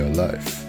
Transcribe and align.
are 0.00 0.12
live. 0.14 0.64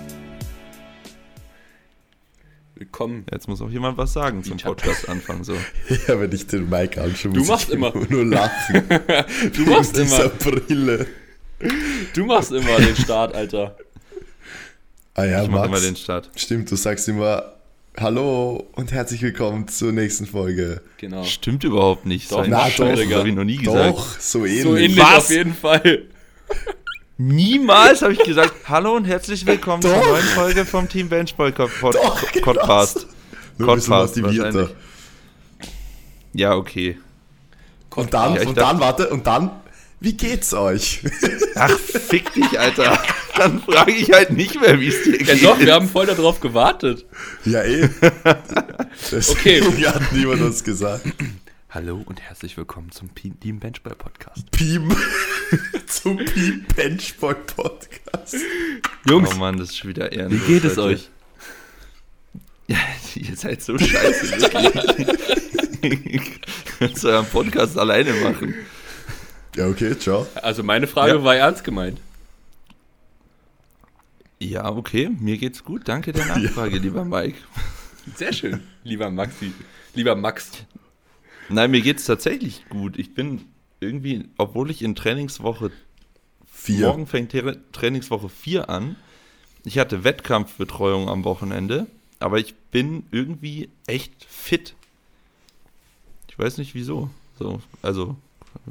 Willkommen. 2.75 3.25
Jetzt 3.31 3.47
muss 3.47 3.61
auch 3.61 3.69
jemand 3.69 3.97
was 3.97 4.13
sagen 4.13 4.43
zum 4.43 4.57
Podcast 4.57 5.07
anfangen. 5.07 5.43
So. 5.43 5.53
Ja, 6.07 6.19
wenn 6.19 6.31
ich 6.31 6.47
den 6.47 6.67
Mic 6.69 6.97
anschaue, 6.97 7.33
Du 7.33 7.39
muss 7.39 7.47
machst 7.47 7.69
ich 7.69 7.75
immer. 7.75 7.93
nur 8.09 8.25
lachen. 8.25 8.83
Du 9.55 9.65
machst 9.65 9.95
Wegen 9.95 10.03
dieser 10.05 10.23
immer, 10.25 10.29
Brille. 10.29 11.07
du 12.15 12.25
machst 12.25 12.51
immer 12.51 12.77
den 12.77 12.95
Start, 12.95 13.35
Alter. 13.35 13.77
Ah 15.13 15.25
ja, 15.25 15.43
Ich 15.43 15.49
mache 15.49 15.69
Max. 15.69 15.79
immer 15.83 15.91
den 15.91 15.95
Start. 15.95 16.29
Stimmt, 16.35 16.71
du 16.71 16.75
sagst 16.75 17.07
immer 17.07 17.53
Hallo 17.99 18.67
und 18.73 18.91
herzlich 18.93 19.21
willkommen 19.21 19.67
zur 19.67 19.91
nächsten 19.91 20.25
Folge. 20.25 20.81
Genau. 20.97 21.23
Stimmt 21.25 21.63
überhaupt 21.65 22.05
nicht. 22.05 22.31
Doch, 22.31 22.47
na, 22.47 22.67
doch, 22.69 22.77
das 22.77 22.99
habe 23.13 23.29
ich 23.29 23.35
noch 23.35 23.43
nie 23.43 23.57
gesagt. 23.57 23.97
Doch, 23.97 24.19
so 24.19 24.45
ähnlich. 24.45 24.63
So 24.63 24.75
ähnlich 24.77 24.97
Was? 24.97 25.17
auf 25.25 25.29
jeden 25.29 25.53
Fall. 25.53 26.03
Niemals 27.25 28.01
habe 28.01 28.13
ich 28.13 28.19
gesagt, 28.23 28.51
hallo 28.67 28.95
und 28.95 29.05
herzlich 29.05 29.45
willkommen 29.45 29.83
zur 29.83 29.93
Doch. 29.93 30.07
neuen 30.07 30.23
Folge 30.23 30.65
vom 30.65 30.89
Team 30.89 31.07
Doch, 31.07 32.31
genau 32.31 32.45
Podcast. 32.45 33.05
Podcast. 33.59 34.17
Ja, 36.33 36.55
okay. 36.55 36.97
Und 37.95 38.11
dann, 38.15 38.33
Ja, 38.33 38.47
und 38.47 38.57
dann, 38.57 38.79
warte, 38.79 39.09
und 39.09 39.27
dann, 39.27 39.51
wie 39.99 40.13
geht's 40.13 40.51
euch? 40.55 41.03
Ach, 41.53 41.69
fick 41.77 42.33
dich, 42.33 42.59
Alter. 42.59 42.99
Dann 43.37 43.61
frage 43.61 43.91
ich 43.91 44.11
halt 44.11 44.31
nicht 44.31 44.59
mehr, 44.59 44.79
wie 44.79 44.87
es 44.87 45.03
dir 45.03 45.21
Ja 45.21 45.33
geht. 45.35 45.45
doch, 45.45 45.59
wir 45.59 45.73
haben 45.75 45.87
voll 45.87 46.07
darauf 46.07 46.39
gewartet. 46.39 47.05
ja, 47.45 47.61
eh. 47.61 47.87
Okay. 49.11 49.61
Deswegen 49.61 49.85
hat 49.85 50.11
niemand 50.11 50.41
was 50.43 50.63
gesagt. 50.63 51.05
Hallo 51.73 52.01
und 52.05 52.19
herzlich 52.19 52.57
willkommen 52.57 52.91
zum 52.91 53.13
Team 53.15 53.59
Benchboy 53.59 53.93
Podcast. 53.95 54.51
Piem. 54.51 54.93
Zum 55.87 56.17
Piem 56.17 56.65
Benchboy 56.75 57.33
Podcast. 57.33 58.35
Jungs, 59.05 59.29
Oh 59.33 59.37
Mann, 59.37 59.57
das 59.57 59.69
ist 59.69 59.77
schon 59.77 59.89
wieder 59.91 60.11
ehrenlos. 60.11 60.41
wie 60.41 60.53
geht 60.53 60.63
es 60.65 60.77
euch? 60.77 61.09
Ja, 62.67 62.77
ihr 63.15 63.35
seid 63.37 63.61
so 63.61 63.77
scheiße, 63.77 64.31
wirklich. 65.81 66.41
Kannst 66.79 67.03
du 67.03 67.07
euren 67.07 67.25
Podcast 67.25 67.77
alleine 67.77 68.11
machen. 68.15 68.53
Ja, 69.55 69.67
okay, 69.67 69.97
ciao. 69.97 70.27
Also 70.41 70.63
meine 70.63 70.87
Frage 70.87 71.13
Ja. 71.15 71.23
war 71.23 71.35
ernst 71.37 71.63
gemeint. 71.63 71.99
Ja, 74.39 74.69
okay, 74.69 75.09
mir 75.19 75.37
geht's 75.37 75.63
gut. 75.63 75.87
Danke 75.87 76.11
der 76.11 76.25
Nachfrage, 76.37 76.79
lieber 76.79 77.05
Mike. 77.05 77.37
Sehr 78.15 78.33
schön, 78.33 78.61
lieber 78.83 79.09
Maxi. 79.09 79.53
Lieber 79.93 80.15
Max. 80.15 80.51
Nein, 81.51 81.71
mir 81.71 81.81
geht's 81.81 82.05
tatsächlich 82.05 82.65
gut. 82.69 82.97
Ich 82.97 83.13
bin 83.13 83.41
irgendwie, 83.79 84.25
obwohl 84.37 84.69
ich 84.71 84.81
in 84.81 84.95
Trainingswoche, 84.95 85.71
Vier. 86.51 86.87
morgen 86.87 87.07
fängt 87.07 87.33
Tra- 87.33 87.57
Trainingswoche 87.71 88.29
4 88.29 88.69
an. 88.69 88.95
Ich 89.63 89.77
hatte 89.77 90.03
Wettkampfbetreuung 90.03 91.09
am 91.09 91.23
Wochenende, 91.23 91.87
aber 92.19 92.39
ich 92.39 92.55
bin 92.55 93.03
irgendwie 93.11 93.69
echt 93.87 94.25
fit. 94.25 94.75
Ich 96.29 96.37
weiß 96.39 96.57
nicht 96.57 96.73
wieso. 96.73 97.09
So, 97.37 97.61
also, 97.81 98.15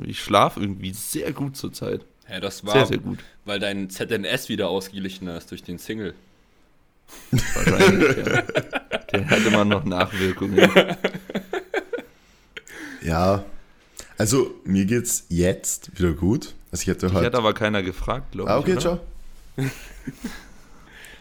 ich 0.04 0.20
schlafe 0.20 0.60
irgendwie 0.60 0.92
sehr 0.92 1.32
gut 1.32 1.56
zurzeit. 1.56 2.02
Ja, 2.28 2.38
das 2.40 2.64
war, 2.64 2.72
Sehr, 2.74 2.86
sehr 2.86 2.98
gut. 2.98 3.18
weil 3.44 3.58
dein 3.58 3.90
ZNS 3.90 4.48
wieder 4.48 4.68
ausgeglichen 4.68 5.26
ist 5.28 5.50
durch 5.50 5.64
den 5.64 5.78
Single. 5.78 6.14
Wahrscheinlich, 7.32 8.16
ja. 8.18 8.42
Der 9.12 9.28
hat 9.30 9.44
immer 9.46 9.64
noch 9.64 9.84
Nachwirkungen. 9.84 10.70
Ja, 13.02 13.44
also 14.18 14.54
mir 14.64 14.84
geht's 14.84 15.24
jetzt 15.28 15.98
wieder 15.98 16.12
gut. 16.12 16.54
Also 16.70 16.82
ich 16.82 16.88
hätte 16.88 17.06
Ich 17.06 17.12
heute. 17.12 17.26
hat 17.26 17.34
aber 17.34 17.54
keiner 17.54 17.82
gefragt, 17.82 18.32
glaube 18.32 18.50
ich. 18.50 18.54
ah, 18.54 18.58
okay, 18.58 18.72
oder? 18.72 18.80
ciao. 18.80 19.00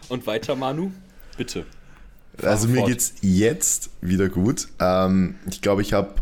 Und 0.08 0.26
weiter, 0.26 0.56
Manu? 0.56 0.90
Bitte. 1.36 1.64
Also 2.42 2.68
mir 2.68 2.78
fort. 2.78 2.88
geht's 2.88 3.14
jetzt 3.20 3.90
wieder 4.00 4.28
gut. 4.28 4.68
Ähm, 4.78 5.36
ich 5.50 5.60
glaube, 5.60 5.82
ich 5.82 5.92
habe 5.92 6.14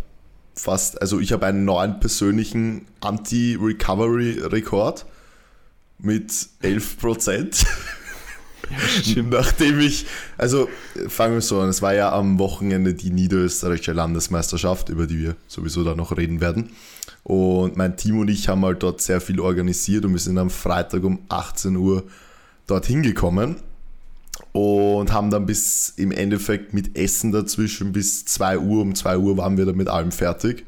fast, 0.55 1.01
also 1.01 1.21
ich 1.21 1.33
habe 1.33 1.47
einen 1.47 1.65
neuen 1.65 2.01
persönlichen 2.01 2.87
Anti-Recovery-Rekord 3.01 5.07
mit 5.99 6.31
11%. 6.63 7.67
Nachdem 9.31 9.81
ich, 9.81 10.07
also 10.37 10.69
fangen 11.09 11.35
wir 11.35 11.41
so 11.41 11.61
an, 11.61 11.69
es 11.69 11.83
war 11.83 11.95
ja 11.95 12.13
am 12.13 12.39
Wochenende 12.39 12.95
die 12.95 13.11
niederösterreichische 13.11 13.93
Landesmeisterschaft, 13.93 14.89
über 14.89 15.07
die 15.07 15.19
wir 15.19 15.37
sowieso 15.47 15.85
da 15.85 15.95
noch 15.95 16.17
reden 16.17 16.41
werden. 16.41 16.71
Und 17.25 17.77
mein 17.77 17.97
Team 17.97 18.19
und 18.21 18.29
ich 18.29 18.49
haben 18.49 18.65
halt 18.65 18.83
dort 18.83 19.01
sehr 19.01 19.21
viel 19.21 19.41
organisiert 19.41 20.05
und 20.05 20.13
wir 20.13 20.21
sind 20.21 20.39
am 20.39 20.51
Freitag 20.51 21.05
um 21.05 21.21
18 21.29 21.77
Uhr 21.77 22.05
dorthin 22.67 23.03
gekommen 23.03 23.57
und 24.53 25.13
haben 25.13 25.31
dann 25.31 25.47
bis 25.47 25.91
im 25.97 26.13
Endeffekt 26.13 26.73
mit 26.75 26.97
Essen 26.97 27.33
dazwischen 27.33 27.93
bis 27.93 28.25
2 28.25 28.59
Uhr. 28.59 28.83
Um 28.83 28.95
2 28.95 29.19
Uhr 29.19 29.37
waren 29.37 29.57
wir 29.57 29.67
dann 29.67 29.77
mit 29.77 29.89
allem 29.89 30.13
fertig. 30.13 30.65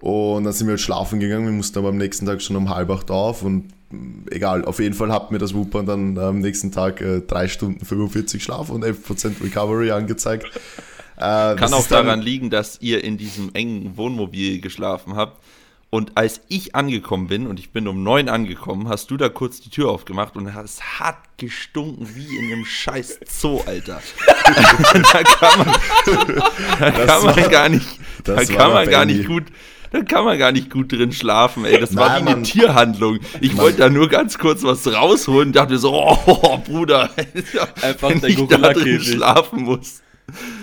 Und 0.00 0.44
dann 0.44 0.52
sind 0.52 0.66
wir 0.66 0.72
halt 0.72 0.80
schlafen 0.80 1.20
gegangen. 1.20 1.46
Wir 1.46 1.52
mussten 1.52 1.78
aber 1.78 1.88
am 1.88 1.96
nächsten 1.96 2.26
Tag 2.26 2.42
schon 2.42 2.56
um 2.56 2.70
halb 2.70 2.90
acht 2.90 3.10
auf 3.10 3.42
und 3.42 3.68
egal, 4.30 4.64
auf 4.64 4.78
jeden 4.78 4.94
Fall 4.94 5.12
hat 5.12 5.30
mir 5.30 5.38
das 5.38 5.54
Wupern 5.54 5.86
dann 5.86 6.18
am 6.18 6.40
nächsten 6.40 6.72
Tag 6.72 7.00
äh, 7.00 7.20
3 7.20 7.48
Stunden 7.48 7.84
45 7.84 8.42
Schlaf 8.42 8.70
und 8.70 8.84
11% 8.84 9.42
Recovery 9.42 9.90
angezeigt. 9.90 10.46
Äh, 11.18 11.56
Kann 11.56 11.72
auch 11.72 11.86
daran 11.86 12.20
liegen, 12.20 12.50
dass 12.50 12.78
ihr 12.82 13.02
in 13.02 13.16
diesem 13.16 13.54
engen 13.54 13.96
Wohnmobil 13.96 14.60
geschlafen 14.60 15.16
habt. 15.16 15.42
Und 15.88 16.16
als 16.16 16.42
ich 16.48 16.74
angekommen 16.74 17.28
bin, 17.28 17.46
und 17.46 17.58
ich 17.58 17.70
bin 17.70 17.88
um 17.88 18.02
neun 18.02 18.28
angekommen, 18.28 18.88
hast 18.88 19.10
du 19.10 19.16
da 19.16 19.30
kurz 19.30 19.60
die 19.60 19.70
Tür 19.70 19.88
aufgemacht 19.88 20.36
und 20.36 20.46
es 20.46 20.82
hat 21.00 21.16
gestunken 21.38 22.06
wie 22.14 22.36
in 22.36 22.52
einem 22.52 22.64
scheiß 22.66 23.20
Zoo, 23.24 23.62
Alter. 23.64 24.02
da 25.12 25.22
kann 25.22 25.58
man, 25.58 25.74
da 26.80 26.90
kann 26.90 27.24
man 27.24 27.50
gar 27.50 27.68
nicht, 27.68 28.00
da 28.24 28.44
kann 28.44 28.72
man 28.72 28.90
gar 28.90 29.04
nicht 29.06 29.26
gut, 29.26 29.44
da 29.90 30.02
kann 30.02 30.24
man 30.24 30.38
gar 30.38 30.52
nicht 30.52 30.70
gut 30.70 30.92
drin 30.92 31.12
schlafen, 31.12 31.64
ey. 31.64 31.78
Das 31.80 31.94
war 31.96 32.08
Nein, 32.08 32.22
wie 32.24 32.26
eine 32.28 32.36
man- 32.36 32.44
Tierhandlung. 32.44 33.18
Ich 33.40 33.56
wollte 33.56 33.78
da 33.78 33.88
nur 33.88 34.08
ganz 34.08 34.38
kurz 34.38 34.62
was 34.62 34.86
rausholen 34.86 35.48
und 35.48 35.56
dachte 35.56 35.72
mir 35.74 35.78
so, 35.78 35.92
oh, 35.94 36.58
Bruder, 36.66 37.10
Einfach 37.82 38.10
wenn 38.10 38.20
der 38.20 38.30
ich 38.30 38.46
da 38.46 38.72
drin 38.72 39.00
schlafen 39.00 39.62
muss. 39.62 40.02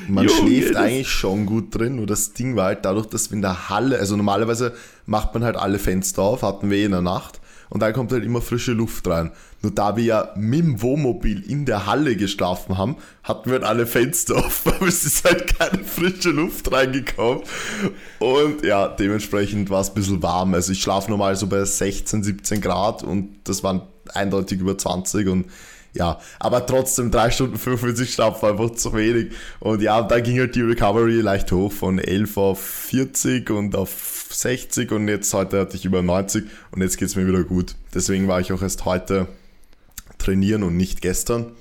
Man 0.10 0.28
Junge, 0.28 0.42
schläft 0.50 0.76
eigentlich 0.76 1.08
schon 1.10 1.46
gut 1.46 1.74
drin, 1.74 1.96
nur 1.96 2.06
das 2.06 2.34
Ding 2.34 2.58
war 2.58 2.66
halt 2.66 2.84
dadurch, 2.84 3.06
dass 3.08 3.32
wir 3.32 3.36
in 3.38 3.42
der 3.42 3.70
Halle, 3.70 3.98
also 3.98 4.18
normalerweise 4.18 4.74
macht 5.06 5.34
man 5.34 5.44
halt 5.46 5.56
alle 5.56 5.80
Fenster 5.80 6.22
auf, 6.22 6.42
hatten 6.44 6.70
wir 6.70 6.78
eh 6.80 6.84
in 6.86 6.92
der 6.92 7.02
Nacht 7.02 7.40
und 7.70 7.82
dann 7.82 7.94
kommt 7.94 8.12
halt 8.12 8.24
immer 8.24 8.42
frische 8.42 8.74
Luft 8.74 9.08
rein. 9.08 9.32
Nur 9.62 9.72
da 9.72 9.96
wir 9.96 10.04
ja 10.04 10.30
mit 10.36 10.60
dem 10.60 10.82
Wohnmobil 10.82 11.42
in 11.50 11.66
der 11.66 11.86
Halle 11.86 12.16
geschlafen 12.16 12.78
haben, 12.78 12.98
hatten 13.24 13.46
wir 13.46 13.54
halt 13.54 13.64
alle 13.64 13.86
Fenster 13.86 14.36
offen, 14.36 14.74
aber 14.76 14.88
es 14.88 15.06
ist 15.06 15.24
halt 15.24 15.58
keine 15.58 15.84
frische 15.84 16.32
Luft 16.32 16.72
reingekommen. 16.72 17.44
Und 18.20 18.64
ja, 18.64 18.88
dementsprechend 18.88 19.70
war 19.70 19.82
es 19.82 19.90
ein 19.90 19.96
bisschen 19.96 20.22
warm. 20.22 20.54
Also 20.54 20.72
ich 20.72 20.82
schlafe 20.82 21.10
normal 21.10 21.36
so 21.36 21.48
bei 21.48 21.64
16, 21.64 22.24
17 22.24 22.62
Grad 22.62 23.04
und 23.04 23.36
das 23.46 23.64
waren 23.64 23.82
eindeutig 24.14 24.60
über 24.60 24.78
20 24.78 25.28
und 25.28 25.46
ja, 25.94 26.20
aber 26.40 26.66
trotzdem 26.66 27.12
3 27.12 27.32
Stunden 27.32 27.58
45 27.58 28.14
Schlaf 28.14 28.42
war 28.42 28.52
einfach 28.52 28.72
zu 28.72 28.94
wenig. 28.94 29.34
Und 29.60 29.82
ja, 29.82 30.02
da 30.02 30.20
ging 30.20 30.40
halt 30.40 30.56
die 30.56 30.62
Recovery 30.62 31.22
leicht 31.22 31.52
hoch 31.52 31.72
von 31.72 32.00
11 32.00 32.38
auf 32.38 32.60
40 32.60 33.50
und 33.52 33.76
auf 33.76 34.28
60 34.32 34.92
und 34.92 35.08
jetzt 35.08 35.32
heute 35.34 35.60
hatte 35.60 35.76
ich 35.78 35.86
über 35.86 36.02
90 36.02 36.46
und 36.72 36.82
jetzt 36.82 36.98
geht's 36.98 37.16
mir 37.16 37.28
wieder 37.28 37.44
gut. 37.44 37.76
Deswegen 37.94 38.28
war 38.28 38.42
ich 38.42 38.52
auch 38.52 38.62
erst 38.62 38.86
heute 38.86 39.28
trainieren 40.18 40.64
und 40.64 40.78
nicht 40.78 41.02
gestern. 41.02 41.52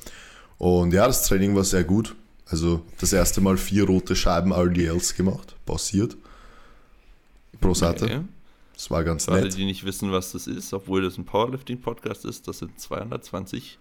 Und 0.56 0.94
ja, 0.94 1.06
das 1.06 1.26
Training 1.26 1.54
war 1.54 1.64
sehr 1.64 1.84
gut. 1.84 2.14
Also 2.46 2.82
das 3.00 3.12
erste 3.12 3.40
Mal 3.40 3.56
vier 3.56 3.84
rote 3.84 4.16
Scheiben 4.16 4.52
RDLs 4.52 5.14
gemacht, 5.14 5.56
passiert. 5.66 6.16
Pro 7.60 7.74
Seite. 7.74 8.04
Okay. 8.04 8.20
Das 8.74 8.90
war 8.90 9.04
ganz 9.04 9.26
Für 9.26 9.32
alle, 9.32 9.42
nett. 9.44 9.56
die 9.56 9.64
nicht 9.64 9.84
wissen, 9.84 10.10
was 10.10 10.32
das 10.32 10.46
ist, 10.46 10.72
obwohl 10.72 11.02
das 11.02 11.18
ein 11.18 11.24
Powerlifting-Podcast 11.24 12.24
ist, 12.24 12.48
das 12.48 12.58
sind 12.58 12.80
220 12.80 13.78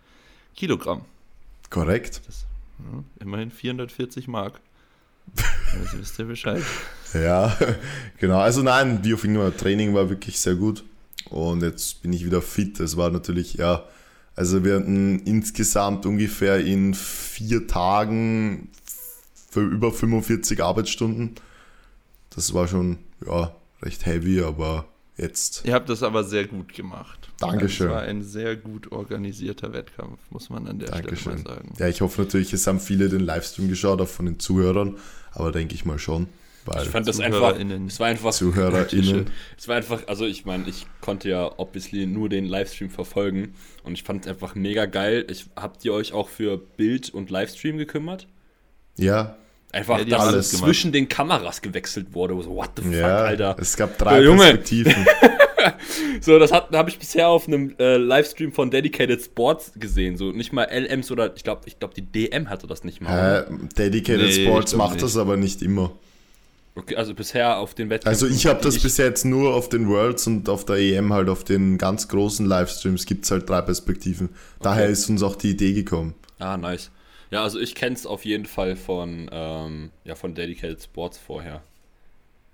Kilogramm. 0.55 1.05
Korrekt. 1.69 2.21
Das, 2.27 2.45
ja, 2.79 3.03
immerhin 3.19 3.51
440 3.51 4.27
Mark. 4.27 4.59
Also 5.73 5.97
wisst 5.99 6.19
ihr 6.19 6.25
Bescheid. 6.25 6.63
Ja, 7.13 7.57
genau. 8.19 8.39
Also 8.39 8.61
nein, 8.61 8.99
wie 9.03 9.13
auf 9.13 9.23
immer, 9.23 9.55
Training 9.55 9.93
war 9.93 10.09
wirklich 10.09 10.39
sehr 10.39 10.55
gut. 10.55 10.83
Und 11.29 11.61
jetzt 11.61 12.01
bin 12.01 12.13
ich 12.13 12.25
wieder 12.25 12.41
fit. 12.41 12.79
Es 12.79 12.97
war 12.97 13.09
natürlich, 13.09 13.53
ja, 13.53 13.85
also 14.35 14.63
wir 14.63 14.75
hatten 14.75 15.19
insgesamt 15.19 16.05
ungefähr 16.05 16.59
in 16.59 16.93
vier 16.93 17.67
Tagen 17.67 18.69
für 19.49 19.61
über 19.61 19.91
45 19.91 20.63
Arbeitsstunden. 20.63 21.35
Das 22.29 22.53
war 22.53 22.67
schon, 22.67 22.97
ja, 23.25 23.53
recht 23.81 24.05
heavy, 24.05 24.41
aber 24.41 24.85
jetzt, 25.17 25.63
Ihr 25.65 25.73
habt 25.73 25.89
das 25.89 26.03
aber 26.03 26.23
sehr 26.23 26.47
gut 26.47 26.73
gemacht. 26.73 27.20
Dankeschön. 27.41 27.87
Es 27.87 27.93
war 27.93 28.01
ein 28.03 28.23
sehr 28.23 28.55
gut 28.55 28.91
organisierter 28.91 29.73
Wettkampf, 29.73 30.19
muss 30.29 30.49
man 30.49 30.67
an 30.67 30.79
der 30.79 30.87
Stelle 30.87 31.01
Dankeschön. 31.03 31.33
mal 31.43 31.55
sagen. 31.55 31.73
Ja, 31.77 31.87
ich 31.87 32.01
hoffe 32.01 32.21
natürlich, 32.21 32.53
es 32.53 32.65
haben 32.67 32.79
viele 32.79 33.09
den 33.09 33.21
Livestream 33.21 33.69
geschaut, 33.69 34.01
auch 34.01 34.07
von 34.07 34.25
den 34.25 34.39
Zuhörern, 34.39 34.97
aber 35.31 35.51
denke 35.51 35.75
ich 35.75 35.85
mal 35.85 35.99
schon. 35.99 36.27
Weil 36.65 36.83
Ich 36.83 36.89
fand 36.89 37.07
das 37.07 37.19
einfach, 37.19 37.57
es 37.59 37.99
war 37.99 38.07
einfach, 38.07 38.31
ZuhörerInnen. 38.31 39.25
es 39.57 39.67
war 39.67 39.77
einfach, 39.77 40.07
also 40.07 40.25
ich 40.25 40.45
meine, 40.45 40.69
ich 40.69 40.85
konnte 41.01 41.27
ja 41.29 41.51
obviously 41.57 42.05
nur 42.05 42.29
den 42.29 42.45
Livestream 42.45 42.91
verfolgen 42.91 43.55
und 43.83 43.93
ich 43.93 44.03
fand 44.03 44.25
es 44.25 44.31
einfach 44.31 44.53
mega 44.53 44.85
geil. 44.85 45.25
Ich, 45.29 45.47
habt 45.55 45.83
ihr 45.85 45.93
euch 45.93 46.13
auch 46.13 46.29
für 46.29 46.57
Bild 46.57 47.09
und 47.09 47.31
Livestream 47.31 47.77
gekümmert? 47.77 48.27
Ja, 48.95 49.37
Einfach, 49.73 49.99
Ja, 49.99 50.05
dass 50.05 50.19
alles 50.21 50.51
zwischen 50.51 50.91
den 50.91 51.07
Kameras 51.07 51.61
gewechselt 51.61 52.13
wurde. 52.13 52.33
So, 52.43 52.55
what 52.55 52.71
the 52.75 52.83
fuck, 52.83 52.93
ja. 52.93 53.17
Alter. 53.23 53.55
Es 53.59 53.77
gab 53.77 53.97
drei 53.97 54.17
Ja, 54.17 54.23
Junge. 54.25 54.39
Perspektiven. 54.43 54.93
So, 56.21 56.37
das 56.39 56.51
habe 56.51 56.89
ich 56.89 56.99
bisher 56.99 57.27
auf 57.29 57.47
einem 57.47 57.75
äh, 57.79 57.97
Livestream 57.97 58.51
von 58.51 58.69
Dedicated 58.71 59.21
Sports 59.23 59.71
gesehen. 59.75 60.17
So, 60.17 60.31
nicht 60.31 60.53
mal 60.53 60.63
LMs 60.71 61.11
oder, 61.11 61.35
ich 61.35 61.43
glaube, 61.43 61.61
ich 61.65 61.79
glaub, 61.79 61.93
die 61.93 62.01
DM 62.03 62.49
hatte 62.49 62.67
das 62.67 62.83
nicht 62.83 63.01
mal. 63.01 63.47
äh, 63.49 63.67
Dedicated 63.77 64.21
Nee, 64.21 64.27
ich 64.29 64.45
Sports 64.47 64.75
macht 64.75 64.93
nicht. 64.93 65.03
das 65.03 65.17
aber 65.17 65.37
nicht 65.37 65.61
immer. 65.61 65.91
Okay, 66.75 66.95
also 66.95 67.13
bisher 67.13 67.57
auf 67.57 67.73
den 67.73 67.89
Wettkämpfen. 67.89 68.23
Also 68.27 68.33
ich 68.33 68.45
habe 68.45 68.61
das 68.63 68.79
bisher 68.79 69.05
jetzt 69.07 69.25
nur 69.25 69.53
auf 69.53 69.67
den 69.67 69.89
Worlds 69.89 70.27
und 70.27 70.47
auf 70.47 70.63
der 70.63 70.77
EM 70.77 71.11
halt 71.11 71.27
auf 71.27 71.43
den 71.43 71.77
ganz 71.77 72.07
großen 72.07 72.45
Livestreams 72.45 73.05
gibt 73.05 73.25
es 73.25 73.31
halt 73.31 73.49
drei 73.49 73.61
Perspektiven. 73.61 74.29
Daher 74.61 74.87
ist 74.87 75.09
uns 75.09 75.21
auch 75.21 75.35
die 75.35 75.49
Idee 75.49 75.73
gekommen. 75.73 76.13
Ah, 76.39 76.55
nice. 76.57 76.89
Ja, 77.29 77.43
also 77.43 77.59
ich 77.59 77.75
kenne 77.75 77.95
es 77.95 78.05
auf 78.05 78.23
jeden 78.25 78.45
Fall 78.45 78.75
von, 78.77 79.29
ähm, 79.33 79.89
ja, 80.05 80.15
von 80.15 80.33
Dedicated 80.33 80.81
Sports 80.81 81.17
vorher. 81.17 81.61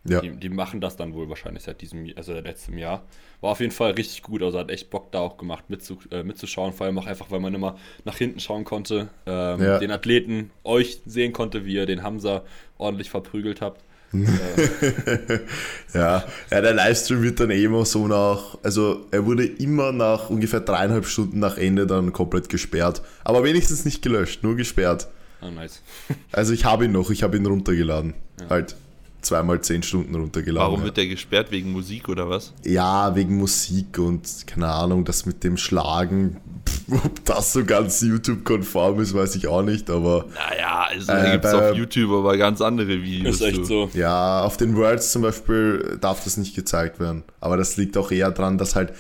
Ja. 0.10 0.22
Die, 0.22 0.32
die 0.32 0.50
machen 0.50 0.80
das 0.82 0.96
dann 0.96 1.14
wohl 1.14 1.28
wahrscheinlich 1.30 1.64
seit 1.64 1.82
diesem, 1.82 2.06
also 2.16 2.34
seit 2.34 2.46
letztem 2.46 2.78
Jahr. 2.78 3.04
War 3.42 3.52
auf 3.52 3.60
jeden 3.60 3.72
Fall 3.72 3.92
richtig 3.92 4.24
gut, 4.24 4.42
also 4.42 4.58
hat 4.58 4.72
echt 4.72 4.90
Bock 4.90 5.12
da 5.12 5.20
auch 5.20 5.38
gemacht 5.38 5.66
mitzu, 5.70 6.00
äh, 6.12 6.24
mitzuschauen, 6.24 6.74
vor 6.74 6.86
allem 6.88 6.98
auch 6.98 7.06
einfach, 7.06 7.30
weil 7.30 7.40
man 7.40 7.54
immer 7.54 7.78
nach 8.06 8.18
hinten 8.18 8.40
schauen 8.40 8.64
konnte, 8.64 9.10
ähm, 9.26 9.62
Ja. 9.62 9.80
den 9.80 9.92
Athleten, 9.92 10.50
euch 10.64 11.02
sehen 11.06 11.34
konnte, 11.34 11.66
wie 11.66 11.74
ihr 11.76 11.86
den 11.86 12.04
Hamza 12.04 12.44
ordentlich 12.78 13.10
verprügelt 13.10 13.62
habt. 13.62 13.82
Ja, 15.94 16.24
ja, 16.52 16.62
der 16.62 16.74
Livestream 16.74 17.22
wird 17.24 17.40
dann 17.40 17.50
eh 17.52 17.64
immer 17.64 17.86
so 17.86 18.08
nach, 18.08 18.58
also 18.64 19.06
er 19.12 19.26
wurde 19.26 19.46
immer 19.46 19.92
nach 19.92 20.30
ungefähr 20.30 20.60
dreieinhalb 20.60 21.06
Stunden 21.06 21.40
nach 21.40 21.58
Ende 21.58 21.88
dann 21.88 22.14
komplett 22.14 22.50
gesperrt. 22.50 23.02
Aber 23.24 23.44
wenigstens 23.44 23.86
nicht 23.86 24.02
gelöscht, 24.02 24.44
nur 24.44 24.56
gesperrt. 24.56 25.08
Ah, 25.42 25.50
nice. 25.52 25.82
Also 26.32 26.54
ich 26.54 26.66
habe 26.66 26.86
ihn 26.86 26.92
noch, 26.92 27.10
ich 27.12 27.24
habe 27.24 27.38
ihn 27.38 27.46
runtergeladen. 27.46 28.14
Halt 28.50 28.76
zweimal 29.28 29.62
zehn 29.62 29.84
Stunden 29.84 30.16
runtergeladen. 30.16 30.72
Warum 30.72 30.84
wird 30.84 30.98
der 30.98 31.08
gesperrt? 31.08 31.52
Wegen 31.52 31.72
Musik 31.72 32.10
oder 32.10 32.30
was? 32.30 32.54
Ja, 32.66 33.16
wegen 33.16 33.38
Musik 33.38 34.00
und 34.00 34.28
keine 34.48 34.68
Ahnung, 34.70 35.06
das 35.06 35.26
mit 35.26 35.44
dem 35.44 35.58
Schlagen, 35.58 36.38
pff, 36.68 37.04
ob 37.06 37.26
das 37.26 37.54
so 37.54 37.64
ganz 37.66 38.02
YouTube-konform 38.02 39.00
ist, 39.02 39.14
weiß 39.14 39.36
ich 39.36 39.48
auch 39.48 39.62
nicht, 39.64 39.90
aber 39.90 40.26
Naja, 40.34 40.88
also 40.90 41.12
Äh, 41.12 41.24
da 41.24 41.32
gibt 41.34 41.46
es 41.46 41.52
bei- 41.52 41.70
auf 41.72 41.76
YouTube 41.78 42.12
aber 42.12 42.38
ganz 42.38 42.62
andere 42.62 43.02
Videos. 43.02 43.36
Ist 43.36 43.42
echt 43.42 43.66
so. 43.66 43.90
ja, 43.94 44.42
auf 44.42 44.58
den 44.58 44.76
Worlds 44.76 45.12
zum 45.12 45.22
Beispiel 45.22 45.98
darf 46.02 46.24
das 46.24 46.38
nicht 46.38 46.56
gezeigt 46.56 47.00
werden. 47.00 47.24
Aber 47.40 47.58
das 47.58 47.78
liegt 47.78 47.98
auch 47.98 48.12
eher 48.12 48.32
dran, 48.32 48.58
dass 48.58 48.76
halt, 48.76 48.94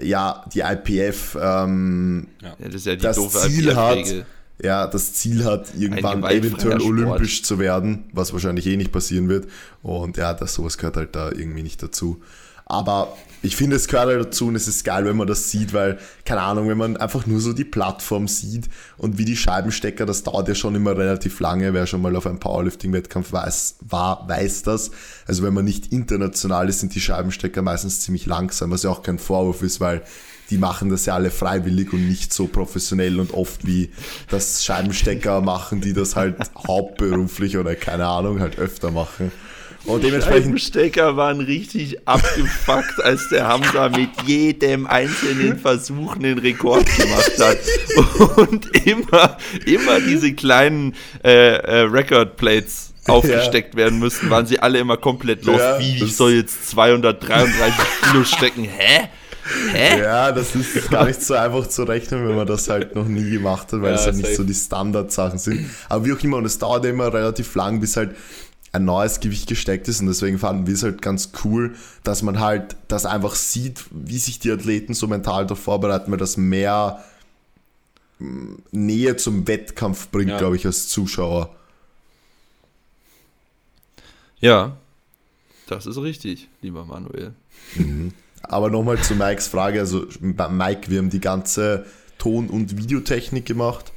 ja, 0.00 0.44
die 0.52 0.60
IPF, 0.60 1.36
ähm, 1.40 2.26
Ja, 2.42 2.54
das 2.58 2.74
ist 2.74 2.86
ja 2.86 2.94
die 2.96 3.02
Das 3.02 3.16
doofe 3.16 3.38
Ziel 3.48 3.74
hat-. 3.76 4.24
Ja, 4.62 4.86
das 4.86 5.12
Ziel 5.12 5.44
hat, 5.44 5.74
irgendwann 5.76 6.24
eventuell 6.24 6.80
olympisch 6.80 7.42
zu 7.42 7.58
werden, 7.58 8.04
was 8.12 8.32
wahrscheinlich 8.32 8.66
eh 8.66 8.76
nicht 8.76 8.92
passieren 8.92 9.28
wird. 9.28 9.48
Und 9.82 10.16
ja, 10.16 10.32
das 10.34 10.54
sowas 10.54 10.78
gehört 10.78 10.96
halt 10.96 11.14
da 11.14 11.30
irgendwie 11.30 11.62
nicht 11.62 11.82
dazu. 11.82 12.22
Aber 12.68 13.16
ich 13.42 13.54
finde, 13.54 13.76
es 13.76 13.86
gehört 13.86 14.08
halt 14.08 14.26
dazu 14.26 14.48
und 14.48 14.56
es 14.56 14.66
ist 14.66 14.84
geil, 14.84 15.04
wenn 15.04 15.16
man 15.16 15.28
das 15.28 15.50
sieht, 15.50 15.72
weil, 15.72 15.98
keine 16.24 16.42
Ahnung, 16.42 16.68
wenn 16.68 16.76
man 16.76 16.96
einfach 16.96 17.24
nur 17.26 17.40
so 17.40 17.52
die 17.52 17.64
Plattform 17.64 18.26
sieht 18.26 18.68
und 18.98 19.18
wie 19.18 19.24
die 19.24 19.36
Scheibenstecker, 19.36 20.04
das 20.04 20.24
dauert 20.24 20.48
ja 20.48 20.54
schon 20.56 20.74
immer 20.74 20.98
relativ 20.98 21.38
lange. 21.38 21.72
Wer 21.72 21.86
schon 21.86 22.02
mal 22.02 22.16
auf 22.16 22.26
einem 22.26 22.40
Powerlifting-Wettkampf 22.40 23.32
weiß, 23.32 23.76
war, 23.88 24.28
weiß 24.28 24.64
das. 24.64 24.90
Also 25.26 25.44
wenn 25.44 25.54
man 25.54 25.64
nicht 25.64 25.92
international 25.92 26.68
ist, 26.68 26.80
sind 26.80 26.96
die 26.96 27.00
Scheibenstecker 27.00 27.62
meistens 27.62 28.00
ziemlich 28.00 28.26
langsam, 28.26 28.72
was 28.72 28.82
ja 28.82 28.90
auch 28.90 29.04
kein 29.04 29.20
Vorwurf 29.20 29.62
ist, 29.62 29.80
weil 29.80 30.02
die 30.50 30.58
machen 30.58 30.90
das 30.90 31.06
ja 31.06 31.14
alle 31.14 31.30
freiwillig 31.30 31.92
und 31.92 32.08
nicht 32.08 32.34
so 32.34 32.48
professionell 32.48 33.20
und 33.20 33.32
oft 33.32 33.64
wie 33.64 33.90
das 34.28 34.64
Scheibenstecker 34.64 35.40
machen, 35.40 35.80
die 35.80 35.92
das 35.92 36.16
halt 36.16 36.36
hauptberuflich 36.66 37.58
oder 37.58 37.76
keine 37.76 38.06
Ahnung 38.06 38.40
halt 38.40 38.58
öfter 38.58 38.90
machen. 38.90 39.30
Und 39.86 40.02
dementsprechend 40.02 40.44
Scheibenstecker 40.44 41.16
waren 41.16 41.40
richtig 41.40 41.96
abgefuckt, 42.08 43.02
als 43.02 43.28
der 43.28 43.46
Hamza 43.46 43.88
mit 43.88 44.10
jedem 44.26 44.86
einzelnen 44.86 45.58
Versuch 45.58 46.16
einen 46.16 46.38
Rekord 46.38 46.84
gemacht 46.96 47.32
hat. 47.38 47.58
Und 48.36 48.66
immer, 48.86 49.36
immer 49.64 50.00
diese 50.00 50.32
kleinen 50.32 50.94
äh, 51.24 51.56
äh, 51.56 51.80
Record 51.82 52.36
Plates 52.36 52.92
aufgesteckt 53.06 53.76
werden 53.76 53.98
müssten, 54.00 54.28
waren 54.30 54.46
sie 54.46 54.58
alle 54.58 54.78
immer 54.78 54.96
komplett 54.96 55.44
lost. 55.44 55.60
Ja, 55.60 55.78
Wie, 55.78 56.02
ich 56.02 56.16
soll 56.16 56.32
jetzt 56.32 56.68
233 56.70 57.74
Kilo 58.02 58.24
stecken? 58.24 58.64
Hä? 58.64 59.08
Hä? 59.72 60.00
Ja, 60.00 60.32
das 60.32 60.56
ist 60.56 60.90
gar 60.90 61.04
nicht 61.04 61.22
so 61.22 61.34
einfach 61.34 61.68
zu 61.68 61.84
rechnen, 61.84 62.28
wenn 62.28 62.34
man 62.34 62.48
das 62.48 62.68
halt 62.68 62.96
noch 62.96 63.06
nie 63.06 63.30
gemacht 63.30 63.72
hat, 63.72 63.80
weil 63.80 63.92
Ja, 63.92 63.94
es 64.00 64.06
halt 64.06 64.16
nicht 64.16 64.34
so 64.34 64.42
die 64.42 64.54
Standardsachen 64.54 65.38
sind. 65.38 65.70
Aber 65.88 66.04
wie 66.04 66.12
auch 66.12 66.20
immer, 66.20 66.38
und 66.38 66.44
es 66.46 66.58
dauert 66.58 66.84
ja 66.84 66.90
immer 66.90 67.12
relativ 67.12 67.54
lang, 67.54 67.78
bis 67.80 67.96
halt 67.96 68.16
ein 68.76 68.84
neues 68.84 69.20
Gewicht 69.20 69.48
gesteckt 69.48 69.88
ist 69.88 70.00
und 70.00 70.06
deswegen 70.06 70.38
fanden 70.38 70.66
wir 70.66 70.74
es 70.74 70.82
halt 70.82 71.02
ganz 71.02 71.30
cool, 71.44 71.74
dass 72.04 72.22
man 72.22 72.40
halt 72.40 72.76
das 72.88 73.04
einfach 73.06 73.34
sieht, 73.34 73.84
wie 73.90 74.18
sich 74.18 74.38
die 74.38 74.50
Athleten 74.50 74.94
so 74.94 75.06
mental 75.08 75.46
darauf 75.46 75.60
vorbereiten, 75.62 76.10
weil 76.10 76.18
das 76.18 76.36
mehr 76.36 77.02
mm, 78.18 78.54
Nähe 78.70 79.16
zum 79.16 79.46
Wettkampf 79.48 80.08
bringt, 80.08 80.30
Ja. 80.30 80.38
glaube 80.38 80.56
ich, 80.56 80.66
als 80.66 80.88
Zuschauer. 80.88 81.54
Ja, 84.38 84.76
das 85.66 85.86
ist 85.86 85.96
richtig, 85.98 86.48
lieber 86.62 86.84
Manuel. 86.84 87.32
Aber 88.42 88.70
nochmal 88.70 88.98
zu 89.00 89.14
Mikes 89.14 89.48
Frage, 89.48 89.80
also 89.80 90.06
bei 90.20 90.48
Mike, 90.48 90.90
wir 90.90 90.98
haben 90.98 91.10
die 91.10 91.20
ganze 91.20 91.86
Ton- 92.18 92.48
und 92.50 92.76
Videotechnik 92.76 93.46
gemacht, 93.46 93.92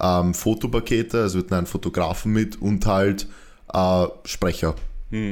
ähm, 0.00 0.34
Fotopakete, 0.34 1.22
also 1.22 1.38
wir 1.38 1.44
hatten 1.44 1.54
einen 1.54 1.66
Fotografen 1.66 2.32
mit 2.32 2.60
und 2.60 2.86
halt 2.86 3.26
äh, 3.72 4.06
Sprecher 4.24 4.74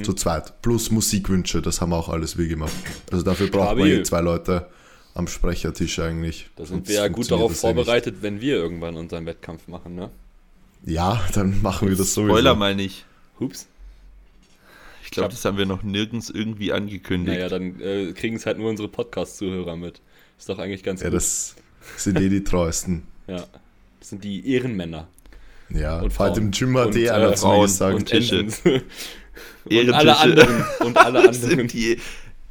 zu 0.03 0.13
zweit, 0.13 0.61
plus 0.61 0.91
Musikwünsche, 0.91 1.63
das 1.63 1.81
haben 1.81 1.93
auch 1.93 2.09
alles 2.09 2.37
wir 2.37 2.49
gemacht. 2.49 2.73
Also 3.13 3.23
dafür 3.23 3.47
braucht 3.47 3.77
man 3.77 3.87
Stabil. 3.87 4.01
eh 4.01 4.03
zwei 4.03 4.21
Leute 4.23 4.67
am 5.15 5.29
Sprechertisch 5.29 6.01
eigentlich. 6.01 6.51
Da 6.57 6.65
sind 6.67 6.89
wir 6.89 6.97
ja 6.97 7.07
gut 7.07 7.31
darauf 7.31 7.45
ja 7.45 7.49
nicht. 7.51 7.61
vorbereitet, 7.61 8.17
wenn 8.21 8.41
wir 8.41 8.57
irgendwann 8.57 8.97
unseren 8.97 9.25
Wettkampf 9.25 9.69
machen, 9.69 9.95
ne? 9.95 10.11
Ja, 10.85 11.25
dann 11.33 11.63
machen 11.63 11.89
wir 11.89 11.97
das 11.97 12.13
sowieso. 12.13 12.33
Spoiler 12.33 12.57
mal 12.57 12.75
nicht. 12.75 13.05
Hups. 13.39 13.69
Ich 15.05 15.11
glaube, 15.13 15.27
Ja. 15.29 15.31
das 15.31 15.45
haben 15.45 15.59
wir 15.59 15.67
noch 15.67 15.85
nirgends 15.85 16.29
irgendwie 16.29 16.73
angekündigt. 16.73 17.37
Naja, 17.39 17.49
dann 17.49 17.81
äh, 17.81 18.13
kriegen 18.15 18.35
es 18.35 18.47
halt 18.47 18.59
nur 18.59 18.71
unsere 18.71 18.89
Podcast-Zuhörer 18.89 19.77
mit. 19.77 20.01
Ist 20.41 20.49
doch 20.49 20.59
eigentlich 20.59 20.83
ganz 20.83 21.03
Ja, 21.03 21.07
gut. 21.09 21.17
das 21.19 21.55
sind 21.97 22.21
eh 22.21 22.29
die 22.29 22.43
treuesten. 22.45 23.05
ja. 23.29 23.45
Das 24.01 24.11
sind 24.11 24.23
die 24.25 24.49
Ehrenmänner. 24.53 25.07
Ja, 25.71 26.01
Und 26.01 26.13
Frauen. 26.13 26.37
im 26.39 26.51
Gym 26.51 26.77
hat 26.79 26.95
eh 26.97 27.05
äh, 27.07 27.11
einer 27.11 27.35
zu 27.35 27.47
mir 27.49 27.63
gesagt. 27.63 27.95
Und 27.97 28.07
Tische. 28.07 28.41
Und 29.65 29.73
Ehrentische. 29.73 29.95
alle 29.99 30.17
anderen. 30.19 30.65
Und 30.81 30.97
alle 30.97 31.19
anderen. 31.29 31.69
die, 31.69 31.99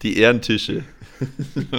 die 0.04 0.18
Ehrentische. 0.20 0.84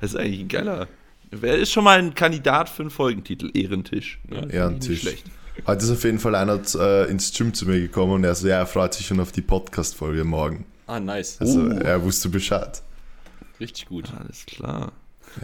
Das 0.00 0.12
ist 0.12 0.16
eigentlich 0.16 0.40
ein 0.40 0.48
geiler. 0.48 0.88
Wer 1.30 1.58
ist 1.58 1.72
schon 1.72 1.84
mal 1.84 1.98
ein 1.98 2.14
Kandidat 2.14 2.68
für 2.68 2.82
einen 2.82 2.90
Folgentitel? 2.90 3.50
Ehrentisch. 3.54 4.18
Ja, 4.30 4.44
ich 4.46 4.52
Ehrentisch. 4.54 5.00
Schlecht. 5.02 5.24
Heute 5.66 5.84
ist 5.84 5.90
auf 5.90 6.04
jeden 6.04 6.18
Fall 6.18 6.34
einer 6.34 6.60
äh, 6.76 7.10
ins 7.10 7.32
Gym 7.36 7.52
zu 7.54 7.66
mir 7.66 7.80
gekommen 7.80 8.12
und 8.12 8.24
er 8.24 8.34
so, 8.34 8.48
ja, 8.48 8.56
er 8.58 8.66
freut 8.66 8.94
sich 8.94 9.06
schon 9.06 9.20
auf 9.20 9.30
die 9.32 9.42
Podcast-Folge 9.42 10.24
morgen. 10.24 10.64
Ah, 10.86 10.98
nice. 11.00 11.36
Also 11.40 11.60
Oh. 11.60 11.68
er 11.68 12.02
wusste 12.02 12.28
Bescheid. 12.28 12.82
Richtig 13.60 13.86
gut. 13.86 14.10
Alles 14.18 14.46
klar. 14.46 14.92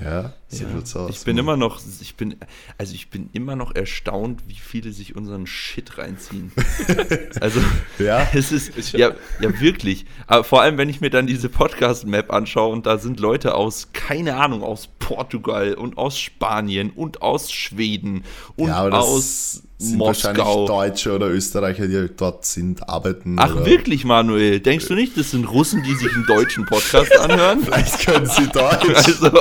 Ja, 0.02 0.32
so 0.48 0.64
Ja. 0.64 0.70
schaut's 0.72 0.96
aus. 0.96 1.10
Ich 1.10 1.24
bin 1.24 1.38
immer 1.38 1.56
noch, 1.56 1.80
ich 2.00 2.14
bin, 2.14 2.36
also 2.78 2.94
ich 2.94 3.10
bin 3.10 3.30
immer 3.32 3.56
noch 3.56 3.74
erstaunt, 3.74 4.42
wie 4.46 4.54
viele 4.54 4.92
sich 4.92 5.16
unseren 5.16 5.46
Shit 5.46 5.98
reinziehen. 5.98 6.52
also 7.40 7.60
Ja, 7.98 8.28
es 8.32 8.52
ist 8.52 8.92
ja, 8.92 9.12
ja 9.40 9.60
wirklich. 9.60 10.06
Aber 10.26 10.44
vor 10.44 10.62
allem, 10.62 10.78
wenn 10.78 10.88
ich 10.88 11.00
mir 11.00 11.10
dann 11.10 11.26
diese 11.26 11.48
Podcast-Map 11.48 12.32
anschaue 12.32 12.72
und 12.72 12.86
da 12.86 12.98
sind 12.98 13.20
Leute 13.20 13.54
aus, 13.54 13.88
keine 13.92 14.36
Ahnung, 14.36 14.62
aus 14.62 14.88
Portugal 14.98 15.74
und 15.74 15.98
aus 15.98 16.18
Spanien 16.18 16.90
und 16.90 17.22
aus 17.22 17.50
Schweden 17.52 18.24
und 18.56 18.68
ja 18.68 18.88
aus 18.88 19.62
sind 19.80 19.98
wahrscheinlich 19.98 20.44
Moskau. 20.44 20.66
Deutsche 20.66 21.12
oder 21.12 21.28
Österreicher, 21.28 21.88
die 21.88 21.96
halt 21.96 22.20
dort 22.20 22.44
sind, 22.44 22.88
arbeiten. 22.88 23.36
Ach 23.38 23.54
oder 23.54 23.66
wirklich, 23.66 24.04
Manuel? 24.04 24.60
Denkst 24.60 24.88
du 24.88 24.94
nicht, 24.94 25.16
das 25.16 25.30
sind 25.30 25.46
Russen, 25.46 25.82
die 25.82 25.94
sich 25.94 26.14
einen 26.14 26.26
deutschen 26.26 26.66
Podcast 26.66 27.16
anhören? 27.18 27.60
Vielleicht 27.64 28.06
können 28.06 28.26
sie 28.26 28.46
Deutsch. 28.48 28.88
Also, 28.94 29.32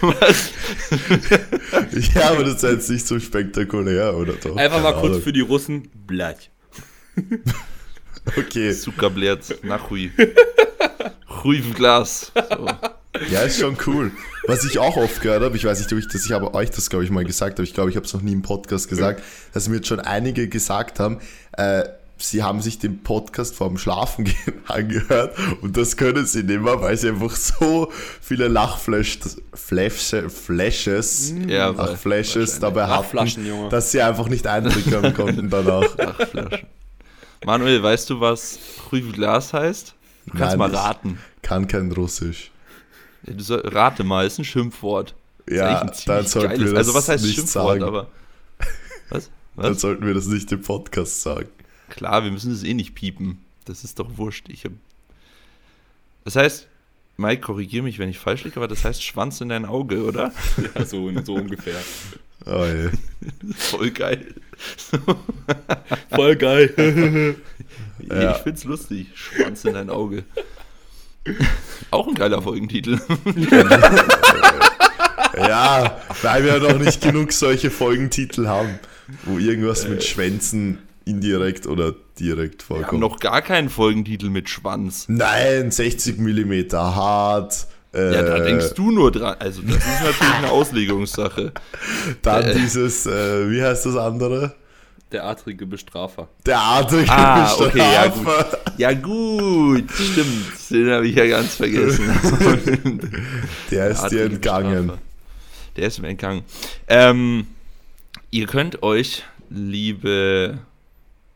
was? 0.00 0.50
ja, 2.14 2.30
aber 2.30 2.44
das 2.44 2.54
ist 2.54 2.62
jetzt 2.62 2.90
nicht 2.90 3.06
so 3.06 3.20
spektakulär, 3.20 4.16
oder 4.16 4.32
doch? 4.32 4.56
Einfach 4.56 4.82
mal 4.82 4.90
Keine 4.90 5.00
kurz 5.00 5.12
Ahnung. 5.12 5.22
für 5.22 5.32
die 5.32 5.40
Russen. 5.40 5.88
Blatt. 6.06 6.48
Okay, 8.36 8.72
Zucker 8.72 9.10
blärt 9.10 9.64
nach 9.64 9.90
Hui. 9.90 10.12
Hui 11.42 11.58
im 11.58 11.74
Glas. 11.74 12.30
So. 12.36 12.66
ja, 13.32 13.40
ist 13.40 13.58
schon 13.58 13.76
cool. 13.86 14.12
Was 14.46 14.64
ich 14.64 14.78
auch 14.78 14.96
oft 14.96 15.20
gehört 15.20 15.42
habe, 15.42 15.56
ich 15.56 15.64
weiß 15.64 15.78
nicht, 15.78 15.92
ob 15.92 15.98
ich 15.98 16.08
das, 16.08 16.24
ich 16.26 16.32
habe 16.32 16.52
euch 16.54 16.70
das, 16.70 16.90
glaube 16.90 17.04
ich, 17.04 17.10
mal 17.10 17.24
gesagt, 17.24 17.58
aber 17.58 17.64
ich 17.64 17.74
glaube, 17.74 17.90
ich 17.90 17.96
habe 17.96 18.06
es 18.06 18.12
noch 18.12 18.22
nie 18.22 18.32
im 18.32 18.42
Podcast 18.42 18.88
gesagt, 18.88 19.22
dass 19.54 19.68
mir 19.68 19.76
jetzt 19.76 19.86
schon 19.88 20.00
einige 20.00 20.48
gesagt 20.48 20.98
haben, 20.98 21.18
äh, 21.52 21.84
sie 22.18 22.42
haben 22.42 22.60
sich 22.62 22.78
den 22.78 23.02
Podcast 23.02 23.54
vorm 23.54 23.78
Schlafengehen 23.78 24.36
angehört 24.68 25.36
und 25.60 25.76
das 25.76 25.96
können 25.96 26.24
sie 26.26 26.42
nicht 26.42 26.60
mehr, 26.60 26.80
weil 26.80 26.96
sie 26.96 27.08
einfach 27.10 27.34
so 27.36 27.90
viele 28.20 28.48
Lachflashes 28.48 29.40
Flashes, 29.54 31.34
Ja, 31.48 31.74
Ach, 31.76 31.96
Flashes 31.96 32.58
dabei 32.60 32.82
Lachflaschen, 32.86 33.42
hatten, 33.44 33.46
Junge. 33.56 33.68
dass 33.70 33.90
sie 33.92 34.02
einfach 34.02 34.28
nicht 34.28 34.46
eintriggern 34.46 35.14
konnten 35.16 35.50
danach. 35.50 35.96
Lachflaschen. 35.96 36.66
Manuel, 37.44 37.82
weißt 37.82 38.08
du, 38.10 38.20
was 38.20 38.58
Glas 39.12 39.52
heißt? 39.52 39.94
Du 40.26 40.32
kannst 40.38 40.50
Nein, 40.50 40.58
mal 40.58 40.70
ich- 40.70 40.76
raten. 40.76 41.18
Kann 41.42 41.66
kein 41.66 41.90
Russisch. 41.90 42.50
Rate 43.26 44.04
mal, 44.04 44.26
ist 44.26 44.38
ein 44.38 44.44
Schimpfwort. 44.44 45.14
Ja, 45.48 45.84
dann 46.06 46.26
sollten 46.26 46.60
wir 46.60 46.66
das 46.70 46.74
Also 46.74 46.94
was 46.94 47.08
heißt 47.08 47.24
nicht 47.24 47.34
Schimpfwort, 47.34 47.80
sagen. 47.80 47.82
aber. 47.82 48.08
Was? 49.10 49.30
Dann 49.56 49.72
Was? 49.74 49.82
sollten 49.82 50.06
wir 50.06 50.14
das 50.14 50.26
nicht 50.28 50.50
im 50.50 50.62
Podcast 50.62 51.20
sagen. 51.20 51.48
Klar, 51.90 52.24
wir 52.24 52.30
müssen 52.30 52.50
es 52.52 52.62
eh 52.62 52.72
nicht 52.72 52.94
piepen. 52.94 53.38
Das 53.66 53.84
ist 53.84 53.98
doch 53.98 54.16
wurscht. 54.16 54.48
Ich 54.48 54.64
hab... 54.64 54.72
Das 56.24 56.36
heißt, 56.36 56.68
Mike, 57.18 57.42
korrigier 57.42 57.82
mich, 57.82 57.98
wenn 57.98 58.08
ich 58.08 58.18
falsch 58.18 58.44
liege, 58.44 58.56
aber 58.56 58.66
das 58.66 58.82
heißt 58.82 59.02
Schwanz 59.02 59.42
in 59.42 59.50
dein 59.50 59.66
Auge, 59.66 60.04
oder? 60.04 60.32
Ja, 60.74 60.86
so, 60.86 61.10
so 61.22 61.34
ungefähr. 61.34 61.78
Oh, 62.46 62.64
je. 62.64 62.90
Voll 63.54 63.90
geil. 63.90 64.34
Voll 66.10 66.36
geil. 66.36 67.36
Ja. 68.08 68.32
Ich 68.36 68.38
find's 68.38 68.64
lustig. 68.64 69.08
Schwanz 69.14 69.66
in 69.66 69.74
dein 69.74 69.90
Auge. 69.90 70.24
Auch 71.90 72.08
ein 72.08 72.14
geiler 72.14 72.42
Folgentitel. 72.42 72.98
Ja, 75.36 75.98
weil 76.22 76.44
wir 76.44 76.58
noch 76.58 76.78
nicht 76.78 77.00
genug 77.00 77.32
solche 77.32 77.70
Folgentitel 77.70 78.46
haben, 78.48 78.78
wo 79.24 79.38
irgendwas 79.38 79.88
mit 79.88 80.04
Schwänzen 80.04 80.78
indirekt 81.06 81.66
oder 81.66 81.94
direkt 82.18 82.68
Wir 82.68 82.76
haben 82.76 82.82
vorkommt. 82.82 83.00
noch 83.00 83.18
gar 83.18 83.40
keinen 83.40 83.70
Folgentitel 83.70 84.28
mit 84.28 84.50
Schwanz. 84.50 85.06
Nein, 85.08 85.70
60 85.70 86.18
mm 86.18 86.72
hart. 86.74 87.66
Äh, 87.94 88.14
Ja, 88.14 88.22
da 88.22 88.40
denkst 88.40 88.74
du 88.74 88.90
nur 88.90 89.10
dran. 89.10 89.36
Also, 89.38 89.62
das 89.62 89.76
ist 89.76 90.02
natürlich 90.04 90.34
eine 90.34 90.50
Auslegungssache. 90.50 91.52
Dann 92.20 92.42
äh, 92.44 92.54
dieses, 92.54 93.06
äh, 93.06 93.50
wie 93.50 93.62
heißt 93.62 93.86
das 93.86 93.96
andere? 93.96 94.54
Der 95.12 95.24
artrige 95.24 95.66
Bestrafer. 95.66 96.28
Der 96.46 96.58
adrige 96.60 97.10
Ah, 97.10 97.54
okay, 97.54 97.78
ja, 97.78 98.08
gut. 98.08 98.24
Bestrafer. 98.24 98.58
Ja, 98.78 98.92
gut, 98.94 99.90
stimmt. 99.90 100.70
Den 100.70 100.90
habe 100.90 101.06
ich 101.06 101.14
ja 101.14 101.26
ganz 101.26 101.54
vergessen. 101.56 102.08
Der 103.70 103.88
ist 103.88 104.00
dir 104.00 104.06
Adrige 104.06 104.22
entgangen. 104.34 104.86
Bestrafer. 104.86 105.02
Der 105.76 105.86
ist 105.86 105.98
mir 106.00 106.08
entgangen. 106.08 106.44
Ähm, 106.88 107.46
ihr 108.30 108.46
könnt 108.46 108.82
euch, 108.82 109.24
liebe, 109.50 110.58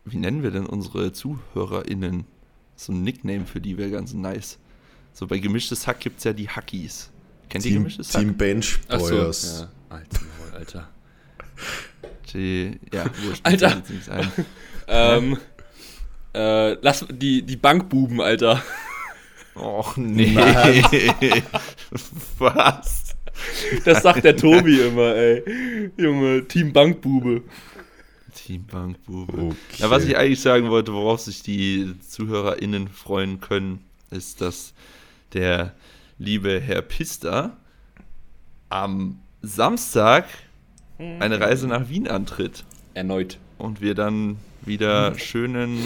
wie 0.04 0.16
nennen 0.16 0.42
wir 0.42 0.50
denn 0.50 0.66
unsere 0.66 1.12
ZuhörerInnen? 1.12 2.24
So 2.76 2.92
ein 2.92 3.02
Nickname 3.02 3.46
für 3.46 3.60
die 3.60 3.76
wäre 3.78 3.90
ganz 3.90 4.12
nice. 4.12 4.58
So 5.12 5.26
bei 5.26 5.38
gemischtes 5.38 5.86
Hack 5.86 6.00
gibt 6.00 6.18
es 6.18 6.24
ja 6.24 6.32
die 6.32 6.48
Hackies. 6.48 7.10
Kennt 7.48 7.64
ihr 7.64 7.70
Team, 7.72 7.80
gemischtes 7.80 8.14
Hack? 8.14 8.20
Team 8.20 8.34
Bench. 8.36 8.78
Boyers. 8.88 9.66
Ja. 9.90 9.96
Alter, 9.96 10.20
Alter. 10.52 10.88
Die, 12.32 12.78
ja, 12.92 13.04
wurscht. 13.22 13.44
Alter. 13.44 13.82
Ähm, 14.88 15.38
äh, 16.34 16.72
lass 16.82 17.06
die, 17.10 17.42
die 17.42 17.56
Bankbuben, 17.56 18.20
Alter. 18.20 18.62
Och 19.54 19.96
nee. 19.96 20.32
Nein. 20.32 20.82
Was? 22.38 23.16
Das 23.84 24.02
sagt 24.02 24.24
der 24.24 24.36
Tobi 24.36 24.80
immer, 24.80 25.14
ey. 25.14 25.90
Junge, 25.96 26.46
Team 26.46 26.72
Bankbube. 26.72 27.42
Team 28.34 28.64
Bankbube. 28.66 29.32
Okay. 29.32 29.56
Ja, 29.78 29.90
was 29.90 30.04
ich 30.04 30.16
eigentlich 30.16 30.40
sagen 30.40 30.68
wollte, 30.68 30.92
worauf 30.92 31.20
sich 31.20 31.42
die 31.42 31.94
ZuhörerInnen 32.06 32.88
freuen 32.88 33.40
können, 33.40 33.84
ist, 34.10 34.40
dass 34.40 34.74
der 35.32 35.74
liebe 36.18 36.60
Herr 36.60 36.82
Pista 36.82 37.56
am 38.68 39.18
Samstag 39.42 40.26
eine 40.98 41.40
Reise 41.40 41.66
nach 41.68 41.88
Wien 41.88 42.08
antritt 42.08 42.64
Erneut. 42.94 43.38
und 43.58 43.80
wir 43.80 43.94
dann 43.94 44.36
wieder 44.64 45.18
schönen, 45.18 45.78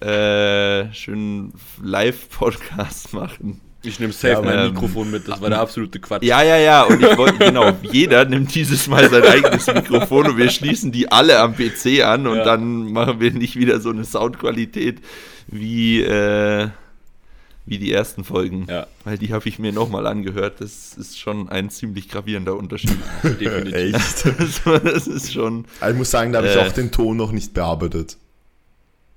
äh, 0.00 0.92
schönen 0.92 1.52
Live-Podcast 1.82 3.12
machen. 3.14 3.60
Ich 3.82 3.98
nehme 3.98 4.12
safe 4.12 4.34
Ja, 4.34 4.42
mein 4.42 4.58
ähm, 4.58 4.72
Mikrofon 4.74 5.10
mit, 5.10 5.26
das 5.26 5.40
war 5.40 5.48
der 5.48 5.60
absolute 5.60 5.98
Quatsch. 6.00 6.22
Ja, 6.22 6.42
ja, 6.42 6.58
ja, 6.58 6.82
und 6.82 7.02
ich 7.02 7.16
wollte, 7.16 7.38
genau, 7.38 7.72
jeder 7.90 8.26
nimmt 8.26 8.54
dieses 8.54 8.86
Mal 8.88 9.08
sein 9.08 9.22
eigenes 9.22 9.66
Mikrofon 9.68 10.26
und 10.28 10.36
wir 10.36 10.50
schließen 10.50 10.92
die 10.92 11.10
alle 11.10 11.38
am 11.38 11.54
PC 11.56 12.02
an 12.04 12.26
und 12.26 12.36
Ja. 12.38 12.44
dann 12.44 12.92
machen 12.92 13.20
wir 13.20 13.32
nicht 13.32 13.56
wieder 13.56 13.80
so 13.80 13.88
eine 13.88 14.04
Soundqualität 14.04 15.00
wie, 15.46 16.02
äh, 16.02 16.68
wie 17.66 17.78
die 17.78 17.92
ersten 17.92 18.24
Folgen. 18.24 18.66
Ja, 18.68 18.86
Weil 19.04 19.18
die 19.18 19.32
habe 19.32 19.48
ich 19.48 19.58
mir 19.58 19.72
nochmal 19.72 20.06
angehört. 20.06 20.60
Das 20.60 20.94
ist 20.96 21.18
schon 21.18 21.48
ein 21.48 21.70
ziemlich 21.70 22.08
gravierender 22.08 22.56
Unterschied. 22.56 22.96
definitiv. 23.22 23.74
Echt. 23.74 24.24
Das 24.84 25.06
ist 25.06 25.32
schon. 25.32 25.64
Also 25.80 25.92
ich 25.92 25.98
muss 25.98 26.10
sagen, 26.10 26.32
da 26.32 26.38
habe 26.38 26.48
ich 26.48 26.56
Äh. 26.56 26.66
auch 26.66 26.72
den 26.72 26.90
Ton 26.90 27.16
noch 27.16 27.32
nicht 27.32 27.54
bearbeitet. 27.54 28.16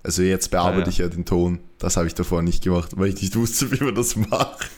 Also 0.04 0.22
jetzt 0.22 0.52
bearbeite 0.52 0.82
Ah, 0.84 0.86
ja. 0.86 0.90
ich 0.90 0.98
ja 0.98 1.08
den 1.08 1.26
Ton. 1.26 1.60
Das 1.80 1.96
habe 1.98 2.08
ich 2.08 2.14
davor 2.14 2.42
nicht 2.42 2.64
gemacht, 2.64 2.92
weil 2.98 3.10
ich 3.10 3.22
nicht 3.22 3.36
wusste, 3.36 3.72
wie 3.72 3.84
man 3.84 3.96
das 3.96 4.16
macht. 4.18 4.70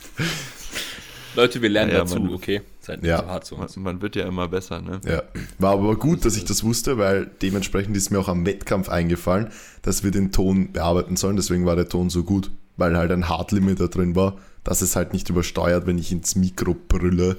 Leute, 1.36 1.62
wir 1.62 1.69
lernen 1.69 1.91
Ja, 1.91 2.00
dazu, 2.00 2.19
man- 2.19 2.34
okay? 2.34 2.62
Seid 2.79 3.01
nicht 3.01 3.10
Ja. 3.10 3.19
so 3.24 3.25
hart 3.27 3.45
zu 3.45 3.55
Man, 3.55 3.63
uns. 3.63 3.75
man 3.77 4.01
wird 4.01 4.15
ja 4.15 4.25
immer 4.25 4.48
besser, 4.48 4.81
ne? 4.81 5.01
Ja. 5.05 5.24
War 5.60 5.74
aber 5.74 5.95
gut, 5.98 6.24
dass 6.24 6.38
ich 6.38 6.45
das 6.45 6.63
wusste, 6.63 6.98
weil 6.98 7.29
dementsprechend 7.41 7.98
ist 7.98 8.10
mir 8.12 8.19
auch 8.19 8.29
am 8.29 8.45
Wettkampf 8.45 8.88
eingefallen, 8.88 9.48
dass 9.81 10.03
wir 10.03 10.12
den 10.12 10.31
Ton 10.31 10.72
bearbeiten 10.72 11.17
sollen. 11.17 11.36
Deswegen 11.36 11.65
war 11.65 11.75
der 11.75 11.89
Ton 11.89 12.10
so 12.10 12.24
gut, 12.24 12.51
weil 12.77 12.98
halt 12.98 13.12
ein 13.12 13.29
Hardlimiter 13.29 13.88
drin 13.88 14.15
war, 14.15 14.38
dass 14.63 14.82
es 14.82 14.96
halt 14.96 15.13
nicht 15.13 15.29
übersteuert, 15.29 15.86
wenn 15.88 15.98
ich 15.98 16.12
ins 16.12 16.36
Mikro 16.36 16.74
brülle 16.75 17.38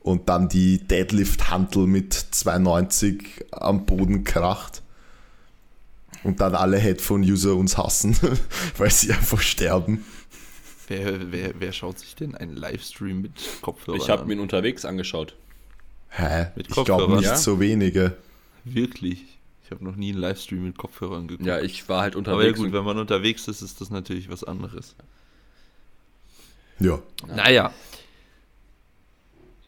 und 0.00 0.28
dann 0.28 0.48
die 0.48 0.78
Deadlift-Hantel 0.78 1.86
mit 1.86 2.12
290 2.12 3.46
am 3.52 3.86
Boden 3.86 4.24
kracht. 4.24 4.82
Und 6.22 6.40
dann 6.40 6.54
alle 6.54 6.78
Headphone-User 6.78 7.54
uns 7.54 7.76
hassen, 7.76 8.16
weil 8.78 8.90
sie 8.90 9.12
einfach 9.12 9.40
sterben. 9.40 10.04
Wer, 10.88 11.32
wer, 11.32 11.52
wer 11.58 11.72
schaut 11.72 11.98
sich 11.98 12.14
denn 12.14 12.34
einen 12.34 12.56
Livestream 12.56 13.22
mit 13.22 13.32
Kopfhörern 13.62 14.00
Ich 14.00 14.08
habe 14.08 14.24
mir 14.26 14.34
ihn 14.34 14.40
unterwegs 14.40 14.84
angeschaut. 14.84 15.34
Hä? 16.08 16.46
Mit 16.56 16.68
ich 16.68 16.84
glaube 16.84 17.16
nicht 17.16 17.24
Ja? 17.24 17.36
so 17.36 17.60
wenige. 17.60 18.16
Wirklich? 18.64 19.33
Ich 19.74 19.80
habe 19.80 19.90
noch 19.90 19.96
nie 19.96 20.12
einen 20.12 20.20
Livestream 20.20 20.62
mit 20.62 20.78
Kopfhörern 20.78 21.26
geguckt. 21.26 21.44
Ja, 21.44 21.60
ich 21.60 21.88
war 21.88 22.02
halt 22.02 22.14
Aber 22.14 22.24
ja 22.28 22.32
unterwegs. 22.36 22.60
gut, 22.60 22.72
wenn 22.72 22.84
man 22.84 22.96
unterwegs 22.96 23.48
ist, 23.48 23.60
ist 23.60 23.80
das 23.80 23.90
natürlich 23.90 24.30
was 24.30 24.44
anderes. 24.44 24.94
Ja. 26.78 27.02
Naja. 27.26 27.74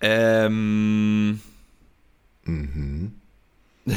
Ähm. 0.00 1.40
Mhm. 2.44 3.14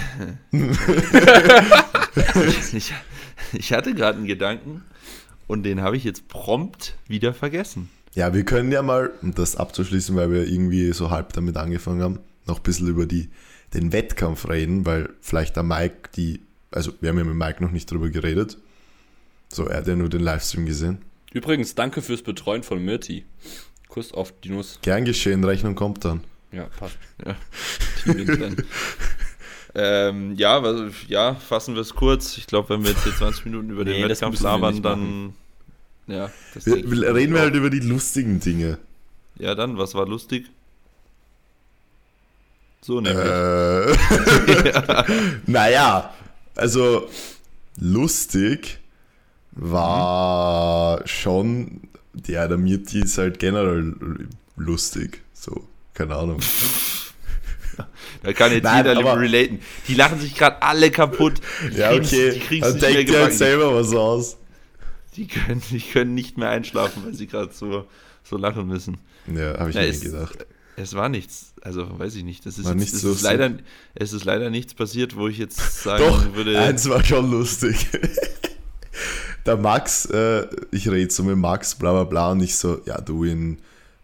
ich, 2.74 2.94
ich 3.54 3.74
hatte 3.74 3.94
gerade 3.94 4.18
einen 4.18 4.26
Gedanken 4.26 4.84
und 5.46 5.62
den 5.62 5.82
habe 5.82 5.96
ich 5.96 6.04
jetzt 6.04 6.28
prompt 6.28 6.96
wieder 7.08 7.36
vergessen. 7.36 7.92
Ja, 8.16 8.34
wir 8.34 8.46
können 8.46 8.72
ja 8.72 8.82
mal, 8.82 9.12
um 9.22 9.36
das 9.36 9.56
abzuschließen, 9.56 10.16
weil 10.16 10.32
wir 10.32 10.48
irgendwie 10.48 10.92
so 10.92 11.12
halb 11.12 11.34
damit 11.34 11.56
angefangen 11.58 12.02
haben, 12.02 12.20
noch 12.48 12.58
ein 12.58 12.64
bisschen 12.64 12.88
über 12.88 13.06
die, 13.06 13.30
den 13.74 13.92
Wettkampf 13.92 14.48
reden, 14.48 14.86
weil 14.86 15.10
vielleicht 15.22 15.56
der 15.56 15.64
Mike 15.64 16.10
die, 16.16 16.42
also 16.72 16.94
wir 17.02 17.10
haben 17.10 17.18
ja 17.18 17.24
mit 17.24 17.36
Mike 17.36 17.64
noch 17.64 17.72
nicht 17.72 17.90
drüber 17.92 18.10
geredet. 18.10 18.58
So, 19.52 19.66
er 19.66 19.78
hat 19.78 19.88
ja 19.88 19.96
nur 19.96 20.10
den 20.10 20.22
Livestream 20.22 20.66
gesehen. 20.66 21.00
Übrigens, 21.34 21.76
danke 21.76 22.02
fürs 22.02 22.22
Betreuen 22.22 22.64
von 22.64 22.84
Mirti. 22.84 23.26
Kuss 23.88 24.14
auf 24.14 24.34
die 24.42 24.50
Nuss. 24.50 24.80
Gern 24.82 25.06
geschehen, 25.06 25.44
Rechnung 25.44 25.76
kommt 25.76 26.06
dann. 26.06 26.22
Ja, 26.52 26.66
passt. 26.66 26.98
Ja, 27.26 27.36
ähm, 29.76 30.36
ja, 30.36 30.64
was, 30.64 30.94
ja, 31.08 31.36
fassen 31.36 31.76
wir 31.76 31.82
es 31.82 31.94
kurz. 31.94 32.38
Ich 32.38 32.48
glaube, 32.48 32.70
wenn 32.70 32.84
wir 32.84 32.92
jetzt 32.92 33.04
hier 33.04 33.16
20 33.16 33.46
Minuten 33.46 33.70
über 33.70 33.86
den 33.86 34.02
Nee, 34.02 34.10
Wettkampf 34.10 34.40
labern, 34.42 34.82
dann. 34.82 35.34
Ja, 36.08 36.32
das 36.56 36.66
Wir, 36.66 36.76
reden 37.14 37.34
wir 37.34 37.42
halt 37.42 37.56
über 37.56 37.70
die 37.70 37.82
lustigen 37.82 38.40
Dinge. 38.40 38.80
Ja, 39.38 39.54
dann, 39.54 39.78
was 39.78 39.94
war 39.94 40.08
lustig? 40.08 40.50
So 42.82 43.02
nämlich. 43.02 43.26
Äh, 43.26 43.94
naja, 45.48 46.14
also 46.56 47.10
lustig 47.78 48.80
war 49.52 51.06
schon, 51.08 51.82
ja, 52.28 52.48
der 52.48 52.58
Mirti 52.58 53.02
ist 53.02 53.18
halt 53.18 53.40
generell 53.40 53.96
lustig. 54.56 55.22
So, 55.34 55.68
keine 55.94 56.16
Ahnung. 56.16 56.40
Da 58.22 58.34
kann 58.34 58.52
jetzt 58.52 58.66
Nein, 58.66 58.86
jeder 58.86 59.18
relaten. 59.18 59.62
Die 59.88 59.94
lachen 59.94 60.20
sich 60.20 60.36
gerade 60.36 60.62
alle 60.62 60.92
kaputt. 60.92 61.40
Die 61.72 61.78
Ja, 61.78 61.94
okay. 61.94 62.32
Die 62.34 62.40
kriegen 62.42 62.62
Dann 62.64 62.74
nicht 62.74 62.82
mehr 62.82 62.92
denkt 62.94 63.12
ihr 63.12 63.22
halt 63.22 63.34
selber 63.34 63.74
was 63.74 63.94
aus. 63.94 64.36
Die 65.16 65.26
können, 65.28 65.62
die 65.72 65.80
können 65.80 66.16
nicht 66.16 66.38
mehr 66.38 66.50
einschlafen, 66.50 67.06
weil 67.06 67.14
sie 67.14 67.28
gerade 67.28 67.54
so, 67.54 67.86
so 68.26 68.36
lachen 68.36 68.68
müssen. 68.68 68.98
Ja, 69.34 69.58
habe 69.58 69.70
ich 69.70 69.76
Ja, 69.78 69.84
mir 69.84 69.88
ist- 69.88 70.04
gedacht. 70.04 70.46
Es 70.82 70.94
war 70.94 71.10
nichts, 71.10 71.52
also 71.62 72.00
weiß 72.00 72.16
ich 72.16 72.24
nicht. 72.24 72.46
Das 72.46 72.58
ist, 72.58 72.66
jetzt, 72.66 72.76
nichts 72.76 72.94
es, 72.94 73.00
ist 73.00 73.04
lustig. 73.04 73.24
leider, 73.26 73.52
es 73.96 74.14
ist 74.14 74.24
leider 74.24 74.50
nichts 74.50 74.74
passiert, 74.74 75.14
wo 75.18 75.28
ich 75.28 75.38
jetzt 75.38 75.58
sagen 75.84 76.06
Doch, 76.06 76.34
würde. 76.36 76.58
eins 76.58 76.88
war 76.88 77.04
schon 77.04 77.30
lustig. 77.30 77.86
Der 79.46 79.58
Max, 79.58 80.06
äh, 80.06 80.48
ich 80.72 80.88
rede 80.88 81.12
so 81.12 81.24
mit 81.24 81.36
Max, 81.36 81.76
bla 81.76 81.92
bla 81.92 82.04
bla, 82.06 82.32
und 82.32 82.42
ich 82.42 82.56
so, 82.56 82.80
ja, 82.86 83.02
du, 83.02 83.26
in, 83.26 83.58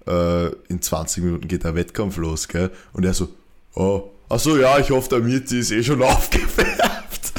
äh, 0.06 0.48
in 0.68 0.82
20 0.82 1.24
Minuten 1.24 1.48
geht 1.48 1.64
der 1.64 1.76
Wettkampf 1.76 2.18
los, 2.18 2.48
gell? 2.50 2.72
Und 2.92 3.06
er 3.06 3.14
so, 3.14 3.30
oh, 3.76 4.12
ach 4.28 4.40
so, 4.40 4.58
ja, 4.58 4.78
ich 4.78 4.90
hoffe, 4.90 5.08
der 5.10 5.20
Mirti 5.20 5.60
ist 5.60 5.72
eh 5.72 5.82
schon 5.84 6.02
aufgewärmt. 6.04 7.32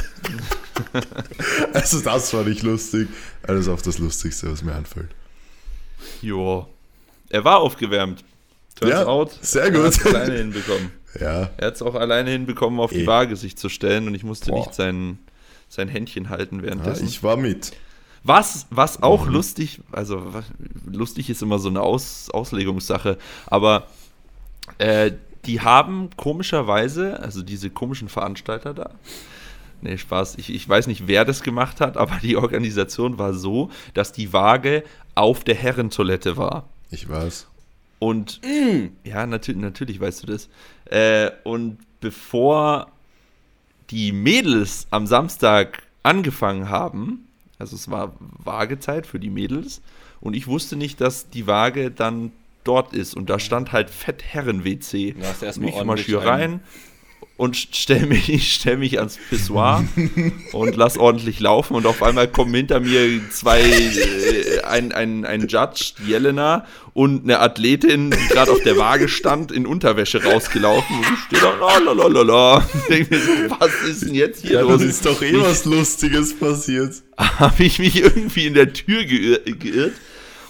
also, 1.73 1.99
das 1.99 2.33
war 2.33 2.43
nicht 2.43 2.63
lustig. 2.63 3.07
Das 3.43 3.59
ist 3.59 3.67
auch 3.67 3.81
das 3.81 3.99
Lustigste, 3.99 4.51
was 4.51 4.63
mir 4.63 4.73
einfällt. 4.73 5.09
Jo. 6.23 6.67
Er 7.29 7.43
war 7.43 7.59
aufgewärmt. 7.59 8.23
Turns 8.79 8.93
Ja, 8.93 9.05
out. 9.05 9.31
sehr 9.41 9.63
Er 9.65 9.71
gut. 9.71 9.83
hat's 9.85 10.05
alleine 10.05 10.35
hinbekommen. 10.37 10.91
Ja, 11.19 11.49
Er 11.57 11.67
hat 11.67 11.75
es 11.75 11.81
auch 11.81 11.95
alleine 11.95 12.29
hinbekommen, 12.29 12.79
auf 12.79 12.91
die 12.91 13.03
Eh. 13.03 13.07
Waage 13.07 13.35
sich 13.37 13.57
zu 13.57 13.69
stellen 13.69 14.07
und 14.07 14.13
ich 14.13 14.23
musste 14.23 14.51
Boah. 14.51 14.59
nicht 14.59 14.75
sein, 14.75 15.17
sein 15.67 15.87
Händchen 15.87 16.29
halten 16.29 16.57
ja 16.57 16.63
währenddessen. 16.63 17.07
ich 17.07 17.23
war 17.23 17.37
mit. 17.37 17.71
Was, 18.23 18.67
was 18.69 19.01
auch 19.01 19.25
Mhm. 19.25 19.31
lustig, 19.33 19.81
also 19.91 20.21
lustig 20.85 21.29
ist 21.31 21.41
immer 21.41 21.57
so 21.59 21.69
eine 21.69 21.81
Aus, 21.81 22.29
Auslegungssache, 22.29 23.17
aber 23.47 23.87
äh, 24.77 25.11
die 25.45 25.61
haben 25.61 26.09
komischerweise, 26.17 27.19
also 27.19 27.41
diese 27.41 27.69
komischen 27.71 28.09
Veranstalter 28.09 28.73
da, 28.75 28.91
nee, 29.81 29.97
Spaß, 29.97 30.35
ich, 30.37 30.53
ich 30.53 30.67
weiß 30.67 30.85
nicht, 30.87 31.07
wer 31.07 31.25
das 31.25 31.41
gemacht 31.41 31.79
hat, 31.81 31.97
aber 31.97 32.17
die 32.21 32.35
Organisation 32.37 33.17
war 33.17 33.33
so, 33.33 33.71
dass 33.93 34.11
die 34.11 34.33
Waage 34.33 34.83
auf 35.15 35.43
der 35.43 35.55
Herrentoilette 35.55 36.37
war. 36.37 36.67
Ich 36.91 37.07
weiß. 37.09 37.47
Und 37.99 38.41
ja, 39.03 39.25
natürlich, 39.25 39.61
natürlich 39.61 39.99
weißt 39.99 40.23
du 40.23 40.27
das. 40.27 40.49
Äh, 40.85 41.31
und 41.43 41.79
bevor 41.99 42.91
die 43.89 44.11
Mädels 44.11 44.87
am 44.91 45.07
Samstag 45.07 45.83
angefangen 46.03 46.69
haben, 46.69 47.27
also 47.57 47.75
es 47.75 47.89
war 47.89 48.13
Waagezeit 48.19 49.07
für 49.07 49.19
die 49.19 49.29
Mädels, 49.29 49.81
und 50.19 50.35
ich 50.35 50.47
wusste 50.47 50.75
nicht, 50.75 50.99
dass 50.99 51.29
die 51.29 51.47
Waage 51.47 51.91
dann 51.91 52.31
dort 52.63 52.93
ist. 52.93 53.15
Und 53.15 53.29
da 53.29 53.39
stand 53.39 53.71
halt 53.71 53.89
Fett 53.89 54.23
Herren-WC. 54.23 55.13
Da 55.13 55.27
hast 55.27 55.41
du 55.41 55.45
erst 55.45 55.57
Und 55.59 55.65
mal 55.65 55.69
ich 55.69 55.83
marschiere 55.83 56.25
rein 56.25 56.61
und 57.37 57.55
stell 57.55 58.07
mich, 58.07 58.53
stell 58.59 58.77
mich 58.77 58.97
ans 58.99 59.17
Pissoir 59.29 59.85
und 60.53 60.75
lass 60.75 60.97
ordentlich 60.97 61.39
laufen 61.39 61.75
und 61.75 61.85
auf 61.85 62.01
einmal 62.03 62.27
kommen 62.27 62.53
hinter 62.53 62.79
mir 62.79 63.21
zwei, 63.29 63.61
äh, 63.61 64.61
ein, 64.63 64.91
ein, 64.91 65.23
ein 65.25 65.47
Judge, 65.47 65.93
die 65.99 66.09
Jelena 66.11 66.65
und 66.93 67.23
eine 67.23 67.39
Athletin, 67.39 68.09
die 68.11 68.27
gerade 68.33 68.51
auf 68.51 68.61
der 68.63 68.75
Waage 68.77 69.07
stand, 69.07 69.51
in 69.51 69.67
Unterwäsche 69.67 70.23
rausgelaufen 70.23 70.97
und 70.97 71.03
ich 71.13 71.19
stehe 71.27 71.41
da, 71.41 71.77
lalalala. 71.77 72.67
Denk 72.89 73.11
mir 73.11 73.19
so, 73.19 73.31
was 73.59 73.71
ist 73.87 74.03
denn 74.03 74.15
jetzt 74.15 74.41
hier 74.41 74.53
Ja, 74.53 74.61
los? 74.61 74.73
das 74.73 74.83
ist 74.83 75.05
doch 75.05 75.21
eh 75.21 75.39
was 75.39 75.65
Lustiges 75.65 76.37
passiert. 76.37 76.95
Habe 77.17 77.63
ich 77.63 77.77
mich 77.77 78.01
irgendwie 78.01 78.47
in 78.47 78.55
der 78.55 78.73
Tür 78.73 79.03
geirrt. 79.05 79.59
geirrt. 79.59 79.93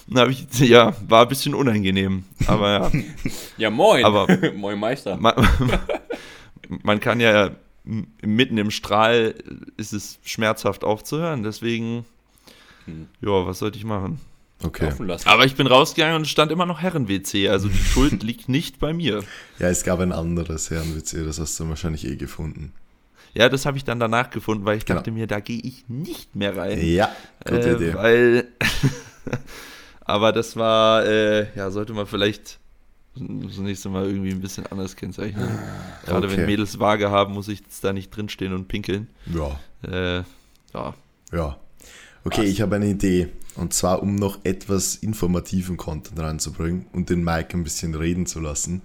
Und 0.09 0.17
habe 0.19 0.31
ich, 0.31 0.47
ja, 0.61 0.95
war 1.09 1.23
ein 1.23 1.27
bisschen 1.27 1.53
unangenehm. 1.53 2.23
Aber 2.45 2.69
ja. 2.71 2.91
Ja, 3.57 3.69
moin. 3.69 4.05
Aber- 4.05 4.25
moin 4.55 4.79
Meister. 4.79 5.17
man, 5.17 5.33
man 6.83 6.99
kann 6.99 7.19
ja 7.19 7.51
mitten 7.83 8.57
im 8.57 8.71
Strahl 8.71 9.35
ist 9.77 9.93
es 9.93 10.19
schmerzhaft 10.23 10.83
aufzuhören, 10.83 11.43
deswegen, 11.43 12.05
Hm. 12.85 13.07
ja, 13.21 13.45
was 13.45 13.59
sollte 13.59 13.77
ich 13.77 13.85
machen? 13.85 14.19
Okay. 14.63 14.91
Aber 15.25 15.45
ich 15.45 15.55
bin 15.55 15.67
rausgegangen 15.67 16.15
und 16.15 16.21
es 16.23 16.29
stand 16.29 16.51
immer 16.51 16.65
noch 16.65 16.81
Herren-WC, 16.81 17.47
also 17.49 17.67
die 17.67 17.77
Schuld 17.93 18.23
liegt 18.23 18.49
nicht 18.49 18.79
bei 18.79 18.91
mir. 18.93 19.23
Ja, 19.59 19.67
es 19.69 19.83
gab 19.83 19.99
ein 19.99 20.11
anderes 20.11 20.69
Herren-WC, 20.71 21.23
das 21.25 21.39
hast 21.39 21.59
du 21.59 21.69
wahrscheinlich 21.69 22.05
eh 22.07 22.15
gefunden. 22.15 22.73
Ja, 23.33 23.49
das 23.49 23.65
habe 23.67 23.77
ich 23.77 23.83
dann 23.83 23.99
danach 23.99 24.31
gefunden, 24.31 24.65
weil 24.65 24.77
ich 24.77 24.85
Genau. 24.85 24.99
dachte 24.99 25.11
mir, 25.11 25.27
da 25.27 25.39
gehe 25.39 25.59
ich 25.61 25.87
nicht 25.87 26.35
mehr 26.35 26.57
rein. 26.57 26.81
Ja, 26.83 27.11
gute 27.45 27.69
äh, 27.69 27.75
Idee. 27.75 27.93
Weil, 27.93 28.47
aber 30.01 30.31
das 30.31 30.55
war, 30.55 31.05
äh, 31.05 31.47
ja, 31.55 31.69
sollte 31.69 31.93
man 31.93 32.07
vielleicht 32.07 32.59
das 33.19 33.57
nächste 33.57 33.89
Mal 33.89 34.05
irgendwie 34.07 34.31
ein 34.31 34.41
bisschen 34.41 34.65
anders 34.67 34.95
kennzeichnen. 34.95 35.47
Gerade 36.05 36.27
Okay. 36.27 36.37
wenn 36.37 36.45
Mädels 36.45 36.79
Waage 36.79 37.09
haben, 37.09 37.33
muss 37.33 37.47
ich 37.47 37.61
da 37.81 37.93
nicht 37.93 38.09
drinstehen 38.15 38.53
und 38.53 38.67
pinkeln. 38.67 39.07
Ja, 39.33 39.59
Äh, 39.83 40.23
ja, 40.73 40.93
ja. 41.31 41.57
Okay, 42.23 42.43
ich 42.43 42.61
habe 42.61 42.75
eine 42.75 42.87
Idee. 42.87 43.29
Und 43.55 43.73
zwar, 43.73 44.03
um 44.03 44.15
noch 44.15 44.39
etwas 44.43 44.95
informativen 44.95 45.77
Content 45.77 46.19
reinzubringen 46.19 46.85
und 46.93 47.09
den 47.09 47.23
Mike 47.23 47.57
ein 47.57 47.63
bisschen 47.63 47.95
reden 47.95 48.27
zu 48.27 48.39
lassen. 48.39 48.83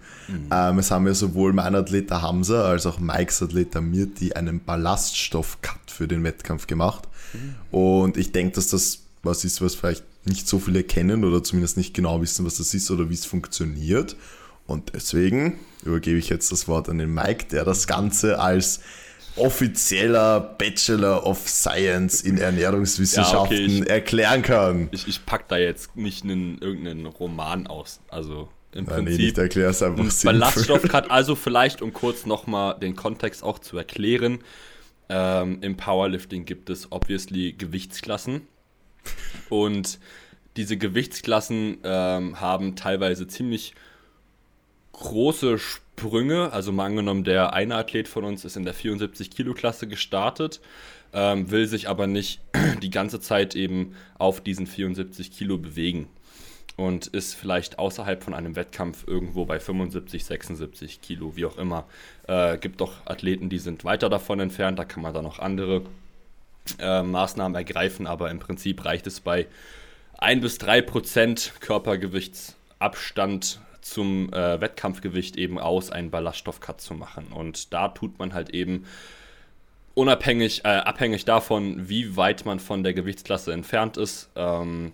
Ähm, 0.50 0.78
es 0.78 0.90
haben 0.90 1.06
ja 1.06 1.12
sowohl 1.12 1.52
mein 1.52 1.74
Athlet 1.74 2.10
Hamza 2.10 2.64
als 2.64 2.86
auch 2.86 2.98
Mikes 2.98 3.42
Athlet 3.42 3.74
Mirti 3.82 4.32
einen 4.32 4.60
Ballaststoff-Cut 4.64 5.90
für 5.90 6.08
den 6.08 6.24
Wettkampf 6.24 6.66
gemacht. 6.66 7.06
Und 7.70 8.16
ich 8.16 8.32
denke, 8.32 8.54
dass 8.54 8.68
das 8.68 9.00
was 9.22 9.44
ist, 9.44 9.60
was 9.60 9.74
vielleicht 9.74 10.04
nicht 10.24 10.46
so 10.48 10.58
viele 10.58 10.84
kennen 10.84 11.24
oder 11.24 11.42
zumindest 11.42 11.76
nicht 11.76 11.94
genau 11.94 12.20
wissen, 12.22 12.44
was 12.46 12.56
das 12.58 12.74
ist 12.74 12.90
oder 12.90 13.10
wie 13.10 13.14
es 13.14 13.24
funktioniert. 13.24 14.16
Und 14.66 14.92
deswegen 14.94 15.58
übergebe 15.84 16.18
ich 16.18 16.28
jetzt 16.28 16.52
das 16.52 16.68
Wort 16.68 16.88
an 16.88 16.98
den 16.98 17.12
Mike, 17.12 17.46
der 17.50 17.64
das 17.64 17.86
Ganze 17.86 18.38
als 18.38 18.80
offizieller 19.36 20.40
Bachelor 20.40 21.26
of 21.26 21.48
Science 21.48 22.20
in 22.22 22.38
Ernährungswissenschaften 22.38 23.56
Ja, 23.58 23.64
okay, 23.64 23.82
ich- 23.82 23.88
erklären 23.90 24.42
kann. 24.42 24.88
Ich, 24.92 25.08
ich 25.08 25.26
pack 25.26 25.48
da 25.48 25.56
jetzt 25.58 25.96
nicht 25.96 26.22
einen, 26.24 26.58
irgendeinen 26.58 27.06
Roman 27.06 27.66
aus. 27.66 28.00
Also 28.08 28.48
im 28.72 28.84
Nein, 28.84 29.04
nee, 29.04 29.16
Prinzip 29.16 29.38
erklär 29.38 29.70
es 29.70 29.82
einfach 29.82 30.04
ein 30.04 30.10
sinnvoll. 30.10 30.38
Ballaststoffcut. 30.40 31.10
Also 31.10 31.34
vielleicht, 31.34 31.82
um 31.82 31.92
kurz 31.92 32.26
nochmal 32.26 32.78
den 32.78 32.94
Kontext 32.94 33.42
auch 33.42 33.58
zu 33.58 33.76
erklären. 33.76 34.38
Ähm, 35.08 35.58
Im 35.62 35.76
Powerlifting 35.76 36.44
gibt 36.44 36.70
es 36.70 36.90
obviously 36.92 37.52
Gewichtsklassen. 37.52 38.42
Und 39.48 39.98
diese 40.56 40.76
Gewichtsklassen 40.76 41.78
ähm, 41.84 42.40
haben 42.40 42.76
teilweise 42.76 43.26
ziemlich 43.26 43.74
große 44.92 45.58
Sprünge. 45.58 46.52
Also 46.52 46.72
mal 46.72 46.86
angenommen, 46.86 47.24
der 47.24 47.52
eine 47.52 47.76
Athlet 47.76 48.08
von 48.08 48.24
uns 48.24 48.44
ist 48.44 48.56
in 48.56 48.64
der 48.64 48.74
74-Kilo-Klasse 48.74 49.86
gestartet, 49.86 50.60
ähm, 51.12 51.50
will 51.50 51.66
sich 51.66 51.88
aber 51.88 52.06
nicht 52.06 52.40
die 52.82 52.90
ganze 52.90 53.20
Zeit 53.20 53.54
eben 53.54 53.94
auf 54.18 54.40
diesen 54.40 54.66
74 54.66 55.30
Kilo 55.30 55.58
bewegen 55.58 56.08
und 56.76 57.08
ist 57.08 57.34
vielleicht 57.34 57.78
außerhalb 57.78 58.22
von 58.22 58.34
einem 58.34 58.56
Wettkampf 58.56 59.04
irgendwo 59.06 59.44
bei 59.44 59.60
75, 59.60 60.24
76 60.24 61.00
Kilo, 61.00 61.36
wie 61.36 61.44
auch 61.44 61.58
immer. 61.58 61.86
Äh, 62.26 62.58
gibt 62.58 62.80
doch 62.80 63.06
Athleten, 63.06 63.48
die 63.48 63.58
sind 63.58 63.84
weiter 63.84 64.08
davon 64.08 64.40
entfernt, 64.40 64.78
da 64.78 64.84
kann 64.84 65.02
man 65.02 65.12
dann 65.12 65.24
noch 65.24 65.38
andere 65.38 65.82
äh, 66.78 67.02
Maßnahmen 67.02 67.54
ergreifen, 67.54 68.06
aber 68.06 68.30
im 68.30 68.38
Prinzip 68.38 68.84
reicht 68.84 69.06
es 69.06 69.20
bei 69.20 69.46
1 70.18 70.40
bis 70.40 70.58
3 70.58 70.82
Prozent 70.82 71.52
Körpergewichtsabstand 71.60 73.60
zum 73.80 74.32
äh, 74.32 74.60
Wettkampfgewicht 74.60 75.36
eben 75.36 75.58
aus, 75.58 75.90
einen 75.90 76.10
Ballaststoffcut 76.10 76.80
zu 76.80 76.94
machen. 76.94 77.26
Und 77.32 77.72
da 77.72 77.88
tut 77.88 78.18
man 78.18 78.32
halt 78.32 78.50
eben 78.50 78.84
unabhängig, 79.94 80.64
äh, 80.64 80.68
abhängig 80.68 81.24
davon, 81.24 81.88
wie 81.88 82.16
weit 82.16 82.46
man 82.46 82.60
von 82.60 82.84
der 82.84 82.94
Gewichtsklasse 82.94 83.52
entfernt 83.52 83.96
ist, 83.96 84.30
ähm, 84.36 84.92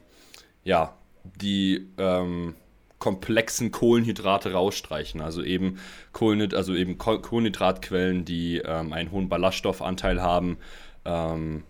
ja, 0.64 0.94
die 1.40 1.86
ähm, 1.98 2.54
komplexen 2.98 3.70
Kohlenhydrate 3.70 4.52
rausstreichen. 4.52 5.20
Also 5.20 5.42
eben, 5.42 5.78
Kohlenhyd 6.12 6.54
also 6.54 6.74
eben 6.74 6.98
Ko- 6.98 7.20
Kohlenhydratquellen, 7.20 8.24
die 8.24 8.58
ähm, 8.64 8.92
einen 8.92 9.12
hohen 9.12 9.28
Ballaststoffanteil 9.28 10.22
haben. 10.22 10.56
Ähm, 11.04 11.64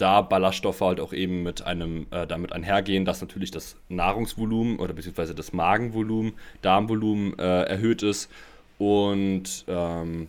da 0.00 0.22
Ballaststoffe 0.22 0.80
halt 0.80 1.00
auch 1.00 1.12
eben 1.12 1.42
mit 1.42 1.62
einem 1.62 2.06
äh, 2.10 2.26
damit 2.26 2.52
einhergehen, 2.52 3.04
dass 3.04 3.20
natürlich 3.20 3.50
das 3.50 3.76
Nahrungsvolumen 3.88 4.78
oder 4.78 4.94
beziehungsweise 4.94 5.34
das 5.34 5.52
Magenvolumen, 5.52 6.32
Darmvolumen 6.62 7.38
äh, 7.38 7.64
erhöht 7.64 8.02
ist 8.02 8.30
und 8.78 9.64
ähm, 9.68 10.28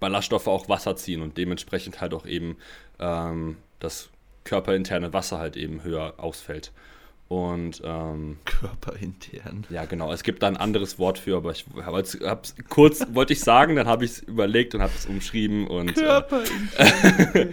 Ballaststoffe 0.00 0.48
auch 0.48 0.68
Wasser 0.68 0.96
ziehen 0.96 1.22
und 1.22 1.38
dementsprechend 1.38 2.00
halt 2.00 2.14
auch 2.14 2.26
eben 2.26 2.56
ähm, 2.98 3.58
das 3.78 4.10
körperinterne 4.42 5.12
Wasser 5.12 5.38
halt 5.38 5.56
eben 5.56 5.84
höher 5.84 6.14
ausfällt. 6.16 6.72
Und 7.28 7.82
ähm, 7.84 8.38
körperintern. 8.46 9.66
ja, 9.68 9.84
genau. 9.84 10.10
Es 10.12 10.22
gibt 10.22 10.42
da 10.42 10.46
ein 10.46 10.56
anderes 10.56 10.98
Wort 10.98 11.18
für, 11.18 11.36
aber 11.36 11.50
ich 11.50 11.66
habe 11.76 12.00
es 12.00 12.18
hab's 12.22 12.54
kurz 12.70 13.04
wollte 13.12 13.34
ich 13.34 13.40
sagen, 13.40 13.76
dann 13.76 13.86
habe 13.86 14.06
ich 14.06 14.12
es 14.12 14.18
überlegt 14.20 14.74
und 14.74 14.80
habe 14.80 14.92
es 14.96 15.04
umschrieben 15.04 15.66
und 15.66 15.90
äh, 15.90 15.92
Körperintern. 15.92 17.52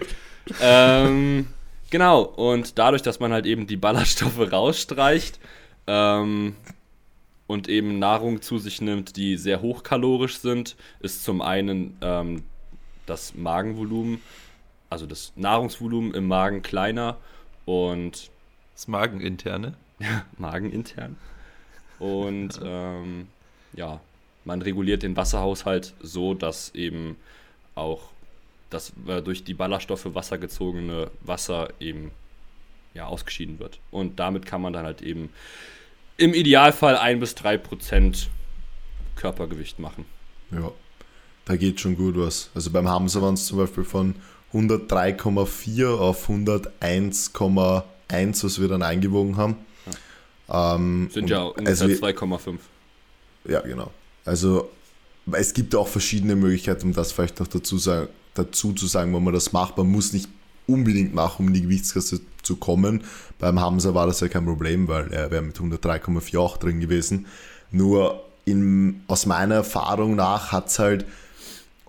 ähm, 0.62 1.46
genau. 1.90 2.22
Und 2.22 2.78
dadurch, 2.78 3.02
dass 3.02 3.20
man 3.20 3.34
halt 3.34 3.44
eben 3.44 3.66
die 3.66 3.76
Ballaststoffe 3.76 4.50
rausstreicht 4.50 5.38
ähm, 5.86 6.56
und 7.46 7.68
eben 7.68 7.98
Nahrung 7.98 8.40
zu 8.40 8.56
sich 8.56 8.80
nimmt, 8.80 9.16
die 9.16 9.36
sehr 9.36 9.60
hochkalorisch 9.60 10.38
sind, 10.38 10.76
ist 11.00 11.22
zum 11.22 11.42
einen 11.42 11.98
ähm, 12.00 12.44
das 13.04 13.34
Magenvolumen, 13.34 14.22
also 14.88 15.04
das 15.04 15.34
Nahrungsvolumen 15.36 16.14
im 16.14 16.26
Magen 16.28 16.62
kleiner 16.62 17.18
und 17.66 18.30
Das 18.76 18.88
Mageninterne. 18.88 19.74
magenintern. 20.36 21.16
Und 21.98 22.60
ähm, 22.62 23.28
ja, 23.72 24.00
man 24.44 24.60
reguliert 24.60 25.02
den 25.02 25.16
Wasserhaushalt 25.16 25.94
so, 26.02 26.34
dass 26.34 26.74
eben 26.74 27.16
auch 27.74 28.10
das 28.68 28.92
äh, 29.06 29.22
durch 29.22 29.44
die 29.44 29.54
Ballaststoffe 29.54 30.14
wassergezogene 30.14 31.10
Wasser 31.22 31.70
eben 31.80 32.10
ja, 32.92 33.06
ausgeschieden 33.06 33.58
wird. 33.58 33.78
Und 33.90 34.20
damit 34.20 34.44
kann 34.44 34.60
man 34.60 34.74
dann 34.74 34.84
halt 34.84 35.00
eben 35.00 35.30
im 36.18 36.34
Idealfall 36.34 36.98
ein 36.98 37.18
bis 37.18 37.34
drei 37.34 37.56
Prozent 37.56 38.28
Körpergewicht 39.16 39.78
machen. 39.78 40.04
Ja, 40.50 40.70
da 41.46 41.56
geht 41.56 41.80
schon 41.80 41.96
gut 41.96 42.18
was. 42.18 42.50
Also 42.54 42.70
beim 42.70 42.88
Hamza 42.88 43.22
waren 43.22 43.34
es 43.34 43.46
zum 43.46 43.56
Beispiel 43.56 43.84
von 43.84 44.16
103,4 44.52 45.96
auf 45.96 46.28
101,1, 48.10 48.44
was 48.44 48.60
wir 48.60 48.68
dann 48.68 48.82
eingewogen 48.82 49.36
haben. 49.36 49.56
Ähm, 50.48 51.10
Sind 51.12 51.28
ja 51.28 51.42
ungefähr 51.42 51.68
also, 51.68 51.84
2,5. 51.86 52.58
Ja, 53.48 53.60
genau. 53.60 53.90
Also 54.24 54.70
es 55.32 55.54
gibt 55.54 55.74
auch 55.74 55.88
verschiedene 55.88 56.36
Möglichkeiten, 56.36 56.88
um 56.88 56.92
das 56.92 57.12
vielleicht 57.12 57.40
noch 57.40 57.48
dazu, 57.48 57.78
sagen, 57.78 58.08
dazu 58.34 58.72
zu 58.72 58.86
sagen, 58.86 59.14
wenn 59.14 59.24
man 59.24 59.34
das 59.34 59.52
macht. 59.52 59.76
Man 59.76 59.88
muss 59.88 60.12
nicht 60.12 60.28
unbedingt 60.66 61.14
machen, 61.14 61.42
um 61.42 61.48
in 61.48 61.54
die 61.54 61.62
Gewichtsklasse 61.62 62.20
zu 62.42 62.56
kommen. 62.56 63.04
Beim 63.38 63.60
Hamza 63.60 63.94
war 63.94 64.06
das 64.06 64.20
ja 64.20 64.28
kein 64.28 64.44
Problem, 64.44 64.88
weil 64.88 65.12
er 65.12 65.30
wäre 65.30 65.42
mit 65.42 65.56
103,4 65.56 66.38
auch 66.38 66.56
drin 66.56 66.80
gewesen. 66.80 67.26
Nur 67.70 68.22
in, 68.44 69.02
aus 69.08 69.26
meiner 69.26 69.56
Erfahrung 69.56 70.16
nach 70.16 70.52
hat 70.52 70.68
es 70.68 70.78
halt 70.78 71.04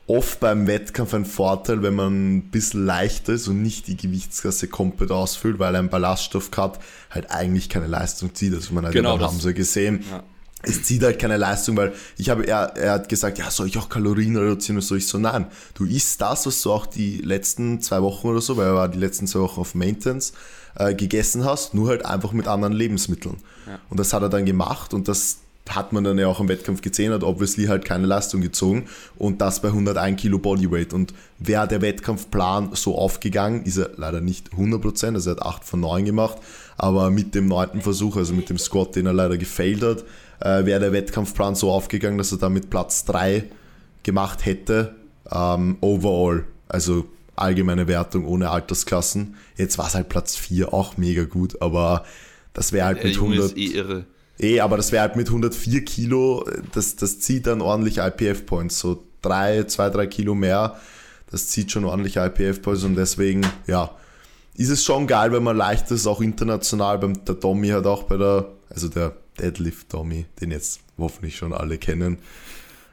oft 0.08 0.40
beim 0.40 0.68
Wettkampf 0.68 1.14
einen 1.14 1.26
Vorteil, 1.26 1.84
wenn 1.84 1.96
man 1.96 2.38
ein 2.38 2.50
bisschen 2.50 2.86
leichter 2.86 3.34
ist 3.34 3.48
und 3.48 3.62
nicht 3.62 3.88
die 3.88 3.98
Gewichtsklasse 3.98 4.68
komplett 4.68 5.12
ausfüllt, 5.12 5.60
weil 5.60 5.76
ein 5.76 5.90
Ballaststoffcut 5.90 6.80
halt 7.10 7.32
eigentlich 7.32 7.70
keine 7.70 7.88
Leistung 7.88 8.34
zieht. 8.34 8.54
Also 8.54 8.74
man 8.74 8.86
hat 8.86 8.94
genau, 8.94 9.12
ja 9.12 9.18
beim 9.18 9.32
Hamza 9.32 9.52
gesehen. 9.52 10.04
Ja 10.10 10.24
es 10.64 10.84
zieht 10.84 11.04
halt 11.04 11.20
keine 11.20 11.38
Leistung, 11.38 11.78
weil 11.78 11.94
ich 12.18 12.30
habe, 12.30 12.46
er, 12.48 12.76
er 12.76 12.94
hat 12.94 13.10
gesagt, 13.10 13.38
ja, 13.38 13.50
soll 13.52 13.68
ich 13.68 13.78
auch 13.78 13.90
Kalorien 13.90 14.36
reduzieren? 14.36 14.78
Und 14.78 14.82
so 14.82 14.96
ich 14.96 15.08
so, 15.08 15.18
nein, 15.18 15.48
du 15.76 15.86
isst 15.86 16.20
das, 16.22 16.46
was 16.46 16.62
du 16.62 16.72
auch 16.72 16.86
die 16.86 17.18
letzten 17.18 17.80
zwei 17.82 18.02
Wochen 18.02 18.28
oder 18.28 18.42
so, 18.42 18.58
weil 18.58 18.68
er 18.68 18.76
war 18.76 18.90
die 18.90 18.98
letzten 18.98 19.28
zwei 19.28 19.40
Wochen 19.42 19.62
auf 19.62 19.76
Maintenance, 19.76 20.34
äh, 20.76 20.96
gegessen 20.96 21.46
hast, 21.46 21.74
nur 21.74 21.90
halt 21.90 22.06
einfach 22.06 22.32
mit 22.32 22.48
anderen 22.48 22.74
Lebensmitteln. 22.74 23.38
Ja. 23.68 23.80
Und 23.90 24.00
das 24.00 24.14
hat 24.14 24.24
er 24.24 24.30
dann 24.30 24.46
gemacht 24.46 24.94
und 24.94 25.08
das 25.08 25.40
hat 25.76 25.94
man 25.94 26.04
dann 26.04 26.18
ja 26.18 26.28
auch 26.28 26.40
im 26.40 26.48
Wettkampf 26.48 26.82
gesehen, 26.82 27.14
hat 27.14 27.24
obviously 27.24 27.66
halt 27.66 27.86
keine 27.86 28.06
Leistung 28.06 28.42
gezogen 28.42 28.86
und 29.18 29.42
das 29.42 29.62
bei 29.62 29.70
101 29.70 30.20
Kilo 30.20 30.40
Bodyweight. 30.40 30.94
Und 30.94 31.14
wäre 31.40 31.68
der 31.68 31.82
Wettkampfplan 31.82 32.72
so 32.74 32.98
aufgegangen, 32.98 33.64
ist 33.64 33.78
er 33.78 33.92
leider 33.98 34.22
nicht 34.22 34.52
100%, 34.52 35.14
also 35.14 35.30
er 35.30 35.36
hat 35.38 35.44
8 35.44 35.64
von 35.64 35.80
9 35.80 36.06
gemacht, 36.06 36.38
aber 36.78 37.10
mit 37.10 37.36
dem 37.36 37.48
neunten 37.48 37.82
Versuch, 37.82 38.18
also 38.18 38.34
mit 38.34 38.50
dem 38.50 38.58
Squat, 38.58 38.96
den 38.96 39.06
er 39.06 39.14
leider 39.14 39.38
gefailt 39.38 39.84
hat, 39.84 40.04
äh, 40.40 40.66
wäre 40.66 40.80
der 40.80 40.92
Wettkampfplan 40.94 41.56
so 41.56 41.72
aufgegangen, 41.72 42.18
dass 42.18 42.32
er 42.32 42.38
damit 42.38 42.70
Platz 42.70 43.06
3 43.06 43.46
gemacht 44.04 44.46
hätte, 44.46 44.96
ähm, 45.32 45.78
overall. 45.82 46.46
Also 46.70 47.06
allgemeine 47.36 47.88
Wertung 47.88 48.26
ohne 48.26 48.50
Altersklassen. 48.50 49.36
Jetzt 49.56 49.78
war 49.78 49.88
es 49.88 49.96
halt 49.96 50.10
Platz 50.10 50.36
4, 50.36 50.74
auch 50.74 50.98
mega 50.98 51.24
gut, 51.24 51.62
aber 51.62 52.04
das 52.54 52.74
wäre 52.74 52.88
halt 52.88 53.04
mit 53.04 53.16
100. 53.16 53.46
Ist 53.46 53.58
eh 53.58 53.78
irre. 53.78 54.06
Eh, 54.40 54.60
aber 54.60 54.78
das 54.78 54.92
wäre 54.92 55.02
halt 55.02 55.16
mit 55.16 55.28
104 55.28 55.84
Kilo, 55.84 56.46
das, 56.74 56.96
das 56.96 57.20
zieht 57.20 57.48
dann 57.48 57.62
ordentlich 57.62 57.98
IPF-Points. 57.98 58.80
So 58.80 59.04
drei, 59.22 59.64
zwei, 59.64 59.90
drei 59.90 60.08
Kilo 60.08 60.36
mehr, 60.36 60.80
das 61.32 61.48
zieht 61.48 61.72
schon 61.72 61.86
ordentlich 61.86 62.18
IPF-Points 62.18 62.84
und 62.84 62.96
deswegen, 62.96 63.46
ja, 63.66 63.92
ist 64.56 64.70
es 64.70 64.84
schon 64.84 65.08
geil, 65.08 65.32
wenn 65.32 65.44
man 65.44 65.58
leicht 65.58 65.90
ist, 65.92 66.08
auch 66.08 66.22
international. 66.22 67.00
Beim, 67.00 67.26
der 67.26 67.40
Tommy 67.40 67.70
hat 67.70 67.86
auch 67.86 68.04
bei 68.04 68.18
der, 68.18 68.48
also 68.70 68.88
der 68.88 69.14
Deadlift 69.40 69.90
Tommy, 69.90 70.26
den 70.42 70.52
jetzt 70.52 70.80
hoffentlich 70.98 71.36
schon 71.36 71.54
alle 71.54 71.78
kennen, 71.78 72.18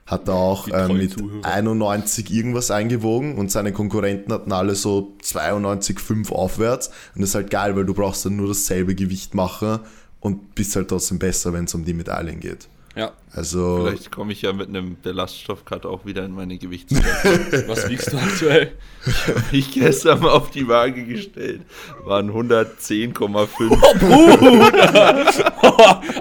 hat 0.07 0.28
er 0.28 0.35
auch 0.35 0.68
äh, 0.68 0.92
mit 0.92 1.18
Zuhörer. 1.18 1.46
91 1.46 2.30
irgendwas 2.30 2.70
eingewogen 2.70 3.37
und 3.37 3.50
seine 3.50 3.72
Konkurrenten 3.72 4.33
hatten 4.33 4.52
alle 4.52 4.74
so 4.74 5.16
92,5 5.22 6.30
aufwärts. 6.33 6.88
Und 7.14 7.22
das 7.22 7.30
ist 7.30 7.35
halt 7.35 7.50
geil, 7.50 7.74
weil 7.76 7.87
du 7.87 7.94
brauchst 7.94 8.26
dann 8.26 8.37
nur 8.37 8.48
dasselbe 8.48 8.94
Gewicht 8.94 9.35
machen 9.35 9.80
und 10.25 10.55
bist 10.55 10.75
halt 10.75 10.89
trotzdem 10.89 11.19
besser, 11.19 11.53
wenn 11.53 11.67
es 11.67 11.75
um 11.75 11.85
die 11.85 11.93
Medaillen 11.93 12.41
geht. 12.41 12.67
Ja. 12.97 13.13
Also, 13.35 13.85
Vielleicht 13.85 14.11
komme 14.11 14.33
ich 14.33 14.41
ja 14.41 14.55
mit 14.55 14.69
einem 14.69 14.97
Belaststoffcut 15.03 15.85
auch 15.85 16.07
wieder 16.07 16.25
in 16.25 16.33
meine 16.33 16.57
Gewichtsklasse. 16.57 17.65
Was 17.69 17.91
wiegst 17.91 18.11
du 18.11 18.17
aktuell? 18.17 18.73
Ich 19.05 19.27
habe 19.27 19.43
mich 19.53 19.71
gestern 19.73 20.21
mal 20.21 20.31
auf 20.31 20.51
die 20.51 20.67
Waage 20.67 21.05
gestellt. 21.05 21.61
Waren 22.05 22.31
110,5. 22.31 23.49
Oh, 23.69 23.99
Bruder! 23.99 25.31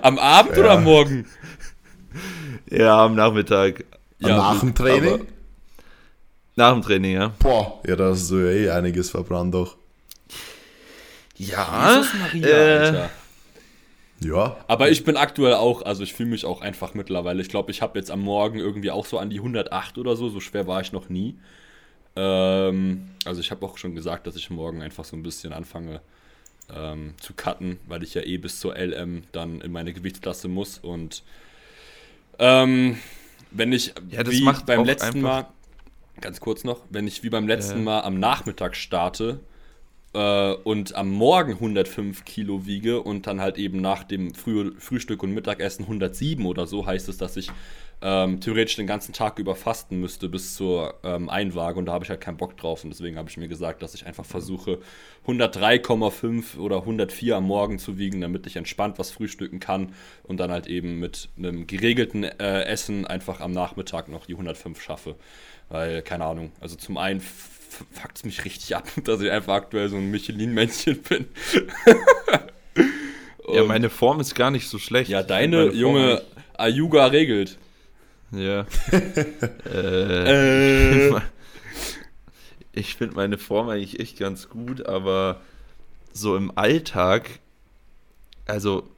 Am 0.03 0.19
Abend 0.19 0.57
ja. 0.57 0.59
oder 0.59 0.71
am 0.71 0.83
Morgen? 0.83 1.25
Ja, 2.69 3.05
am 3.05 3.15
Nachmittag. 3.15 3.85
Ja, 4.19 4.35
nach 4.35 4.59
dem 4.59 4.75
Training? 4.75 5.27
Nach 6.57 6.73
dem 6.73 6.81
Training, 6.81 7.13
ja. 7.13 7.31
Boah, 7.39 7.79
ja, 7.87 7.95
da 7.95 8.09
hast 8.09 8.29
du 8.29 8.39
ja 8.39 8.51
eh 8.51 8.69
einiges 8.69 9.11
verbrannt 9.11 9.53
doch. 9.53 9.77
Ja. 11.37 11.95
Jesus 11.95 12.13
Maria, 12.15 12.47
äh, 12.47 12.77
Alter. 12.79 13.09
Ja. 14.23 14.57
Aber 14.67 14.89
ich 14.89 15.03
bin 15.03 15.17
aktuell 15.17 15.55
auch, 15.55 15.81
also 15.81 16.03
ich 16.03 16.13
fühle 16.13 16.29
mich 16.29 16.45
auch 16.45 16.61
einfach 16.61 16.93
mittlerweile. 16.93 17.41
Ich 17.41 17.49
glaube, 17.49 17.71
ich 17.71 17.81
habe 17.81 17.97
jetzt 17.99 18.11
am 18.11 18.21
Morgen 18.21 18.59
irgendwie 18.59 18.91
auch 18.91 19.05
so 19.05 19.17
an 19.17 19.29
die 19.29 19.37
108 19.37 19.97
oder 19.97 20.15
so. 20.15 20.29
So 20.29 20.39
schwer 20.39 20.67
war 20.67 20.81
ich 20.81 20.91
noch 20.91 21.09
nie. 21.09 21.35
Ähm, 22.15 23.09
also 23.25 23.41
ich 23.41 23.51
habe 23.51 23.65
auch 23.65 23.77
schon 23.77 23.95
gesagt, 23.95 24.27
dass 24.27 24.35
ich 24.35 24.49
morgen 24.49 24.81
einfach 24.81 25.05
so 25.05 25.15
ein 25.15 25.23
bisschen 25.23 25.53
anfange 25.53 26.01
ähm, 26.73 27.13
zu 27.19 27.33
cutten, 27.33 27.79
weil 27.87 28.03
ich 28.03 28.13
ja 28.13 28.21
eh 28.21 28.37
bis 28.37 28.59
zur 28.59 28.75
LM 28.75 29.23
dann 29.31 29.61
in 29.61 29.71
meine 29.71 29.93
Gewichtsklasse 29.93 30.47
muss. 30.47 30.77
Und 30.77 31.23
ähm, 32.39 32.97
wenn 33.51 33.71
ich 33.73 33.93
ja, 34.09 34.25
wie 34.29 34.47
beim 34.65 34.85
letzten 34.85 35.21
Mal, 35.21 35.47
ganz 36.21 36.39
kurz 36.39 36.63
noch, 36.63 36.81
wenn 36.89 37.07
ich 37.07 37.23
wie 37.23 37.29
beim 37.29 37.47
letzten 37.47 37.79
äh. 37.79 37.83
Mal 37.83 38.01
am 38.01 38.19
Nachmittag 38.19 38.75
starte, 38.75 39.39
äh, 40.13 40.53
und 40.53 40.95
am 40.95 41.11
Morgen 41.11 41.53
105 41.53 42.25
Kilo 42.25 42.65
wiege 42.65 43.01
und 43.01 43.27
dann 43.27 43.41
halt 43.41 43.57
eben 43.57 43.81
nach 43.81 44.03
dem 44.03 44.33
Früh 44.33 44.71
Frühstück 44.77 45.23
und 45.23 45.33
Mittagessen 45.33 45.83
107 45.83 46.45
oder 46.45 46.67
so, 46.67 46.85
heißt 46.85 47.09
es, 47.09 47.17
dass 47.17 47.37
ich 47.37 47.49
ähm, 48.05 48.41
theoretisch 48.41 48.75
den 48.75 48.85
ganzen 48.85 49.13
Tag 49.13 49.39
über 49.39 49.55
fasten 49.55 49.99
müsste 49.99 50.27
bis 50.27 50.55
zur 50.55 50.95
ähm, 51.03 51.29
Einwaage 51.29 51.79
und 51.79 51.85
da 51.85 51.93
habe 51.93 52.03
ich 52.03 52.09
halt 52.09 52.19
keinen 52.19 52.35
Bock 52.35 52.57
drauf 52.57 52.83
und 52.83 52.89
deswegen 52.89 53.17
habe 53.17 53.29
ich 53.29 53.37
mir 53.37 53.47
gesagt, 53.47 53.81
dass 53.81 53.95
ich 53.95 54.05
einfach 54.05 54.25
versuche 54.25 54.79
103,5 55.25 56.57
oder 56.57 56.79
104 56.79 57.37
am 57.37 57.45
Morgen 57.45 57.79
zu 57.79 57.97
wiegen, 57.97 58.19
damit 58.19 58.45
ich 58.45 58.57
entspannt 58.57 58.99
was 58.99 59.09
frühstücken 59.09 59.61
kann 59.61 59.93
und 60.23 60.37
dann 60.37 60.51
halt 60.51 60.67
eben 60.67 60.99
mit 60.99 61.29
einem 61.37 61.65
geregelten 61.65 62.25
äh, 62.25 62.63
Essen 62.63 63.07
einfach 63.07 63.39
am 63.39 63.53
Nachmittag 63.53 64.09
noch 64.09 64.25
die 64.25 64.33
105 64.33 64.81
schaffe. 64.81 65.15
Weil, 65.69 66.01
keine 66.01 66.25
Ahnung, 66.25 66.51
also 66.59 66.75
zum 66.75 66.97
einen 66.97 67.21
fuckt 67.91 68.17
es 68.17 68.25
mich 68.25 68.45
richtig 68.45 68.75
ab, 68.75 68.87
dass 69.03 69.21
ich 69.21 69.31
einfach 69.31 69.53
aktuell 69.53 69.89
so 69.89 69.97
ein 69.97 70.09
Michelin-Männchen 70.11 71.01
bin. 71.01 71.27
ja, 73.51 73.63
meine 73.63 73.89
Form 73.89 74.19
ist 74.19 74.35
gar 74.35 74.51
nicht 74.51 74.67
so 74.67 74.79
schlecht. 74.79 75.09
Ja, 75.09 75.23
deine 75.23 75.71
junge 75.71 76.21
Ayuga 76.57 77.07
regelt. 77.07 77.57
Ja. 78.31 78.65
äh, 79.65 81.09
äh. 81.09 81.21
Ich 82.75 82.95
finde 82.95 83.15
meine 83.15 83.37
Form 83.37 83.69
eigentlich 83.69 83.99
echt 83.99 84.17
ganz 84.17 84.49
gut, 84.49 84.87
aber 84.87 85.41
so 86.11 86.35
im 86.35 86.57
Alltag, 86.57 87.29
also 88.47 88.89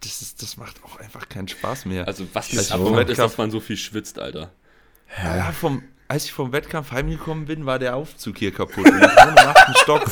das, 0.00 0.22
ist, 0.22 0.40
das 0.42 0.56
macht 0.56 0.82
auch 0.82 0.96
einfach 0.98 1.28
keinen 1.28 1.46
Spaß 1.46 1.84
mehr. 1.84 2.06
Also 2.06 2.26
was 2.32 2.50
ist 2.54 2.72
also, 2.72 2.98
ist, 2.98 3.18
dass 3.18 3.36
man 3.36 3.50
so 3.50 3.60
viel 3.60 3.76
schwitzt, 3.76 4.18
Alter. 4.18 4.50
Ja, 5.22 5.52
vom, 5.52 5.82
als 6.12 6.26
ich 6.26 6.32
vom 6.34 6.52
Wettkampf 6.52 6.92
heimgekommen 6.92 7.46
bin, 7.46 7.64
war 7.64 7.78
der 7.78 7.96
Aufzug 7.96 8.36
hier 8.36 8.52
kaputt. 8.52 8.86
Und 8.86 8.98
im 8.98 9.38
achten 9.38 9.74
Stock. 9.76 10.04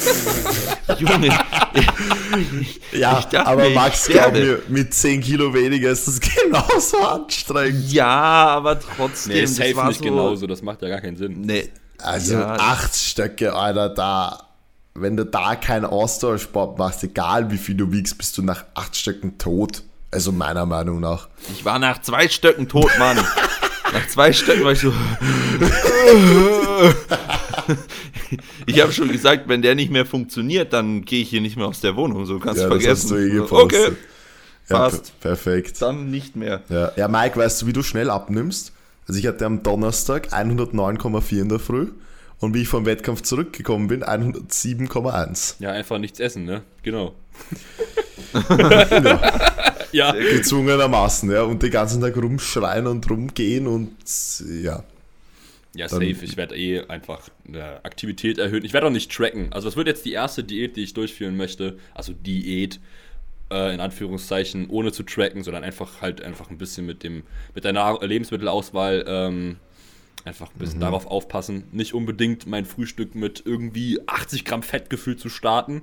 Junge. 0.99 1.29
Ich, 1.75 2.81
ja, 2.99 3.19
ich 3.19 3.27
dachte, 3.27 3.47
aber 3.47 3.69
Max, 3.69 4.07
glaub 4.07 4.33
mir, 4.33 4.63
mit 4.69 4.95
10 4.95 5.21
Kilo 5.21 5.53
weniger 5.53 5.91
ist 5.91 6.09
das 6.09 6.19
genauso 6.43 7.03
anstrengend. 7.03 7.93
Ja, 7.93 8.09
aber 8.09 8.81
trotzdem. 8.81 9.35
Nee, 9.35 9.45
safe 9.45 9.75
das 9.75 9.89
nicht 9.89 9.99
so, 9.99 10.05
genauso, 10.05 10.47
das 10.47 10.63
macht 10.63 10.81
ja 10.81 10.89
gar 10.89 11.03
keinen 11.03 11.19
Sinn. 11.19 11.43
Nee, 11.43 11.69
also 11.99 12.33
ja, 12.33 12.55
acht 12.55 12.97
Stöcke, 12.97 13.53
Alter, 13.53 13.91
da, 13.91 14.47
wenn 14.95 15.19
du 15.19 15.27
da 15.27 15.55
keinen 15.55 15.85
Ausdauersport 15.85 16.79
machst, 16.79 17.05
egal 17.05 17.51
wie 17.51 17.59
viel 17.59 17.75
du 17.75 17.93
wiegst, 17.93 18.17
bist 18.17 18.39
du 18.39 18.43
nach 18.43 18.65
acht 18.73 18.97
Stöcken 18.97 19.37
tot. 19.37 19.83
Also 20.11 20.33
meiner 20.33 20.65
Meinung 20.65 20.99
nach. 20.99 21.29
Ich 21.53 21.65
war 21.67 21.79
nach 21.79 22.01
zwei 22.01 22.27
Stöcken 22.29 22.69
tot, 22.69 22.91
Mann. 22.99 23.19
Nach 23.93 24.07
zwei 24.09 24.33
Stöcken 24.33 24.65
war 24.65 24.73
ich 24.73 24.81
so. 24.81 24.93
ich 28.67 28.81
habe 28.81 28.93
schon 28.93 29.09
gesagt, 29.11 29.49
wenn 29.49 29.63
der 29.63 29.75
nicht 29.75 29.91
mehr 29.91 30.07
funktioniert, 30.07 30.73
dann 30.73 31.05
gehe 31.05 31.23
ich 31.23 31.31
hier 31.31 31.41
nicht 31.41 31.57
mehr 31.57 31.67
aus 31.67 31.81
der 31.81 31.97
Wohnung. 31.97 32.27
So 32.27 32.39
kannst 32.39 32.61
ja, 32.61 32.69
du 32.69 32.71
vergessen. 32.71 32.91
Das 32.91 33.03
hast 33.03 33.11
du 33.11 33.17
eh 33.17 33.31
gepostet. 33.31 33.87
Okay. 33.89 33.97
Ja, 34.69 34.79
passt. 34.79 35.21
perfekt. 35.21 35.83
Dann 35.83 36.11
nicht 36.11 36.37
mehr. 36.37 36.63
Ja. 36.69 36.93
ja, 36.97 37.09
Mike, 37.09 37.37
weißt 37.37 37.63
du, 37.63 37.67
wie 37.67 37.73
du 37.73 37.83
schnell 37.83 38.11
abnimmst? 38.11 38.73
Also 39.09 39.19
ich 39.19 39.27
hatte 39.27 39.45
am 39.45 39.63
Donnerstag 39.63 40.33
109,4 40.33 41.41
in 41.41 41.49
der 41.49 41.59
Früh 41.59 41.89
und 42.39 42.55
wie 42.55 42.63
ich 42.63 42.69
vom 42.69 42.87
Wettkampf 42.87 43.23
zurückgekommen 43.23 43.89
bin, 43.89 44.05
107,1. 44.05 45.57
Ja, 45.59 45.73
einfach 45.73 45.99
nichts 45.99 46.21
essen, 46.21 46.45
ne? 46.45 46.63
Genau. 46.83 47.15
ja. 48.49 49.21
Ja, 49.93 50.13
gezwungenermaßen, 50.13 51.31
ja, 51.31 51.43
und 51.43 51.63
den 51.63 51.71
ganzen 51.71 52.01
Tag 52.01 52.17
rumschreien 52.17 52.87
und 52.87 53.09
rumgehen 53.11 53.67
und 53.67 53.91
ja. 54.63 54.85
ja 55.75 55.87
Dann- 55.89 56.01
safe. 56.01 56.25
Ich 56.25 56.37
werde 56.37 56.57
eh 56.57 56.87
einfach 56.87 57.29
eine 57.47 57.85
Aktivität 57.85 58.39
erhöhen. 58.39 58.65
Ich 58.65 58.73
werde 58.73 58.87
auch 58.87 58.93
nicht 58.93 59.11
tracken. 59.13 59.53
Also, 59.53 59.69
das 59.69 59.77
wird 59.77 59.87
jetzt 59.89 60.05
die 60.05 60.13
erste 60.13 60.45
Diät, 60.45 60.77
die 60.77 60.83
ich 60.83 60.95
durchführen 60.95 61.37
möchte. 61.37 61.79
Also, 61.95 62.13
Diät, 62.13 62.81
äh, 63.51 63.75
in 63.75 63.81
Anführungszeichen, 63.81 64.69
ohne 64.69 64.93
zu 64.93 65.03
tracken, 65.03 65.43
sondern 65.43 65.65
einfach 65.65 66.01
halt 66.01 66.23
einfach 66.23 66.51
ein 66.51 66.59
bisschen 66.59 66.87
mit 66.87 67.03
dem, 67.03 67.25
mit 67.55 67.65
der 67.65 67.73
Nahr 67.73 68.05
Lebensmittelauswahl, 68.05 69.05
ähm, 69.07 69.57
einfach 70.25 70.51
ein 70.55 70.59
bisschen 70.59 70.81
darauf 70.81 71.07
aufpassen. 71.07 71.65
Nicht 71.73 71.95
unbedingt 71.95 72.47
mein 72.47 72.67
Frühstück 72.67 73.15
mit 73.15 73.43
irgendwie 73.47 73.99
80 74.07 74.45
Gramm 74.45 74.63
Fettgefühl 74.63 75.17
zu 75.17 75.29
starten. 75.31 75.83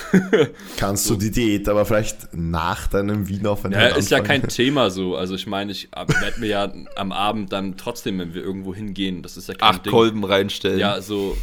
Kannst 0.76 1.08
du 1.10 1.16
die 1.16 1.30
Diät 1.30 1.68
aber 1.68 1.84
vielleicht 1.84 2.28
nach 2.32 2.86
deinem 2.86 3.28
Wien 3.28 3.46
auf 3.46 3.64
Ja, 3.70 3.88
ist 3.88 4.10
ja 4.10 4.20
kein 4.20 4.48
Thema 4.48 4.90
so. 4.90 5.16
Also 5.16 5.34
ich 5.34 5.46
meine, 5.46 5.72
ich 5.72 5.88
werde 5.92 6.40
mir 6.40 6.46
ja 6.46 6.72
am 6.96 7.12
Abend 7.12 7.52
dann 7.52 7.76
trotzdem, 7.76 8.18
wenn 8.18 8.34
wir 8.34 8.42
irgendwo 8.42 8.74
hingehen, 8.74 9.22
das 9.22 9.36
ist 9.36 9.48
ja 9.48 9.54
kein 9.54 9.68
Acht 9.68 9.86
Kolben 9.86 10.24
reinstellen. 10.24 10.78
Ja, 10.78 11.00
so. 11.00 11.36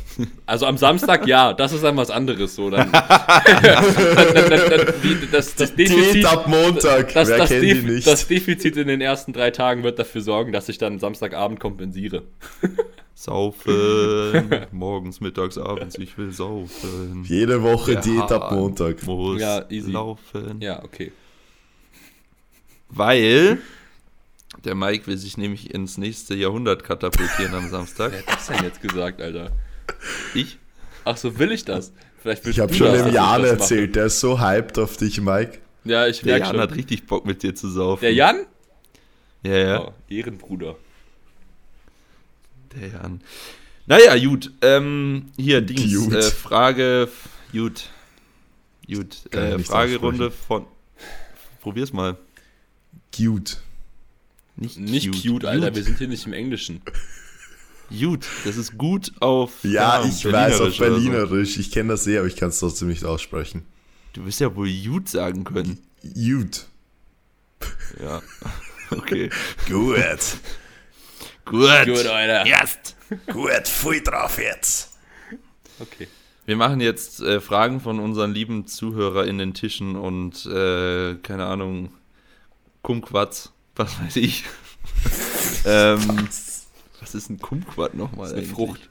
Also 0.45 0.65
am 0.65 0.77
Samstag 0.77 1.27
ja, 1.27 1.53
das 1.53 1.73
ist 1.73 1.83
dann 1.83 1.95
was 1.97 2.09
anderes 2.09 2.55
so. 2.55 2.69
Dann, 2.69 2.91
dann, 2.91 3.03
dann, 3.63 4.33
dann, 4.33 4.69
dann 4.69 4.93
die, 5.03 5.17
das, 5.31 5.55
das 5.55 5.75
Diät 5.75 5.89
Defizit. 5.89 6.25
ab 6.25 6.47
Montag, 6.47 7.13
Das, 7.13 7.29
wer 7.29 7.37
das, 7.37 7.49
kennt 7.49 7.63
die 7.63 7.73
Def 7.73 7.83
nicht? 7.83 8.07
das 8.07 8.27
Defizit 8.27 8.77
in 8.77 8.87
den 8.87 9.01
ersten 9.01 9.31
drei 9.31 9.51
Tagen 9.51 9.83
wird 9.83 9.99
dafür 9.99 10.21
sorgen, 10.21 10.51
dass 10.51 10.69
ich 10.69 10.77
dann 10.77 10.99
Samstagabend 10.99 11.59
kompensiere. 11.59 12.23
Saufen. 13.19 14.49
Morgens, 14.71 15.19
mittags, 15.19 15.57
abends, 15.57 15.97
ich 15.97 16.17
will 16.17 16.31
saufen. 16.31 17.25
Jede 17.27 17.61
Woche 17.61 17.91
Der 17.95 18.01
Diät 18.01 18.31
ab 18.31 18.53
Montag. 18.53 19.03
Muss 19.03 19.41
Ja, 19.41 19.69
easy. 19.69 19.91
laufen. 19.91 20.61
Ja, 20.61 20.81
okay. 20.85 21.11
Weil 22.87 23.57
der 24.63 24.73
Mike 24.75 25.05
will 25.07 25.17
sich 25.17 25.35
nämlich 25.35 25.73
ins 25.73 25.97
nächste 25.97 26.33
Jahrhundert 26.33 26.85
katapultieren 26.85 27.53
am 27.55 27.67
Samstag. 27.69 28.11
Wer 28.13 28.19
hat 28.25 28.35
das 28.37 28.47
denn 28.47 28.63
jetzt 28.63 28.81
gesagt, 28.81 29.21
Alter? 29.21 29.51
Ich? 30.33 30.57
Ach 31.03 31.17
so, 31.17 31.37
will 31.37 31.51
ich 31.51 31.65
das? 31.65 31.91
Vielleicht 32.21 32.47
Ich 32.47 32.61
habe 32.61 32.73
schon 32.73 32.93
dem 32.93 33.11
Jan 33.13 33.43
erzählt, 33.43 33.97
der 33.97 34.05
ist 34.05 34.21
so 34.21 34.39
hyped 34.39 34.79
auf 34.79 34.95
dich, 34.95 35.19
Mike. 35.19 35.59
Ja, 35.83 36.07
ich 36.07 36.21
Der 36.21 36.35
merke 36.35 36.45
Jan 36.45 36.51
schon. 36.53 36.61
hat 36.61 36.75
richtig 36.75 37.05
Bock 37.05 37.25
mit 37.25 37.43
dir 37.43 37.53
zu 37.53 37.69
saufen. 37.69 37.99
Der 37.99 38.13
Jan? 38.13 38.45
Ja, 39.43 39.57
ja. 39.57 39.81
Oh, 39.87 39.93
Ehrenbruder. 40.07 40.77
Der 42.75 42.87
Jan. 42.89 43.21
Naja, 43.85 44.17
gut. 44.23 44.51
Ähm, 44.61 45.31
hier, 45.37 45.61
Dings. 45.61 45.95
Gut. 45.95 46.13
Äh, 46.13 46.21
Frage. 46.21 47.09
Gut. 47.51 47.89
Gut. 48.87 49.33
Äh, 49.33 49.59
Fragerunde 49.59 50.31
von. 50.31 50.65
Probier's 51.61 51.93
mal. 51.93 52.17
Cute. 53.15 53.57
Nicht, 54.55 54.77
Nicht 54.77 55.23
cute, 55.23 55.45
Alter, 55.45 55.73
wir 55.73 55.83
sind 55.83 55.97
hier 55.97 56.07
nicht 56.07 56.25
im 56.25 56.33
Englischen. 56.33 56.81
Gut. 57.89 58.27
Das 58.43 58.57
ist 58.57 58.77
gut 58.77 59.13
auf. 59.19 59.63
Ja, 59.63 59.99
keine 60.01 60.13
ich 60.13 60.25
weiß 60.25 60.61
auf 60.61 60.77
Berlinerisch 60.77 61.55
so. 61.55 61.61
Ich 61.61 61.71
kenne 61.71 61.89
das 61.89 62.03
sehr, 62.03 62.19
aber 62.19 62.27
ich 62.27 62.35
kann 62.35 62.49
es 62.49 62.59
trotzdem 62.59 62.89
nicht 62.89 63.05
aussprechen. 63.05 63.63
Du 64.13 64.25
wirst 64.25 64.39
ja 64.39 64.55
wohl 64.55 64.69
gut 64.83 65.09
sagen 65.09 65.43
können. 65.43 65.79
Cute. 66.01 66.65
Ja. 68.01 68.21
Okay. 68.91 69.29
Gut. 69.67 69.99
Gut. 71.49 71.85
Gut, 71.85 72.05
Alter. 72.05 72.45
Erst. 72.45 72.95
Gut, 73.31 73.67
voll 73.67 74.01
drauf 74.01 74.37
jetzt. 74.39 74.97
Okay. 75.79 76.07
Wir 76.45 76.55
machen 76.55 76.79
jetzt 76.79 77.21
äh, 77.21 77.41
Fragen 77.41 77.79
von 77.79 77.99
unseren 77.99 78.33
lieben 78.33 78.67
ZuhörerInnen 78.67 79.53
Tischen 79.53 79.95
und 79.95 80.45
äh, 80.45 81.15
keine 81.15 81.45
Ahnung, 81.45 81.91
Kumquats, 82.81 83.51
was 83.75 83.99
weiß 84.01 84.15
ich. 84.17 84.45
ähm, 85.65 86.27
was 86.99 87.15
ist 87.15 87.29
ein 87.29 87.39
Kumquat 87.39 87.93
nochmal? 87.93 88.29
Das 88.29 88.31
ist 88.31 88.33
eine 88.33 88.41
eigentlich? 88.41 88.55
Frucht. 88.55 88.89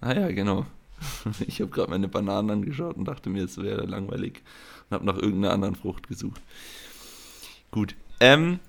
Ah 0.00 0.12
ja, 0.14 0.28
genau. 0.30 0.66
Ich 1.46 1.60
habe 1.60 1.70
gerade 1.70 1.90
meine 1.90 2.08
Bananen 2.08 2.50
angeschaut 2.50 2.96
und 2.96 3.06
dachte 3.06 3.28
mir, 3.28 3.44
es 3.44 3.58
wäre 3.58 3.84
langweilig 3.84 4.42
und 4.88 4.94
habe 4.94 5.06
nach 5.06 5.16
irgendeiner 5.16 5.54
anderen 5.54 5.74
Frucht 5.74 6.08
gesucht. 6.08 6.40
Gut. 7.72 7.96
Ähm, 8.20 8.60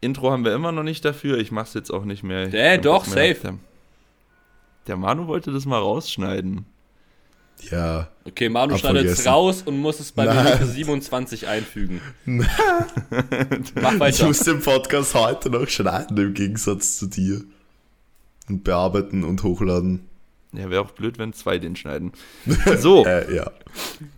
Intro 0.00 0.30
haben 0.30 0.44
wir 0.44 0.54
immer 0.54 0.72
noch 0.72 0.82
nicht 0.84 1.04
dafür. 1.04 1.38
Ich 1.38 1.50
mache 1.50 1.66
es 1.68 1.74
jetzt 1.74 1.90
auch 1.90 2.04
nicht 2.04 2.22
mehr. 2.22 2.46
Ich 2.48 2.54
Äh, 2.54 2.78
doch, 2.78 3.06
mehr. 3.06 3.34
safe. 3.34 3.40
Der, 3.42 3.54
der 4.86 4.96
Manu 4.96 5.26
wollte 5.26 5.50
das 5.52 5.66
mal 5.66 5.78
rausschneiden. 5.78 6.64
Ja. 7.72 8.08
Okay, 8.24 8.48
Manu 8.48 8.78
schneidet 8.78 9.06
es 9.06 9.26
raus 9.26 9.62
und 9.62 9.78
muss 9.78 9.98
es 9.98 10.12
bei 10.12 10.24
Nein. 10.26 10.44
Minute 10.44 10.64
27 10.66 11.48
einfügen. 11.48 12.00
Mach 12.26 13.94
Ich 13.94 14.00
weiter. 14.00 14.26
muss 14.26 14.38
den 14.40 14.60
Podcast 14.60 15.14
heute 15.14 15.50
noch 15.50 15.66
schneiden, 15.68 16.16
im 16.16 16.34
Gegensatz 16.34 16.98
zu 16.98 17.06
dir. 17.06 17.42
Und 18.48 18.62
bearbeiten 18.64 19.24
und 19.24 19.42
hochladen. 19.42 20.04
Ja, 20.52 20.70
wäre 20.70 20.80
auch 20.82 20.92
blöd, 20.92 21.18
wenn 21.18 21.32
zwei 21.34 21.58
den 21.58 21.76
schneiden. 21.76 22.12
So, 22.78 23.04
Äh, 23.04 23.34
ja. 23.34 23.50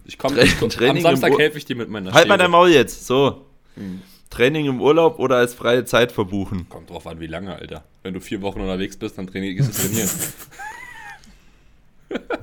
Ich 0.04 0.18
komm, 0.18 0.34
Tra- 0.34 0.42
ich 0.42 0.88
am 0.90 1.00
Samstag 1.00 1.36
helfe 1.38 1.58
ich 1.58 1.64
dir 1.64 1.74
mit 1.76 1.88
meiner 1.88 2.12
halt 2.12 2.28
mal 2.28 2.34
Schere. 2.34 2.44
dein 2.44 2.50
Maul 2.50 2.68
jetzt. 2.68 3.06
So, 3.06 3.46
Hm. 3.76 4.02
Training 4.30 4.66
im 4.66 4.80
Urlaub 4.80 5.18
oder 5.18 5.36
als 5.36 5.54
freie 5.54 5.84
Zeit 5.84 6.12
verbuchen? 6.12 6.68
Kommt 6.68 6.88
drauf 6.90 7.06
an, 7.06 7.18
wie 7.20 7.26
lange, 7.26 7.54
Alter. 7.54 7.84
Wenn 8.02 8.14
du 8.14 8.20
vier 8.20 8.40
Wochen 8.42 8.60
unterwegs 8.60 8.96
bist, 8.96 9.18
dann 9.18 9.26
trainier, 9.26 9.54
gehst 9.54 9.68
du 9.76 9.82
trainieren. 9.88 10.08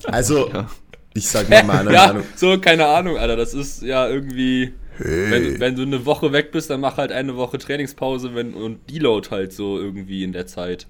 Also, 0.06 0.50
Ja. 0.50 0.70
ich 1.14 1.28
sag 1.28 1.50
mal 1.50 1.64
meine 1.64 1.94
ja, 1.94 2.08
Meinung. 2.08 2.24
so, 2.36 2.58
keine 2.60 2.86
Ahnung, 2.88 3.18
Alter. 3.18 3.36
Das 3.36 3.54
ist 3.54 3.82
ja 3.82 4.08
irgendwie. 4.08 4.74
Hey. 4.98 5.30
Wenn, 5.32 5.60
wenn 5.60 5.76
du 5.76 5.84
eine 5.84 6.06
Woche 6.06 6.32
weg 6.32 6.52
bist, 6.52 6.70
dann 6.70 6.80
mach 6.82 6.98
halt 6.98 7.12
eine 7.12 7.36
Woche 7.36 7.58
Trainingspause 7.60 8.34
wenn, 8.34 8.54
und 8.56 8.90
Deload 8.90 9.30
halt 9.30 9.54
so 9.54 9.78
irgendwie 9.80 10.24
in 10.24 10.32
der 10.34 10.48
Zeit. 10.48 10.88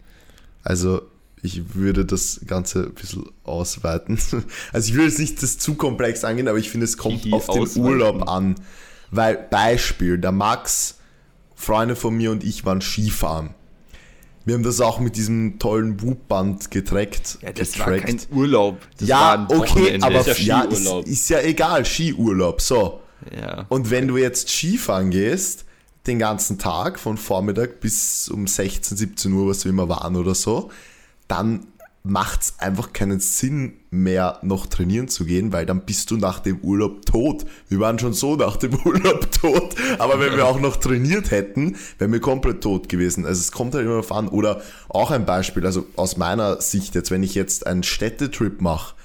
Also, 0.63 1.01
ich 1.41 1.75
würde 1.75 2.05
das 2.05 2.41
Ganze 2.47 2.83
ein 2.85 2.93
bisschen 2.93 3.25
ausweiten. 3.43 4.17
Also, 4.73 4.89
ich 4.89 4.93
würde 4.93 5.07
jetzt 5.09 5.19
nicht 5.19 5.41
das 5.43 5.57
zu 5.57 5.73
komplex 5.75 6.23
angehen, 6.23 6.47
aber 6.47 6.57
ich 6.57 6.69
finde, 6.69 6.85
es 6.85 6.97
kommt 6.97 7.21
Hihi, 7.23 7.33
auf 7.33 7.47
den 7.47 7.63
ausweiten. 7.63 7.83
Urlaub 7.85 8.29
an. 8.29 8.55
Weil, 9.11 9.37
Beispiel, 9.49 10.17
der 10.17 10.31
Max, 10.31 10.97
Freunde 11.55 11.95
von 11.95 12.15
mir 12.15 12.31
und 12.31 12.43
ich 12.43 12.65
waren 12.65 12.81
Skifahren. 12.81 13.55
Wir 14.45 14.53
haben 14.53 14.63
das 14.63 14.79
auch 14.79 14.99
mit 14.99 15.17
diesem 15.17 15.59
tollen 15.59 16.01
Whoop-Band 16.01 16.71
getrackt. 16.71 17.39
getrackt. 17.41 18.29
Urlaub. 18.31 18.79
Das 18.97 19.09
war 19.09 19.19
ja, 19.19 19.33
ein 19.33 19.57
okay, 19.59 19.99
aber 20.01 20.19
Ist 20.19 20.39
ja, 20.39 20.63
ja 20.63 21.01
ist, 21.01 21.07
ist 21.07 21.29
ja 21.29 21.41
egal, 21.41 21.83
Skiurlaub, 21.83 22.61
so. 22.61 23.01
Ja. 23.37 23.65
Und 23.67 23.89
wenn 23.89 24.07
du 24.07 24.15
jetzt 24.15 24.49
Skifahren 24.49 25.09
gehst, 25.09 25.65
den 26.05 26.19
ganzen 26.19 26.57
Tag, 26.57 26.99
von 26.99 27.17
Vormittag 27.17 27.81
bis 27.81 28.29
um 28.29 28.47
16, 28.47 28.95
17 28.95 29.33
Uhr, 29.33 29.49
was 29.49 29.65
wir 29.65 29.71
immer 29.71 29.89
waren 29.89 30.15
oder 30.15 30.33
so, 30.33 30.71
dann 31.27 31.67
macht 32.07 32.41
es 32.41 32.53
einfach 32.59 32.93
keinen 32.93 33.19
Sinn 33.19 33.73
mehr, 33.89 34.39
noch 34.41 34.65
trainieren 34.65 35.07
zu 35.07 35.25
gehen, 35.25 35.51
weil 35.51 35.65
dann 35.65 35.85
bist 35.85 36.11
du 36.11 36.17
nach 36.17 36.39
dem 36.39 36.59
Urlaub 36.59 37.05
tot. 37.05 37.45
Wir 37.69 37.79
waren 37.79 37.99
schon 37.99 38.13
so 38.13 38.35
nach 38.35 38.57
dem 38.57 38.75
Urlaub 38.85 39.31
tot, 39.31 39.75
aber 39.99 40.19
wenn 40.19 40.35
wir 40.35 40.45
auch 40.45 40.59
noch 40.59 40.77
trainiert 40.77 41.31
hätten, 41.31 41.75
wären 41.97 42.11
wir 42.11 42.19
komplett 42.19 42.61
tot 42.61 42.89
gewesen. 42.89 43.25
Also 43.25 43.41
es 43.41 43.51
kommt 43.51 43.73
halt 43.73 43.85
immer 43.85 43.95
darauf 43.95 44.11
an. 44.11 44.27
Oder 44.27 44.61
auch 44.89 45.11
ein 45.11 45.25
Beispiel, 45.25 45.65
also 45.65 45.85
aus 45.95 46.17
meiner 46.17 46.61
Sicht 46.61 46.95
jetzt, 46.95 47.11
wenn 47.11 47.23
ich 47.23 47.35
jetzt 47.35 47.67
einen 47.67 47.83
Städtetrip 47.83 48.61
mache, 48.61 48.95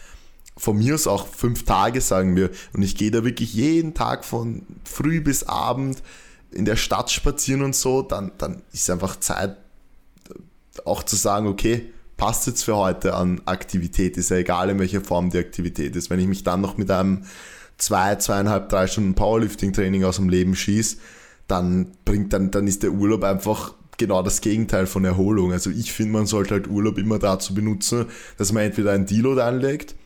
von 0.56 0.76
mir 0.76 0.94
aus 0.94 1.06
auch 1.06 1.26
fünf 1.26 1.64
Tage, 1.64 2.00
sagen 2.00 2.36
wir. 2.36 2.50
Und 2.72 2.82
ich 2.82 2.96
gehe 2.96 3.10
da 3.10 3.24
wirklich 3.24 3.54
jeden 3.54 3.94
Tag 3.94 4.24
von 4.24 4.62
früh 4.84 5.20
bis 5.20 5.44
Abend 5.44 6.02
in 6.50 6.66
der 6.66 6.76
Stadt 6.76 7.10
spazieren 7.10 7.62
und 7.62 7.74
so, 7.74 8.02
dann, 8.02 8.32
dann 8.38 8.62
ist 8.72 8.90
einfach 8.90 9.18
Zeit, 9.18 9.56
auch 10.84 11.02
zu 11.02 11.16
sagen, 11.16 11.46
okay, 11.46 11.92
passt 12.22 12.46
jetzt 12.46 12.62
für 12.62 12.76
heute 12.76 13.14
an 13.14 13.40
Aktivität, 13.46 14.16
ist 14.16 14.30
ja 14.30 14.37
egal, 14.37 14.70
in 14.70 14.78
welcher 14.78 15.00
Form 15.00 15.30
die 15.30 15.38
Aktivität 15.38 15.96
ist. 15.96 16.08
Wenn 16.08 16.20
ich 16.20 16.28
mich 16.28 16.44
dann 16.44 16.61
noch 16.61 16.76
mit 16.76 16.88
einem 16.88 17.24
zwei, 17.78 18.14
zweieinhalb, 18.14 18.68
drei 18.68 18.87
Stunden 18.87 19.16
Powerlifting-Training 19.16 20.04
aus 20.04 20.16
dem 20.16 20.28
Leben 20.28 20.54
schieße, 20.54 20.98
dann 21.48 21.88
bringt 22.04 22.32
dann, 22.32 22.52
dann 22.52 22.68
ist 22.68 22.85
der 22.85 22.92
Urlaub 22.92 23.24
einfach 23.24 23.74
genau 23.98 24.22
das 24.22 24.40
Gegenteil 24.40 24.87
von 24.87 25.04
Erholung. 25.04 25.50
Also 25.50 25.70
ich 25.70 25.92
finde, 25.92 26.12
man 26.12 26.26
sollte 26.26 26.54
halt 26.54 26.68
Urlaub 26.68 26.96
immer 26.96 27.18
dazu 27.18 27.54
benutzen, 27.54 28.06
dass 28.38 28.52
man 28.52 28.62
entweder 28.62 28.92
ein 28.92 29.06
Deload 29.06 29.40
anlegt, 29.40 29.96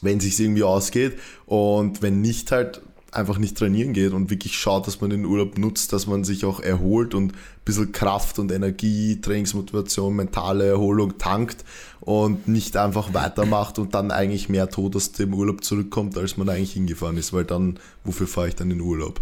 wenn 0.00 0.16
es 0.16 0.24
sich 0.24 0.40
irgendwie 0.40 0.62
ausgeht 0.62 1.18
und 1.44 2.00
wenn 2.00 2.22
nicht 2.22 2.52
halt 2.52 2.80
einfach 3.14 3.38
nicht 3.38 3.56
trainieren 3.56 3.92
geht 3.92 4.12
und 4.12 4.30
wirklich 4.30 4.56
schaut, 4.58 4.86
dass 4.86 5.00
man 5.00 5.10
den 5.10 5.24
Urlaub 5.24 5.58
nutzt, 5.58 5.92
dass 5.92 6.06
man 6.06 6.24
sich 6.24 6.44
auch 6.44 6.60
erholt 6.60 7.14
und 7.14 7.32
ein 7.32 7.38
bisschen 7.64 7.92
Kraft 7.92 8.38
und 8.38 8.50
Energie, 8.52 9.20
Trainingsmotivation, 9.20 10.14
mentale 10.14 10.66
Erholung 10.66 11.18
tankt 11.18 11.64
und 12.00 12.48
nicht 12.48 12.76
einfach 12.76 13.14
weitermacht 13.14 13.78
und 13.78 13.94
dann 13.94 14.10
eigentlich 14.10 14.48
mehr 14.48 14.68
tot 14.68 14.96
aus 14.96 15.12
dem 15.12 15.32
Urlaub 15.34 15.64
zurückkommt, 15.64 16.16
als 16.18 16.36
man 16.36 16.48
eigentlich 16.48 16.72
hingefahren 16.72 17.16
ist, 17.16 17.32
weil 17.32 17.44
dann, 17.44 17.78
wofür 18.04 18.26
fahre 18.26 18.48
ich 18.48 18.56
dann 18.56 18.70
in 18.70 18.78
den 18.78 18.86
Urlaub? 18.86 19.20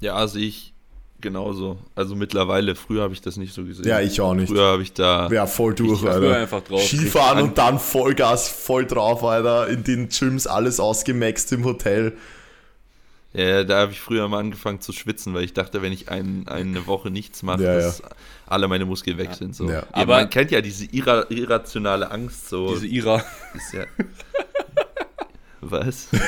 Ja, 0.00 0.26
sehe 0.28 0.46
ich 0.46 0.72
genauso. 1.20 1.78
Also 1.94 2.14
mittlerweile, 2.14 2.74
früher 2.74 3.02
habe 3.02 3.12
ich 3.14 3.20
das 3.20 3.36
nicht 3.36 3.52
so 3.54 3.64
gesehen. 3.64 3.86
Ja, 3.86 4.00
ich 4.00 4.20
auch 4.20 4.34
nicht. 4.34 4.48
Früher 4.48 4.66
habe 4.66 4.82
ich 4.82 4.92
da. 4.92 5.28
Ja, 5.30 5.46
voll 5.46 5.74
durch, 5.74 6.02
Ich 6.02 6.08
Alter. 6.08 6.36
einfach 6.36 6.62
drauf. 6.62 6.82
Skifahren 6.82 7.42
und 7.42 7.58
dann 7.58 7.78
Vollgas, 7.78 8.48
voll 8.48 8.86
drauf, 8.86 9.24
Alter. 9.24 9.68
In 9.68 9.84
den 9.84 10.08
Gyms 10.08 10.46
alles 10.46 10.78
ausgemaxt 10.80 11.52
im 11.52 11.64
Hotel. 11.64 12.16
Ja, 13.34 13.62
da 13.64 13.80
habe 13.80 13.92
ich 13.92 14.00
früher 14.00 14.26
mal 14.28 14.38
angefangen 14.40 14.80
zu 14.80 14.92
schwitzen, 14.92 15.34
weil 15.34 15.44
ich 15.44 15.52
dachte, 15.52 15.82
wenn 15.82 15.92
ich 15.92 16.08
ein, 16.10 16.48
eine 16.48 16.86
Woche 16.86 17.10
nichts 17.10 17.42
mache, 17.42 17.62
Ja, 17.62 17.74
dass 17.76 18.02
alle 18.46 18.68
meine 18.68 18.86
Muskeln 18.86 19.18
weg 19.18 19.34
sind. 19.34 19.54
So. 19.54 19.66
Ja. 19.68 19.80
Ja, 19.80 19.86
Aber- 19.92 20.16
man 20.16 20.30
kennt 20.30 20.50
ja 20.50 20.60
diese 20.62 20.86
irra 20.86 21.26
irrationale 21.28 22.10
Angst. 22.10 22.48
So. 22.48 22.72
Diese 22.72 22.86
Ira. 22.86 23.22
ist 23.54 23.74
ja 23.74 23.84
Was? 25.60 26.08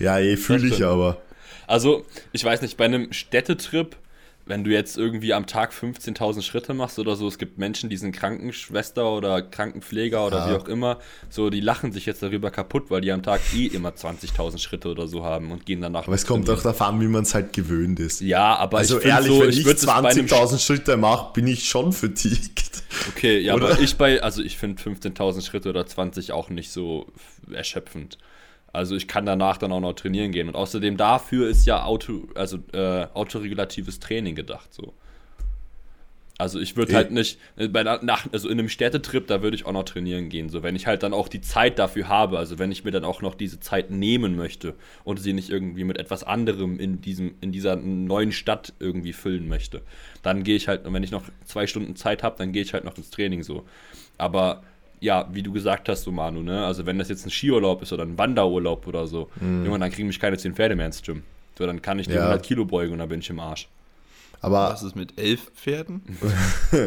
Ja, 0.00 0.18
eh, 0.18 0.36
fühle 0.36 0.66
ich 0.66 0.84
aber. 0.84 1.22
Also, 1.68 2.04
ich 2.32 2.44
weiß 2.44 2.62
nicht, 2.62 2.76
bei 2.76 2.84
einem 2.84 3.12
Städtetrip, 3.12 3.96
wenn 4.46 4.62
du 4.62 4.70
jetzt 4.70 4.98
irgendwie 4.98 5.32
am 5.32 5.46
Tag 5.46 5.72
15.000 5.72 6.42
Schritte 6.42 6.74
machst 6.74 6.98
oder 6.98 7.16
so, 7.16 7.26
es 7.26 7.38
gibt 7.38 7.56
Menschen, 7.58 7.88
die 7.88 7.96
sind 7.96 8.12
Krankenschwester 8.12 9.10
oder 9.10 9.40
Krankenpfleger 9.40 10.26
oder 10.26 10.38
Ja. 10.46 10.50
wie 10.50 10.56
auch 10.56 10.68
immer, 10.68 10.98
so, 11.30 11.48
die 11.48 11.60
lachen 11.60 11.92
sich 11.92 12.04
jetzt 12.04 12.22
darüber 12.22 12.50
kaputt, 12.50 12.90
weil 12.90 13.00
die 13.00 13.10
am 13.12 13.22
Tag 13.22 13.40
eh 13.54 13.66
immer 13.66 13.90
20.000 13.90 14.58
Schritte 14.58 14.88
oder 14.88 15.06
so 15.08 15.24
haben 15.24 15.50
und 15.50 15.64
gehen 15.64 15.80
danach. 15.80 16.06
Aber 16.06 16.14
es 16.14 16.26
kommt 16.26 16.50
auch 16.50 16.60
darauf 16.62 16.82
an, 16.82 17.00
wie 17.00 17.08
man 17.08 17.22
es 17.22 17.34
halt 17.34 17.52
gewöhnt 17.54 18.00
ist. 18.00 18.20
Ja, 18.20 18.54
aber 18.56 18.78
Also 18.78 18.98
ich 18.98 19.06
ehrlich, 19.06 19.32
so, 19.32 19.40
wenn 19.40 19.48
ich 19.50 19.60
ich, 19.60 19.64
würde 19.64 19.78
es 19.80 19.86
bei 19.86 19.94
einem 19.94 20.26
20.000 20.26 20.58
Schritte 20.58 20.96
mache, 20.98 21.32
bin 21.32 21.46
ich 21.46 21.66
schon 21.68 21.92
fatigued. 21.92 22.82
Okay, 23.08 23.38
ja, 23.40 23.54
Oder? 23.54 23.70
aber 23.72 23.80
ich 23.80 23.96
bei, 23.96 24.22
also 24.22 24.42
ich 24.42 24.56
finde 24.58 24.80
15.000 24.82 25.44
Schritte 25.44 25.68
oder 25.70 25.86
20 25.86 26.32
auch 26.32 26.50
nicht 26.50 26.70
so 26.70 27.06
erschöpfend. 27.50 28.18
Also 28.74 28.96
ich 28.96 29.06
kann 29.06 29.24
danach 29.24 29.56
dann 29.56 29.70
auch 29.70 29.80
noch 29.80 29.92
trainieren 29.92 30.32
gehen. 30.32 30.48
Und 30.48 30.56
außerdem 30.56 30.96
dafür 30.96 31.48
ist 31.48 31.64
ja 31.64 31.84
Auto, 31.84 32.26
also 32.34 32.58
äh, 32.72 33.06
autoregulatives 33.14 34.00
Training 34.00 34.34
gedacht 34.34 34.74
so. 34.74 34.92
Also 36.38 36.58
ich 36.58 36.76
würde 36.76 36.96
halt 36.96 37.12
nicht, 37.12 37.38
äh, 37.54 37.68
bei, 37.68 37.84
nach, 37.84 38.26
also 38.32 38.48
in 38.48 38.58
einem 38.58 38.68
Städtetrip, 38.68 39.28
da 39.28 39.42
würde 39.42 39.54
ich 39.54 39.64
auch 39.64 39.72
noch 39.72 39.84
trainieren 39.84 40.28
gehen. 40.28 40.48
So, 40.48 40.64
wenn 40.64 40.74
ich 40.74 40.88
halt 40.88 41.04
dann 41.04 41.14
auch 41.14 41.28
die 41.28 41.40
Zeit 41.40 41.78
dafür 41.78 42.08
habe, 42.08 42.36
also 42.36 42.58
wenn 42.58 42.72
ich 42.72 42.82
mir 42.82 42.90
dann 42.90 43.04
auch 43.04 43.22
noch 43.22 43.36
diese 43.36 43.60
Zeit 43.60 43.92
nehmen 43.92 44.34
möchte 44.34 44.74
und 45.04 45.20
sie 45.20 45.34
nicht 45.34 45.50
irgendwie 45.50 45.84
mit 45.84 45.96
etwas 45.96 46.24
anderem 46.24 46.80
in 46.80 47.00
diesem, 47.00 47.36
in 47.40 47.52
dieser 47.52 47.76
neuen 47.76 48.32
Stadt 48.32 48.72
irgendwie 48.80 49.12
füllen 49.12 49.46
möchte, 49.46 49.82
dann 50.24 50.42
gehe 50.42 50.56
ich 50.56 50.66
halt, 50.66 50.84
und 50.84 50.92
wenn 50.92 51.04
ich 51.04 51.12
noch 51.12 51.22
zwei 51.44 51.68
Stunden 51.68 51.94
Zeit 51.94 52.24
habe, 52.24 52.36
dann 52.38 52.50
gehe 52.50 52.62
ich 52.62 52.74
halt 52.74 52.84
noch 52.84 52.96
ins 52.96 53.10
Training 53.10 53.44
so. 53.44 53.64
Aber 54.18 54.64
ja, 55.00 55.28
wie 55.32 55.42
du 55.42 55.52
gesagt 55.52 55.88
hast, 55.88 56.02
so 56.04 56.12
Manu, 56.12 56.42
ne? 56.42 56.64
Also 56.64 56.86
wenn 56.86 56.98
das 56.98 57.08
jetzt 57.08 57.26
ein 57.26 57.30
Skiurlaub 57.30 57.82
ist 57.82 57.92
oder 57.92 58.04
ein 58.04 58.16
Wanderurlaub 58.18 58.86
oder 58.86 59.06
so, 59.06 59.28
Junge, 59.40 59.78
dann 59.78 59.90
kriegen 59.90 60.08
mich 60.08 60.18
keine 60.20 60.36
10 60.38 60.54
Pferde 60.54 60.76
mehr 60.76 60.86
ins 60.86 61.02
Gym. 61.02 61.22
So, 61.58 61.66
dann 61.66 61.80
kann 61.82 61.98
ich 61.98 62.06
die 62.08 62.14
Ja. 62.14 62.22
100 62.22 62.42
Kilo 62.42 62.64
beugen 62.64 62.92
und 62.92 62.98
dann 62.98 63.08
bin 63.08 63.20
ich 63.20 63.30
im 63.30 63.38
Arsch. 63.40 63.68
Aber 64.40 64.70
Was 64.72 64.82
ist 64.82 64.94
mit 64.94 65.18
elf 65.18 65.50
Pferden? 65.54 66.02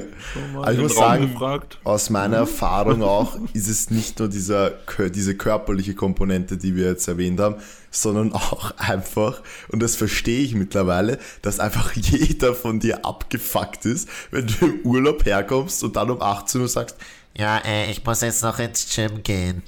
Also 0.61 0.71
ich 0.73 0.79
muss 0.79 0.95
Raum 0.97 1.03
sagen, 1.03 1.31
gefragt. 1.33 1.79
aus 1.83 2.09
meiner 2.09 2.37
Erfahrung 2.37 3.01
auch 3.17 3.37
ist 3.53 3.67
es 3.67 3.89
nicht 3.89 4.19
nur 4.19 4.27
dieser, 4.27 4.73
diese 5.13 5.35
körperliche 5.35 5.95
Komponente, 5.95 6.57
die 6.57 6.75
wir 6.75 6.85
jetzt 6.87 7.07
erwähnt 7.07 7.39
haben, 7.39 7.55
sondern 7.89 8.33
auch 8.33 8.71
einfach, 8.77 9.41
und 9.69 9.81
das 9.81 9.95
verstehe 9.95 10.41
ich 10.41 10.53
mittlerweile, 10.53 11.17
dass 11.41 11.59
einfach 11.59 11.93
jeder 11.95 12.53
von 12.53 12.79
dir 12.79 13.05
abgefuckt 13.05 13.85
ist, 13.85 14.07
wenn 14.29 14.45
du 14.47 14.65
im 14.67 14.79
Urlaub 14.83 15.25
herkommst 15.25 15.83
und 15.83 15.95
dann 15.95 16.11
um 16.11 16.21
18 16.21 16.61
Uhr 16.61 16.67
sagst, 16.67 16.97
Ja, 17.37 17.59
äh, 17.59 17.89
ich 17.91 18.03
muss 18.03 18.21
jetzt 18.21 18.41
noch 18.43 18.57
ins 18.59 18.93
Gym 18.93 19.21
gehen. 19.23 19.61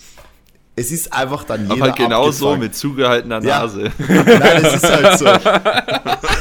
es 0.76 0.92
ist 0.92 1.14
einfach 1.14 1.44
dann 1.44 1.62
jeder 1.64 1.74
Aber 1.74 1.86
halt 1.86 1.96
genau 1.98 2.32
so 2.32 2.56
mit 2.56 2.76
zugehaltener 2.76 3.42
Ja. 3.44 3.60
Nase. 3.62 3.92
Nein, 4.08 4.66
es 4.66 4.74
ist 4.76 4.84
halt 4.92 5.20
so. 5.20 5.26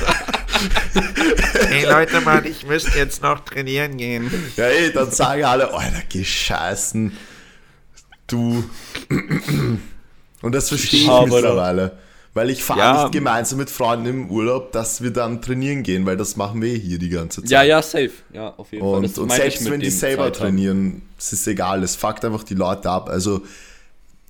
Hey 1.68 1.84
Leute, 1.84 2.20
Mann, 2.22 2.44
ich 2.46 2.66
müsste 2.66 2.98
jetzt 2.98 3.22
noch 3.22 3.40
trainieren 3.40 3.96
gehen. 3.96 4.30
Ja, 4.56 4.64
ey, 4.64 4.92
dann 4.92 5.10
sagen 5.10 5.44
alle, 5.44 5.72
Alter, 5.72 6.02
gescheißen. 6.08 7.12
Du. 8.26 8.64
Und 10.42 10.54
das 10.54 10.68
verstehe 10.68 11.02
ich 11.02 11.08
Aber 11.08 11.26
mittlerweile. 11.26 11.98
Weil 12.38 12.50
ich 12.50 12.62
fahre 12.62 12.78
Ja. 12.78 13.02
nicht 13.02 13.12
gemeinsam 13.12 13.58
mit 13.58 13.68
Freunden 13.68 14.06
im 14.06 14.30
Urlaub, 14.30 14.70
dass 14.70 15.02
wir 15.02 15.10
dann 15.10 15.42
trainieren 15.42 15.82
gehen, 15.82 16.06
weil 16.06 16.16
das 16.16 16.36
machen 16.36 16.62
wir 16.62 16.72
hier 16.72 17.00
die 17.00 17.08
ganze 17.08 17.42
Zeit. 17.42 17.50
Ja, 17.50 17.62
ja, 17.64 17.82
safe. 17.82 18.12
Ja, 18.32 18.50
auf 18.56 18.70
jeden 18.70 18.84
Fall. 18.84 18.94
Und, 18.94 19.02
Das 19.02 19.18
und 19.18 19.32
selbst 19.32 19.68
wenn 19.68 19.80
die 19.80 19.90
selber 19.90 20.26
Zeit 20.26 20.36
trainieren, 20.36 21.02
es 21.18 21.32
ist 21.32 21.48
egal, 21.48 21.82
es 21.82 21.96
fuckt 21.96 22.24
einfach 22.24 22.44
die 22.44 22.54
Leute 22.54 22.88
ab. 22.90 23.08
Also 23.08 23.42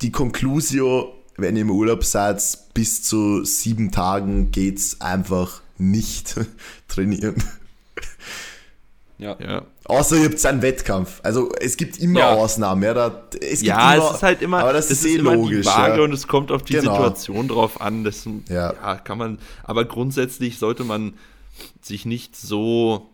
die 0.01 0.11
Conclusio, 0.11 1.12
wenn 1.37 1.55
ihr 1.57 1.62
im 1.62 1.71
Urlaub 1.71 2.03
seid, 2.03 2.42
bis 2.73 3.03
zu 3.03 3.44
sieben 3.44 3.90
Tagen 3.92 4.53
geht's 4.53 5.03
einfach 5.03 5.61
nicht 5.77 6.35
trainieren. 6.88 7.35
Ja. 9.18 9.37
Ja. 9.40 9.62
Außer 9.85 10.16
ihr 10.16 10.26
habt 10.26 10.46
einen 10.46 10.62
Wettkampf. 10.62 11.20
Also 11.24 11.50
es 11.61 11.76
gibt 11.76 11.98
immer 11.98 12.20
Ja. 12.20 12.31
Ausnahmen. 12.35 12.83
Ja, 12.85 12.94
da, 12.94 13.22
es, 13.40 13.61
gibt 13.61 13.62
Ja, 13.64 13.94
immer, 13.94 14.04
es 14.11 14.14
ist 14.16 14.22
halt 14.22 14.42
immer, 14.42 14.59
aber 14.61 14.72
das, 14.72 14.90
ist 14.90 15.04
eh 15.04 15.16
immer 15.16 15.35
logisch. 15.35 15.66
die 15.66 15.66
Waage 15.66 15.98
ja. 15.98 16.04
und 16.04 16.12
es 16.12 16.28
kommt 16.28 16.52
auf 16.52 16.62
die 16.62 16.74
Genau. 16.74 16.92
Situation 16.94 17.48
drauf 17.48 17.81
an. 17.81 18.04
Das, 18.04 18.24
Ja. 18.48 18.72
ja. 18.74 18.94
kann 18.96 19.18
man, 19.18 19.38
aber 19.64 19.85
grundsätzlich 19.85 20.59
sollte 20.59 20.85
man 20.85 21.14
sich 21.83 22.04
nicht 22.07 22.37
so 22.37 23.09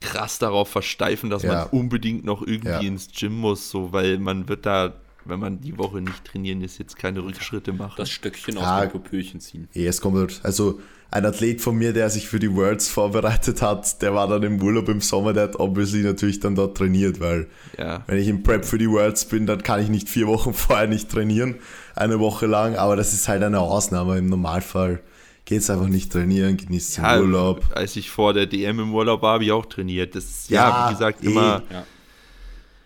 krass 0.00 0.38
darauf 0.38 0.68
versteifen, 0.68 1.28
dass 1.28 1.42
Ja. 1.42 1.54
man 1.54 1.66
unbedingt 1.70 2.24
noch 2.24 2.42
irgendwie 2.42 2.68
Ja. 2.70 2.78
ins 2.80 3.08
Gym 3.12 3.36
muss, 3.36 3.68
so, 3.68 3.92
weil 3.92 4.18
man 4.18 4.48
wird 4.48 4.64
da, 4.64 4.94
wenn 5.24 5.40
man 5.40 5.60
die 5.60 5.76
Woche 5.76 6.00
nicht 6.00 6.24
trainieren 6.24 6.62
ist, 6.62 6.78
jetzt 6.78 6.96
keine 6.96 7.22
Rückschritte 7.24 7.72
machen. 7.72 7.94
Das 7.96 8.10
Stöckchen 8.10 8.56
Ja. 8.56 8.76
aus 8.76 8.82
dem 8.82 8.90
Popöchen 8.92 9.40
ziehen. 9.40 9.68
Eh, 9.74 9.86
es 9.86 10.00
kommt 10.00 10.40
also 10.44 10.80
ein 11.12 11.26
Athlet 11.26 11.60
von 11.60 11.76
mir, 11.76 11.92
der 11.92 12.08
sich 12.08 12.28
für 12.28 12.38
die 12.38 12.54
Worlds 12.54 12.88
vorbereitet 12.88 13.62
hat, 13.62 14.00
der 14.00 14.14
war 14.14 14.28
dann 14.28 14.42
im 14.44 14.62
Urlaub 14.62 14.88
im 14.88 15.00
Sommer, 15.00 15.32
der 15.32 15.44
hat 15.44 15.58
obviously 15.58 16.02
natürlich 16.02 16.38
dann 16.40 16.54
dort 16.54 16.76
trainiert, 16.76 17.18
weil 17.20 17.48
ja. 17.78 18.04
wenn 18.06 18.18
ich 18.18 18.28
im 18.28 18.42
Prep 18.44 18.64
für 18.64 18.78
die 18.78 18.88
Worlds 18.88 19.24
bin, 19.24 19.44
dann 19.46 19.62
kann 19.62 19.80
ich 19.82 19.88
nicht 19.88 20.08
vier 20.08 20.26
Wochen 20.28 20.54
vorher 20.54 20.86
nicht 20.86 21.10
trainieren, 21.10 21.56
eine 21.96 22.20
Woche 22.20 22.46
lang, 22.46 22.76
aber 22.76 22.94
das 22.96 23.12
ist 23.12 23.28
halt 23.28 23.42
eine 23.42 23.58
Ausnahme. 23.58 24.18
Im 24.18 24.26
Normalfall 24.26 25.00
geht's 25.46 25.68
einfach 25.68 25.88
nicht 25.88 26.12
trainieren, 26.12 26.56
genießt 26.56 26.98
den 26.98 27.04
Ja, 27.04 27.18
Urlaub. 27.20 27.64
Als 27.74 27.96
ich 27.96 28.08
vor 28.10 28.32
der 28.32 28.46
DM 28.46 28.78
im 28.78 28.94
Urlaub 28.94 29.22
war, 29.22 29.34
habe 29.34 29.44
ich 29.44 29.50
auch 29.50 29.66
trainiert. 29.66 30.14
Das 30.14 30.22
ist 30.24 30.48
ja, 30.50 30.68
Ja, 30.68 30.88
wie 30.90 30.92
gesagt, 30.94 31.24
eh. 31.24 31.26
immer. 31.26 31.62
Ja. 31.72 31.84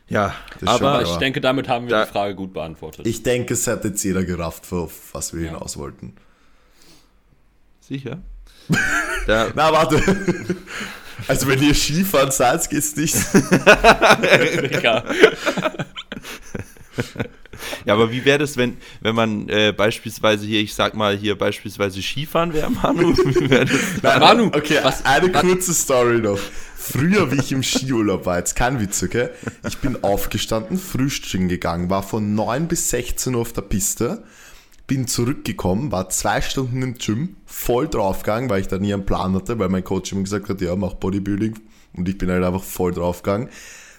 Ja, 0.08 0.34
Das 0.60 0.68
aber 0.68 0.76
stimmt, 0.76 0.90
Aber 0.90 1.02
ich 1.02 1.16
denke, 1.16 1.40
damit 1.40 1.68
haben 1.68 1.86
wir 1.86 1.90
Da- 1.96 2.04
die 2.04 2.10
Frage 2.10 2.34
gut 2.34 2.52
beantwortet. 2.52 3.06
Ich 3.06 3.22
denke, 3.22 3.54
es 3.54 3.66
hat 3.66 3.84
jetzt 3.84 4.02
jeder 4.02 4.22
gerafft, 4.24 4.70
auf 4.72 4.92
was 5.12 5.32
wir 5.34 5.42
Ja. 5.46 5.52
hinaus 5.52 5.76
wollten. 5.78 6.14
Sicher. 7.86 8.18
Da, 9.26 9.48
Na, 9.54 9.72
warte. 9.72 10.02
Also 11.28 11.46
wenn 11.48 11.62
ihr 11.62 11.74
Skifahren 11.74 12.30
seid, 12.30 12.68
geht's 12.68 12.94
nicht. 12.96 13.14
ja. 14.82 15.02
Ja, 17.86 17.94
aber 17.94 18.10
wie 18.10 18.24
wäre 18.24 18.38
das, 18.38 18.56
wenn, 18.56 18.76
wenn 19.00 19.14
man 19.14 19.48
äh, 19.48 19.72
beispielsweise 19.74 20.44
hier, 20.46 20.60
ich 20.60 20.74
sag 20.74 20.94
mal 20.94 21.16
hier 21.16 21.36
beispielsweise 21.38 22.02
Skifahren 22.02 22.52
wäre, 22.52 22.70
Manu? 22.70 23.16
Wie 23.16 23.48
wär 23.48 23.64
das? 23.64 23.80
Nein, 24.02 24.20
Manu, 24.20 24.46
okay, 24.48 24.78
was- 24.82 25.04
eine 25.04 25.30
kurze 25.32 25.72
Story 25.72 26.18
noch. 26.18 26.38
Früher, 26.76 27.30
wie 27.32 27.36
ich 27.40 27.52
im 27.52 27.62
Skiurlaub 27.62 28.26
war, 28.26 28.38
jetzt 28.38 28.54
kein 28.56 28.78
Witz, 28.80 29.02
okay? 29.02 29.28
Ich 29.66 29.78
bin 29.78 30.04
aufgestanden, 30.04 30.78
frühstücken 30.78 31.48
gegangen, 31.48 31.88
war 31.88 32.02
von 32.02 32.34
9 32.34 32.68
bis 32.68 32.90
16 32.90 33.34
Uhr 33.34 33.40
auf 33.40 33.52
der 33.54 33.62
Piste, 33.62 34.22
bin 34.86 35.06
zurückgekommen, 35.06 35.92
war 35.92 36.10
zwei 36.10 36.40
Stunden 36.40 36.82
im 36.82 36.94
Gym, 36.94 37.36
voll 37.46 37.88
draufgegangen, 37.88 38.50
weil 38.50 38.60
ich 38.60 38.68
da 38.68 38.78
nie 38.78 38.92
einen 38.92 39.06
Plan 39.06 39.34
hatte, 39.34 39.58
weil 39.58 39.68
mein 39.68 39.84
Coach 39.84 40.12
immer 40.12 40.22
gesagt 40.22 40.48
hat, 40.48 40.60
ja, 40.60 40.76
mach 40.76 40.94
Bodybuilding 40.94 41.58
und 41.96 42.08
ich 42.08 42.18
bin 42.18 42.30
halt 42.30 42.44
einfach 42.44 42.62
voll 42.62 42.92
draufgegangen. 42.92 43.48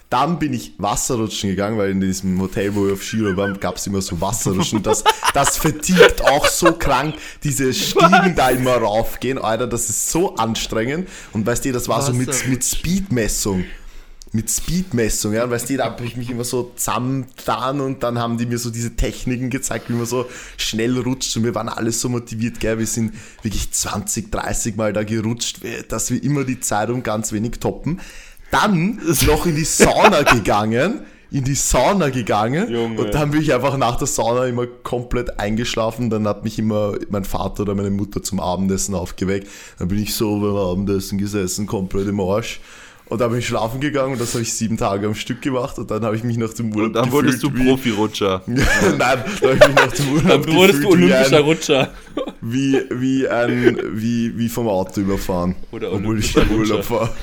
Dann 0.08 0.38
bin 0.38 0.52
ich 0.52 0.74
Wasserrutschen 0.78 1.50
gegangen, 1.50 1.78
weil 1.78 1.90
in 1.90 2.00
diesem 2.00 2.40
Hotel, 2.40 2.76
wo 2.76 2.86
wir 2.86 2.92
auf 2.92 3.02
Skiurlaub 3.02 3.36
waren, 3.36 3.58
gab 3.58 3.76
es 3.76 3.88
immer 3.88 4.00
so 4.00 4.20
Wasserrutschen. 4.20 4.80
Das, 4.84 5.02
das 5.34 5.56
vertieft 5.56 6.22
auch 6.24 6.46
so 6.46 6.72
krank, 6.74 7.16
diese 7.42 7.74
Stiegen 7.74 8.36
da 8.36 8.50
immer 8.50 8.76
raufgehen, 8.76 9.38
Alter, 9.38 9.66
das 9.66 9.90
ist 9.90 10.12
so 10.12 10.36
anstrengend. 10.36 11.08
Und 11.32 11.44
weißt 11.44 11.64
du, 11.64 11.72
das 11.72 11.88
war 11.88 12.02
so 12.02 12.12
mit, 12.12 12.46
mit 12.46 12.64
Speedmessung. 12.64 13.64
Mit 14.32 14.50
Speedmessung, 14.50 15.32
ja, 15.32 15.44
und 15.44 15.50
weißt 15.50 15.70
du, 15.70 15.76
da 15.76 15.84
habe 15.84 16.04
ich 16.04 16.16
mich 16.16 16.28
immer 16.30 16.44
so 16.44 16.72
zusammengetan 16.74 17.80
und 17.80 18.02
dann 18.02 18.18
haben 18.18 18.38
die 18.38 18.46
mir 18.46 18.58
so 18.58 18.70
diese 18.70 18.96
Techniken 18.96 19.50
gezeigt, 19.50 19.88
wie 19.88 19.94
man 19.94 20.04
so 20.04 20.26
schnell 20.56 20.98
rutscht 20.98 21.36
und 21.36 21.44
wir 21.44 21.54
waren 21.54 21.68
alle 21.68 21.92
so 21.92 22.08
motiviert, 22.08 22.58
gell, 22.58 22.78
wir 22.78 22.86
sind 22.86 23.14
wirklich 23.42 23.70
20, 23.70 24.32
30 24.32 24.76
Mal 24.76 24.92
da 24.92 25.04
gerutscht, 25.04 25.60
dass 25.88 26.10
wir 26.10 26.22
immer 26.22 26.44
die 26.44 26.60
Zeit 26.60 26.90
um 26.90 27.02
ganz 27.02 27.32
wenig 27.32 27.60
toppen. 27.60 28.00
Dann 28.50 29.00
noch 29.26 29.46
in 29.46 29.56
die 29.56 29.64
Sauna 29.64 30.22
gegangen, 30.22 31.00
in 31.30 31.44
die 31.44 31.54
Sauna 31.54 32.10
gegangen 32.10 32.70
Junge. 32.70 33.00
und 33.00 33.14
dann 33.14 33.30
bin 33.30 33.42
ich 33.42 33.52
einfach 33.52 33.76
nach 33.76 33.96
der 33.96 34.06
Sauna 34.06 34.46
immer 34.46 34.66
komplett 34.66 35.38
eingeschlafen. 35.40 36.10
Dann 36.10 36.26
hat 36.26 36.44
mich 36.44 36.58
immer 36.58 36.94
mein 37.10 37.24
Vater 37.24 37.62
oder 37.62 37.74
meine 37.74 37.90
Mutter 37.90 38.22
zum 38.22 38.40
Abendessen 38.40 38.94
aufgeweckt. 38.94 39.48
Dann 39.78 39.88
bin 39.88 39.98
ich 39.98 40.14
so 40.14 40.40
beim 40.40 40.56
Abendessen 40.56 41.18
gesessen, 41.18 41.66
komplett 41.66 42.08
im 42.08 42.20
Arsch. 42.20 42.60
Und 43.08 43.20
dann 43.20 43.30
bin 43.30 43.38
ich 43.38 43.46
schlafen 43.46 43.80
gegangen 43.80 44.14
und 44.14 44.20
das 44.20 44.32
habe 44.34 44.42
ich 44.42 44.52
sieben 44.52 44.76
Tage 44.76 45.06
am 45.06 45.14
Stück 45.14 45.40
gemacht 45.40 45.78
und 45.78 45.90
dann 45.92 46.04
habe 46.04 46.16
ich 46.16 46.24
mich 46.24 46.36
nach 46.38 46.52
dem 46.54 46.70
Urlaub 46.74 46.86
Und 46.88 46.92
dann 46.94 47.12
wurdest 47.12 47.40
du 47.42 47.50
gefühlt 47.50 47.64
wie- 47.64 47.70
Profirutscher. 47.70 48.42
Nein, 48.46 48.58
da 48.98 49.08
habe 49.10 49.24
ich 49.54 49.66
mich 49.68 49.76
nach 49.76 49.92
dem 49.92 50.08
Urlaub 50.12 50.28
Dann 50.46 50.54
wurdest 50.54 50.78
du 50.78 50.82
wie 50.82 50.86
olympischer 50.92 51.36
ein, 51.36 51.42
Rutscher. 51.44 51.90
wie, 52.40 52.80
wie, 52.90 53.28
ein, 53.28 53.78
wie, 53.92 54.36
wie 54.36 54.48
vom 54.48 54.66
Auto 54.68 55.00
überfahren. 55.02 55.54
Oder 55.70 55.92
obwohl 55.92 56.18
ich 56.18 56.36
olympischer 56.36 56.42
im 56.52 56.58
Urlaub 56.60 56.90
war. 56.90 57.14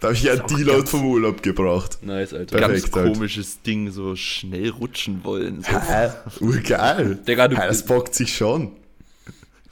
Da 0.00 0.08
habe 0.08 0.16
ich 0.16 0.30
ein 0.30 0.40
Deload 0.48 0.86
vom 0.88 1.04
Urlaub 1.06 1.42
gebraucht. 1.42 1.98
Nice, 2.02 2.32
Alter. 2.32 2.58
Ganz 2.58 2.72
Perfekt 2.72 2.96
halt. 2.96 3.14
komisches 3.14 3.62
Ding, 3.62 3.90
so 3.92 4.14
schnell 4.16 4.70
rutschen 4.70 5.20
wollen. 5.24 5.62
So. 5.62 5.70
Hä? 5.70 6.10
Urgeil. 6.40 7.18
Digga, 7.26 7.48
du- 7.48 7.56
Hä, 7.56 7.62
das 7.68 7.84
bockt 7.84 8.14
sich 8.14 8.36
schon. 8.36 8.72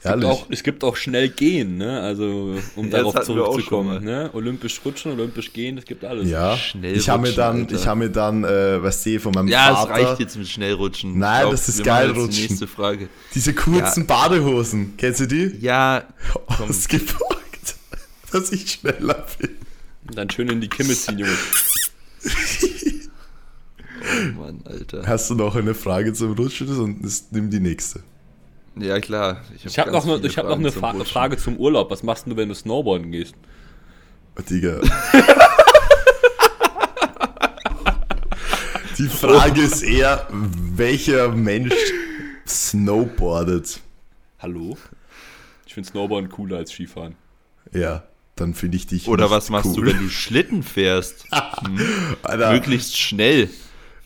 Ehrlich. 0.03 0.25
Auch, 0.29 0.45
es 0.49 0.61
gibt 0.61 0.83
auch 0.83 0.95
schnell 0.95 1.27
gehen, 1.29 1.77
ne? 1.77 1.99
Also, 2.01 2.55
um 2.75 2.85
Ja, 2.85 2.97
darauf 2.99 3.19
zurückzukommen. 3.21 4.03
Ne? 4.05 4.29
Olympisch 4.33 4.79
rutschen, 4.85 5.11
olympisch 5.13 5.51
gehen, 5.51 5.77
es 5.79 5.85
gibt 5.85 6.05
alles. 6.05 6.29
ja, 6.29 6.55
Schnell 6.55 6.95
ich 6.95 7.09
habe 7.09 7.23
mir 7.23 7.29
rutschen, 7.29 7.43
dann, 7.43 7.59
Alter. 7.61 7.75
ich 7.75 7.87
habe 7.87 7.99
mir 7.99 8.09
dann, 8.11 8.43
äh, 8.43 8.83
weißt 8.83 9.05
du, 9.07 9.19
von 9.19 9.31
meinem 9.33 9.47
Ja, 9.47 9.71
es 9.71 9.77
Vater 9.79 9.91
reicht 9.93 10.19
jetzt 10.19 10.37
mit 10.37 10.47
Schnellrutschen. 10.47 11.17
Nein, 11.17 11.33
Ich 11.37 11.41
glaub, 11.41 11.51
das 11.51 11.69
ist 11.69 11.77
wir 11.79 11.85
geil, 11.85 12.07
machen 12.09 12.21
jetzt 12.25 12.37
Die 12.37 12.41
rutschen. 12.41 12.47
nächste 12.47 12.67
Frage. 12.67 13.09
diese 13.33 13.53
kurzen 13.53 14.05
Badehosen. 14.05 14.93
Kennst 14.97 15.19
du 15.21 15.25
die? 15.27 15.57
Ja. 15.61 16.03
Ausgepackt, 16.47 17.75
dass 18.31 18.51
ich 18.51 18.71
schneller 18.71 19.25
bin. 19.39 19.49
Und 20.07 20.17
dann 20.17 20.29
schön 20.29 20.47
in 20.49 20.61
die 20.61 20.69
Kimme 20.69 20.93
ziehen, 20.93 21.17
Junge. 21.19 21.33
Oh 24.35 24.39
Mann, 24.39 24.61
Alter. 24.65 25.03
Hast 25.07 25.29
du 25.31 25.35
noch 25.35 25.55
eine 25.55 25.73
Frage 25.73 26.13
zum 26.13 26.33
Rutschen? 26.33 26.67
Und 26.79 27.01
nimm 27.31 27.49
die 27.49 27.59
nächste. 27.59 28.01
Ja, 28.79 28.99
klar. 28.99 29.41
Ich 29.63 29.77
habe 29.79 29.91
noch, 29.91 30.05
ne, 30.05 30.19
ich 30.23 30.37
hab 30.37 30.45
noch 30.47 30.57
eine 30.57 30.71
Fra 30.71 30.93
Frage 31.03 31.37
zum 31.37 31.57
Urlaub. 31.57 31.89
Was 31.91 32.03
machst 32.03 32.27
du, 32.27 32.35
wenn 32.37 32.49
du 32.49 32.55
Snowboarden 32.55 33.11
gehst? 33.11 33.33
Oh, 34.37 34.41
Digga. 34.41 34.79
Die 38.97 39.07
Frage 39.07 39.61
ist 39.61 39.83
eher, 39.83 40.27
welcher 40.31 41.29
Mensch 41.29 41.73
snowboardet? 42.47 43.79
Hallo? 44.39 44.77
Ich 45.67 45.73
finde 45.75 45.89
Snowboarden 45.89 46.29
cooler 46.31 46.57
als 46.57 46.71
Skifahren. 46.71 47.15
Ja, 47.73 48.03
dann 48.35 48.53
finde 48.55 48.77
ich 48.77 48.87
dich 48.87 49.07
Oder 49.07 49.25
nicht 49.25 49.31
was 49.33 49.49
machst 49.49 49.67
cool. 49.77 49.85
du, 49.85 49.91
wenn 49.91 49.99
du 49.99 50.09
Schlitten 50.09 50.63
fährst? 50.63 51.25
Alter, 52.23 52.51
Möglichst 52.51 52.97
schnell. 52.97 53.49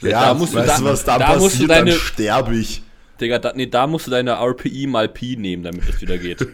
ja, 0.01 0.26
da 0.28 0.34
musst 0.34 0.53
du 0.53 0.57
weißt 0.57 0.69
da- 0.69 0.78
du, 0.80 0.84
was 0.86 1.05
dann 1.05 1.19
da 1.19 1.28
musst 1.38 1.41
du 1.43 1.67
passiert? 1.67 1.69
deine- 1.69 1.91
Dann 1.91 1.99
sterbe 1.99 2.55
ich. 2.55 2.84
Digga, 3.22 3.39
da, 3.39 3.53
nee, 3.55 3.67
da 3.67 3.86
musst 3.88 4.07
du 4.07 4.11
deine 4.11 4.32
RPI 4.32 4.88
mal 4.88 5.07
Pi 5.07 5.38
nehmen, 5.38 5.63
damit 5.63 5.88
es 5.88 6.01
wieder 6.01 6.17
geht. 6.17 6.39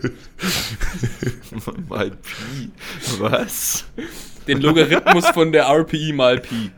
Mal 1.90 2.12
Pi. 2.12 2.70
Was? 3.20 3.86
Den 4.48 4.62
Logarithmus 4.62 5.28
von 5.30 5.52
der 5.52 5.66
RPI 5.68 6.14
mal 6.14 6.40
Pi. 6.40 6.72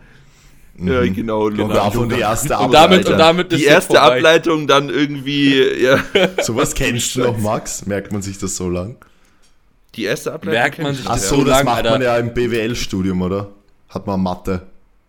Ja, 0.81 1.01
genau. 1.03 1.45
Und 1.47 1.57
davon 1.57 2.07
die 2.09 2.19
erste 2.19 2.57
Und 2.57 2.71
damit, 2.73 2.99
Ableitung. 2.99 3.11
und 3.13 3.19
damit 3.19 3.51
ist 3.53 3.59
Die 3.59 3.65
erste 3.65 3.95
vorbei. 3.97 4.17
Ableitung 4.17 4.67
dann 4.67 4.89
irgendwie, 4.89 5.61
ja. 5.83 5.99
Sowas 6.41 6.73
kennst 6.73 7.15
du 7.15 7.21
noch, 7.21 7.37
Max? 7.37 7.85
Merkt 7.85 8.11
man 8.13 8.21
sich 8.21 8.37
das 8.37 8.55
so 8.55 8.69
lang? 8.69 8.95
Die 9.95 10.03
erste 10.05 10.31
Ableitung. 10.31 10.61
Merkt 10.61 10.79
man 10.79 10.95
sich 10.95 11.05
Ach 11.07 11.17
so, 11.17 11.37
so 11.37 11.43
das 11.43 11.57
lang, 11.57 11.65
macht 11.65 11.77
Alter. 11.79 11.91
man 11.91 12.01
ja 12.01 12.17
im 12.17 12.33
BWL-Studium, 12.33 13.21
oder? 13.21 13.49
Hat 13.89 14.07
man 14.07 14.21
Mathe, 14.21 14.61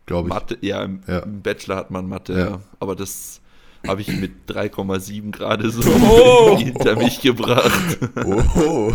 glaube 0.06 0.28
ich. 0.28 0.34
Mathe, 0.34 0.58
ja, 0.60 0.82
im, 0.82 1.00
Ja. 1.06 1.22
Bachelor 1.24 1.76
hat 1.76 1.90
man 1.90 2.08
Mathe, 2.08 2.32
Ja. 2.32 2.38
ja. 2.38 2.60
Aber 2.80 2.96
das 2.96 3.39
habe 3.86 4.00
ich 4.02 4.08
mit 4.08 4.32
3,7 4.48 5.30
gerade 5.30 5.70
so 5.70 5.82
Oh. 5.90 6.56
hinter 6.58 6.96
mich 6.96 7.20
gebracht. 7.20 7.98
Oh, 8.24 8.92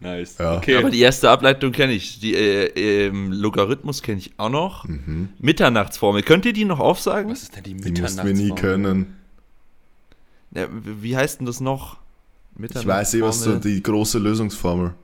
Nice. 0.00 0.36
Ja. 0.38 0.56
Okay. 0.56 0.76
Aber 0.78 0.90
die 0.90 1.00
erste 1.00 1.30
Ableitung 1.30 1.70
kenne 1.70 1.92
ich. 1.92 2.18
Die 2.18 2.34
äh, 2.34 3.06
ähm, 3.06 3.30
Logarithmus 3.32 4.02
kenne 4.02 4.18
ich 4.18 4.32
auch 4.36 4.48
noch. 4.50 4.84
Mhm. 4.88 5.28
Mitternachtsformel. 5.38 6.22
Könnt 6.22 6.44
ihr 6.44 6.52
die 6.52 6.64
noch 6.64 6.80
aufsagen? 6.80 7.30
Was 7.30 7.42
ist 7.44 7.54
denn 7.56 7.62
die 7.62 7.74
die 7.76 8.00
mussten 8.02 8.26
wir 8.26 8.34
nie 8.34 8.50
Mitternachtsformel? 8.50 8.82
können. 8.94 9.16
Ja, 10.54 10.66
wie 11.00 11.16
heißt 11.16 11.38
denn 11.38 11.46
das 11.46 11.60
noch? 11.60 11.98
Ich 12.60 12.74
weiß 12.86 13.14
eh, 13.14 13.22
was 13.22 13.36
so 13.42 13.50
Mitternachtsformel? 13.50 13.60
die 13.60 13.82
große 13.82 14.18
Lösungsformel. 14.18 14.94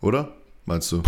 Oder? 0.00 0.32
Meinst 0.64 0.90
du? 0.90 1.02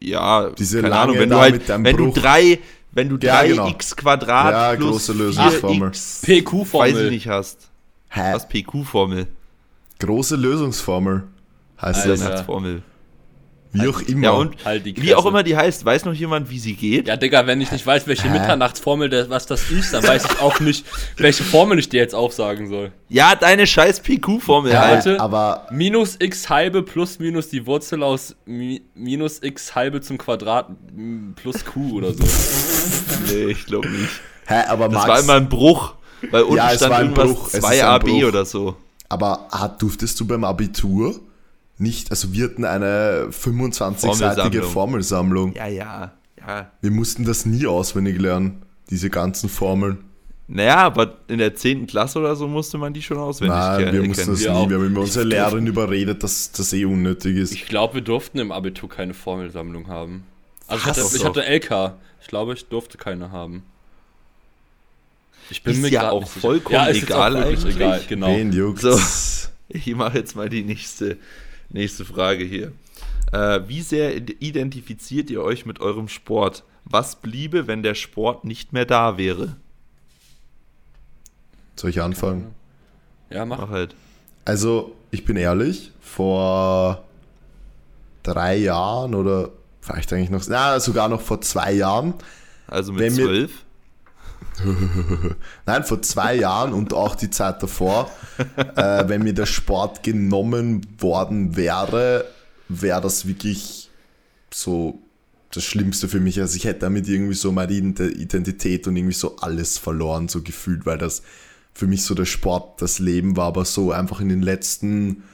Ja, 0.00 0.50
Diese 0.50 0.78
keine 0.78 0.88
lange 0.88 1.02
Ahnung, 1.02 1.18
wenn 1.18 1.30
du 1.30 1.36
halt, 1.36 1.52
mit 1.54 1.68
deinem 1.68 1.84
wenn 1.84 1.96
Bruch. 1.96 2.14
du 2.14 2.20
drei, 2.20 2.58
wenn 2.92 3.08
du 3.08 3.16
Ja, 3.26 3.40
3 3.40 3.48
genau. 3.48 3.68
x 3.68 3.96
Quadrat 3.96 4.52
Ja, 4.52 4.76
plus 4.76 4.90
große 4.90 5.12
Lösungsformel. 5.14 5.88
4x, 5.90 6.24
PQ-Formel. 6.24 6.94
weiß 6.94 7.00
ich 7.04 7.10
nicht 7.10 7.28
hast. 7.28 7.70
Hä? 8.10 8.34
Was 8.34 8.48
PQ-Formel? 8.48 9.26
Große 9.98 10.36
Lösungsformel 10.36 11.24
heißt 11.80 12.00
Alter. 12.00 12.08
das. 12.08 12.20
Mitternachtsformel. 12.20 12.82
Wie 13.74 13.88
auch 13.88 14.00
immer. 14.02 14.22
Ja, 14.24 14.30
und 14.32 14.64
Halt 14.64 14.84
die 14.84 14.94
wie 15.00 15.14
auch 15.14 15.24
immer 15.24 15.42
die 15.42 15.56
heißt, 15.56 15.84
weiß 15.84 16.04
noch 16.04 16.12
jemand, 16.12 16.50
wie 16.50 16.58
sie 16.58 16.74
geht? 16.74 17.08
Ja, 17.08 17.16
Digga, 17.16 17.46
wenn 17.46 17.60
ich 17.60 17.72
nicht 17.72 17.86
weiß, 17.86 18.06
welche? 18.06 18.28
Mitternachtsformel, 18.28 19.08
der, 19.08 19.30
was 19.30 19.46
das 19.46 19.70
ist, 19.70 19.94
dann 19.94 20.02
weiß 20.06 20.24
ich 20.26 20.40
auch 20.40 20.60
nicht, 20.60 20.84
welche 21.16 21.42
Formel 21.42 21.78
ich 21.78 21.88
dir 21.88 22.00
jetzt 22.00 22.14
aufsagen 22.14 22.68
soll. 22.68 22.92
Ja, 23.08 23.34
deine 23.34 23.66
scheiß 23.66 24.00
PQ-Formel 24.00 24.72
ja, 24.72 24.80
halt. 24.82 25.06
Aber 25.20 25.66
Minus 25.70 26.16
x 26.18 26.48
halbe 26.50 26.82
plus 26.82 27.18
minus 27.18 27.48
die 27.48 27.66
Wurzel 27.66 28.02
aus 28.02 28.36
mi 28.44 28.82
minus 28.94 29.42
x 29.42 29.74
halbe 29.74 30.00
zum 30.02 30.18
Quadrat 30.18 30.68
plus 31.36 31.64
q 31.64 31.96
oder 31.96 32.12
so. 32.12 32.22
Nee, 33.32 33.44
ich 33.52 33.66
glaube 33.66 33.88
nicht. 33.88 34.20
hä, 34.46 34.62
aber 34.68 34.86
Das 34.88 34.94
Max, 34.94 35.08
war 35.08 35.20
immer 35.20 35.34
ein 35.34 35.48
Bruch. 35.48 35.94
Weil 36.30 36.42
unten 36.42 36.56
Ja, 36.56 36.70
stand 36.74 36.98
irgendwas 36.98 37.24
Bruch. 37.32 37.46
Es 37.48 37.54
ist 37.54 37.60
2 37.62 37.82
ein 37.84 37.88
AB 37.88 38.08
oder 38.24 38.44
so. 38.44 38.76
aber 39.08 39.46
hat, 39.50 39.80
durftest 39.82 40.18
du 40.20 40.26
beim 40.26 40.44
Abitur 40.44 41.20
nicht, 41.82 42.10
also 42.10 42.32
wir 42.32 42.44
hatten 42.44 42.64
eine 42.64 43.28
25-seitige 43.30 44.62
Formelsammlung. 44.62 45.52
Formelsammlung. 45.52 45.54
Ja, 45.54 45.66
ja, 45.66 46.12
ja. 46.38 46.70
Wir 46.80 46.90
mussten 46.90 47.24
das 47.24 47.44
nie 47.46 47.66
auswendig 47.66 48.20
lernen, 48.20 48.62
diese 48.90 49.10
ganzen 49.10 49.48
Formeln. 49.48 49.98
Naja, 50.48 50.76
aber 50.78 51.18
in 51.28 51.38
der 51.38 51.54
10. 51.54 51.86
Klasse 51.86 52.18
oder 52.18 52.36
so 52.36 52.46
musste 52.46 52.76
man 52.76 52.92
die 52.92 53.00
schon 53.00 53.16
auswendig 53.16 53.56
Nein, 53.56 53.92
wir 53.92 54.02
mussten 54.02 54.30
das 54.30 54.40
nie. 54.40 54.44
Wir 54.46 54.54
auch. 54.54 54.68
Wir 54.68 54.76
haben 54.76 54.86
immer 54.86 55.00
unsere 55.00 55.24
Ich- 55.24 55.30
Lehrerin 55.30 55.66
überredet, 55.66 56.22
dass 56.22 56.52
das 56.52 56.72
eh 56.72 56.84
unnötig 56.84 57.36
ist. 57.36 57.52
Ich 57.52 57.66
glaube, 57.66 57.94
wir 57.94 58.00
durften 58.02 58.38
im 58.38 58.52
Abitur 58.52 58.88
keine 58.88 59.14
Formelsammlung 59.14 59.88
haben. 59.88 60.24
Also 60.66 60.82
ich 60.82 60.96
Was? 60.96 61.04
hatte, 61.04 61.16
ich 61.16 61.24
hatte 61.24 61.42
LK. 61.46 61.94
Ich 62.20 62.26
glaube, 62.28 62.52
ich 62.54 62.66
durfte 62.66 62.98
keine 62.98 63.30
haben. 63.30 63.62
Ich 65.50 65.64
Ist 65.64 65.86
ja 65.90 66.02
grad 66.02 66.12
auch 66.12 66.28
vollkommen 66.28 66.86
ist 66.88 66.96
jetzt 66.96 67.04
egal 67.10 67.34
wirklich 67.34 67.48
eigentlich. 67.58 67.76
Egal, 67.76 68.00
genau. 68.08 68.26
Wen 68.28 68.52
juckt's? 68.52 68.82
So. 68.82 68.98
Ich 69.74 69.86
mache 69.96 70.18
jetzt 70.18 70.36
mal 70.36 70.50
die 70.50 70.62
nächste, 70.64 71.16
nächste 71.72 72.04
Frage 72.04 72.44
hier. 72.44 72.72
Äh, 73.32 73.60
wie 73.66 73.80
sehr 73.82 74.16
identifiziert 74.16 75.30
ihr 75.30 75.42
euch 75.42 75.66
mit 75.66 75.80
eurem 75.80 76.08
Sport? 76.08 76.64
Was 76.84 77.16
bliebe, 77.16 77.66
wenn 77.66 77.82
der 77.82 77.94
Sport 77.94 78.44
nicht 78.44 78.72
mehr 78.72 78.84
da 78.84 79.16
wäre? 79.16 79.56
Soll 81.76 81.90
ich 81.90 82.02
anfangen? 82.02 82.54
Ja, 83.30 83.44
mach. 83.44 83.58
Mach 83.58 83.70
halt. 83.70 83.94
Also, 84.44 84.94
ich 85.10 85.24
bin 85.24 85.36
ehrlich, 85.36 85.92
vor 86.00 87.04
drei 88.22 88.56
Jahren 88.56 89.14
oder 89.14 89.50
vielleicht 89.80 90.12
eigentlich 90.12 90.30
noch, 90.30 90.42
na, 90.48 90.78
sogar 90.80 91.08
noch 91.08 91.20
vor 91.20 91.40
zwei 91.40 91.72
Jahren, 91.72 92.14
Also 92.66 92.92
mit 92.92 93.12
zwölf? 93.12 93.64
nein, 95.66 95.84
vor 95.84 96.02
zwei 96.02 96.34
Jahren 96.34 96.72
und 96.72 96.92
auch 96.92 97.14
die 97.14 97.30
Zeit 97.30 97.62
davor, 97.62 98.10
äh, 98.56 99.08
wenn 99.08 99.22
mir 99.22 99.34
der 99.34 99.46
Sport 99.46 100.02
genommen 100.02 100.86
worden 100.98 101.56
wäre, 101.56 102.26
wäre 102.68 103.00
das 103.00 103.26
wirklich 103.26 103.90
so 104.52 104.98
das 105.50 105.64
Schlimmste 105.64 106.08
für 106.08 106.20
mich. 106.20 106.40
Also 106.40 106.56
ich 106.56 106.64
hätte 106.64 106.80
damit 106.80 107.08
irgendwie 107.08 107.34
so 107.34 107.52
meine 107.52 107.72
Ident- 107.72 108.00
Identität 108.00 108.86
und 108.86 108.96
irgendwie 108.96 109.14
so 109.14 109.36
alles 109.36 109.78
verloren, 109.78 110.28
so 110.28 110.42
gefühlt, 110.42 110.86
weil 110.86 110.98
das 110.98 111.22
für 111.74 111.86
mich 111.86 112.04
so 112.04 112.14
der 112.14 112.24
Sport 112.24 112.80
das 112.82 112.98
Leben 112.98 113.36
war, 113.36 113.46
aber 113.46 113.64
so 113.64 113.92
einfach 113.92 114.20
in 114.20 114.28
den 114.28 114.42
letzten 114.42 115.24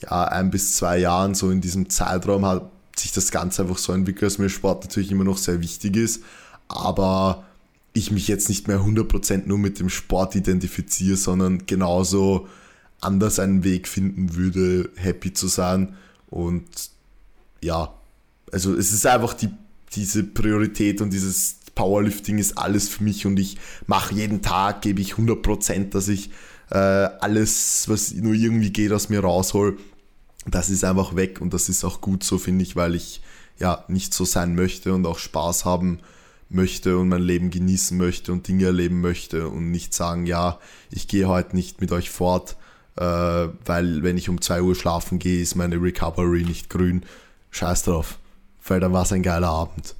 ja, 0.00 0.24
ein 0.24 0.50
bis 0.50 0.76
zwei 0.76 0.98
Jahren, 0.98 1.34
so 1.34 1.50
in 1.50 1.60
diesem 1.60 1.88
Zeitraum 1.88 2.44
hat 2.44 2.70
sich 2.96 3.12
das 3.12 3.30
Ganze 3.30 3.62
einfach 3.62 3.78
so 3.78 3.92
entwickelt, 3.92 4.30
dass 4.30 4.38
mir 4.38 4.48
Sport 4.48 4.84
natürlich 4.84 5.10
immer 5.10 5.24
noch 5.24 5.38
sehr 5.38 5.60
wichtig 5.60 5.96
ist, 5.96 6.22
aber 6.68 7.44
ich 7.94 8.10
mich 8.10 8.28
jetzt 8.28 8.48
nicht 8.48 8.68
mehr 8.68 8.80
100% 8.80 9.46
nur 9.46 9.58
mit 9.58 9.78
dem 9.78 9.88
Sport 9.88 10.34
identifiziere, 10.34 11.16
sondern 11.16 11.66
genauso 11.66 12.48
anders 13.00 13.38
einen 13.38 13.64
Weg 13.64 13.88
finden 13.88 14.34
würde, 14.34 14.90
happy 14.96 15.32
zu 15.32 15.48
sein 15.48 15.96
und 16.30 16.64
ja, 17.60 17.92
also 18.50 18.74
es 18.74 18.92
ist 18.92 19.06
einfach 19.06 19.34
die, 19.34 19.50
diese 19.94 20.24
Priorität 20.24 21.00
und 21.00 21.12
dieses 21.12 21.56
Powerlifting 21.74 22.38
ist 22.38 22.58
alles 22.58 22.88
für 22.88 23.04
mich 23.04 23.26
und 23.26 23.38
ich 23.38 23.58
mache 23.86 24.14
jeden 24.14 24.42
Tag, 24.42 24.82
gebe 24.82 25.00
ich 25.00 25.14
100%, 25.14 25.90
dass 25.90 26.08
ich 26.08 26.30
äh, 26.70 26.76
alles, 26.76 27.88
was 27.88 28.12
nur 28.12 28.34
irgendwie 28.34 28.70
geht, 28.70 28.92
aus 28.92 29.08
mir 29.08 29.20
raushol. 29.20 29.78
Das 30.46 30.70
ist 30.70 30.84
einfach 30.84 31.14
weg 31.14 31.40
und 31.40 31.54
das 31.54 31.68
ist 31.68 31.84
auch 31.84 32.00
gut 32.00 32.24
so, 32.24 32.38
finde 32.38 32.62
ich, 32.62 32.76
weil 32.76 32.94
ich 32.94 33.22
ja 33.58 33.84
nicht 33.88 34.12
so 34.12 34.24
sein 34.24 34.54
möchte 34.54 34.92
und 34.92 35.06
auch 35.06 35.18
Spaß 35.18 35.64
haben 35.64 35.98
möchte 35.98 36.12
und 36.52 37.08
mein 37.08 37.22
Leben 37.22 37.50
genießen 37.50 37.96
möchte 37.96 38.32
und 38.32 38.46
Dinge 38.48 38.66
erleben 38.66 39.00
möchte 39.00 39.48
und 39.48 39.70
nicht 39.70 39.94
sagen, 39.94 40.26
ja, 40.26 40.58
ich 40.90 41.08
gehe 41.08 41.26
heute 41.28 41.56
nicht 41.56 41.80
mit 41.80 41.92
euch 41.92 42.10
fort, 42.10 42.56
äh, 42.96 43.02
weil 43.02 44.02
wenn 44.02 44.18
ich 44.18 44.28
um 44.28 44.40
2 44.40 44.62
Uhr 44.62 44.74
schlafen 44.74 45.18
gehe, 45.18 45.40
ist 45.42 45.54
meine 45.54 45.76
Recovery 45.76 46.44
nicht 46.44 46.68
grün. 46.70 47.04
Scheiß 47.50 47.84
drauf, 47.84 48.18
weil 48.66 48.80
dann 48.80 48.92
war 48.92 49.02
es 49.02 49.12
ein 49.12 49.22
geiler 49.22 49.48
Abend. 49.48 49.94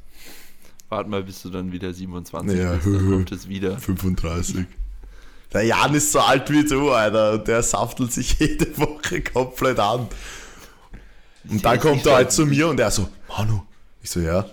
Warte 0.88 1.08
mal, 1.08 1.22
bis 1.22 1.40
du 1.42 1.48
dann 1.50 1.72
wieder 1.72 1.92
27 1.92 2.58
Ja. 2.58 2.72
bist, 2.74 2.86
dann 2.86 3.10
kommt 3.10 3.32
es 3.32 3.48
wieder. 3.48 3.78
35. 3.78 4.66
Der 5.52 5.62
Jan 5.64 5.94
ist 5.94 6.12
so 6.12 6.20
alt 6.20 6.50
wie 6.50 6.64
du, 6.64 6.90
Alter, 6.90 7.32
und 7.34 7.48
der 7.48 7.62
saftelt 7.62 8.12
sich 8.12 8.34
jede 8.38 8.76
Woche 8.78 9.22
komplett 9.22 9.78
an. 9.78 10.08
Und 11.48 11.64
dann 11.64 11.80
kommt 11.80 12.06
er 12.06 12.14
halt 12.16 12.32
zu 12.32 12.46
mir 12.46 12.68
und 12.68 12.78
er 12.78 12.90
so, 12.90 13.08
Manu, 13.28 13.62
ich 14.02 14.10
so, 14.10 14.20
ja, 14.20 14.46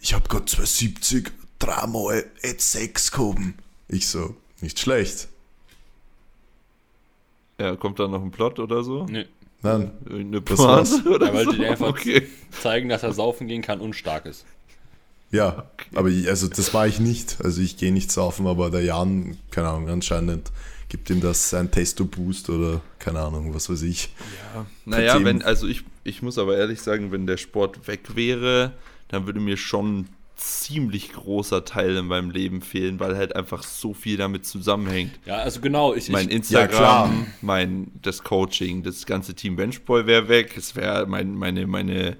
ich 0.00 0.14
hab 0.14 0.28
grad 0.28 0.48
270 0.48 1.30
dreimal 1.58 2.24
jetzt 2.42 2.72
6 2.72 3.12
gehoben. 3.12 3.54
Ich 3.88 4.06
so, 4.08 4.34
nicht 4.60 4.78
schlecht. 4.78 5.28
Ja, 7.58 7.76
kommt 7.76 7.98
da 7.98 8.08
noch 8.08 8.22
ein 8.22 8.30
Plot 8.30 8.58
oder 8.58 8.82
so? 8.82 9.04
Nee. 9.04 9.26
Nein. 9.62 9.90
War's. 10.06 10.90
Pointe 11.02 11.10
oder 11.10 11.26
Er 11.28 11.34
wollte 11.34 11.50
so? 11.50 11.56
dir 11.58 11.70
einfach 11.70 11.88
Okay. 11.88 12.26
zeigen, 12.50 12.88
dass 12.88 13.02
er 13.02 13.12
saufen 13.12 13.46
gehen 13.46 13.60
kann 13.60 13.80
und 13.80 13.94
stark 13.94 14.24
ist. 14.24 14.46
Ja, 15.30 15.70
aber 15.94 16.08
ich, 16.08 16.26
also 16.28 16.48
das 16.48 16.72
war 16.72 16.86
ich 16.88 16.98
nicht. 16.98 17.36
Also 17.44 17.60
ich 17.60 17.76
gehe 17.76 17.92
nicht 17.92 18.10
saufen, 18.10 18.46
aber 18.46 18.70
der 18.70 18.82
Jan, 18.82 19.36
keine 19.50 19.68
Ahnung, 19.68 19.88
anscheinend 19.90 20.50
gibt 20.88 21.08
ihm 21.10 21.20
das 21.20 21.52
ein 21.54 21.70
Testo-Boost 21.70 22.48
oder 22.50 22.80
keine 22.98 23.20
Ahnung, 23.20 23.54
was 23.54 23.68
weiß 23.70 23.82
ich. 23.82 24.12
Naja, 24.86 25.12
Themen. 25.12 25.26
wenn, 25.26 25.42
also 25.42 25.68
ich, 25.68 25.84
ich 26.02 26.22
muss 26.22 26.36
aber 26.38 26.56
ehrlich 26.56 26.80
sagen, 26.80 27.12
wenn 27.12 27.26
der 27.26 27.36
Sport 27.36 27.86
weg 27.86 28.16
wäre, 28.16 28.72
dann 29.10 29.26
würde 29.26 29.40
mir 29.40 29.56
schon 29.56 30.00
ein 30.00 30.08
ziemlich 30.36 31.12
großer 31.12 31.66
Teil 31.66 31.96
in 31.96 32.06
meinem 32.06 32.30
Leben 32.30 32.62
fehlen, 32.62 32.98
weil 32.98 33.14
halt 33.16 33.36
einfach 33.36 33.62
so 33.62 33.92
viel 33.92 34.16
damit 34.16 34.46
zusammenhängt. 34.46 35.12
Ja, 35.26 35.36
also 35.36 35.60
genau. 35.60 35.94
Ich, 35.94 36.08
Mein 36.08 36.28
Instagram, 36.28 36.68
klar. 36.70 37.12
mein 37.42 37.88
das 38.00 38.24
Coaching, 38.24 38.82
das 38.82 39.04
ganze 39.04 39.34
Team 39.34 39.56
Benchboy 39.56 40.06
wäre 40.06 40.28
weg. 40.28 40.56
Es 40.56 40.74
wäre 40.76 41.06
mein, 41.06 41.34
meine, 41.34 41.66
meine, 41.66 42.16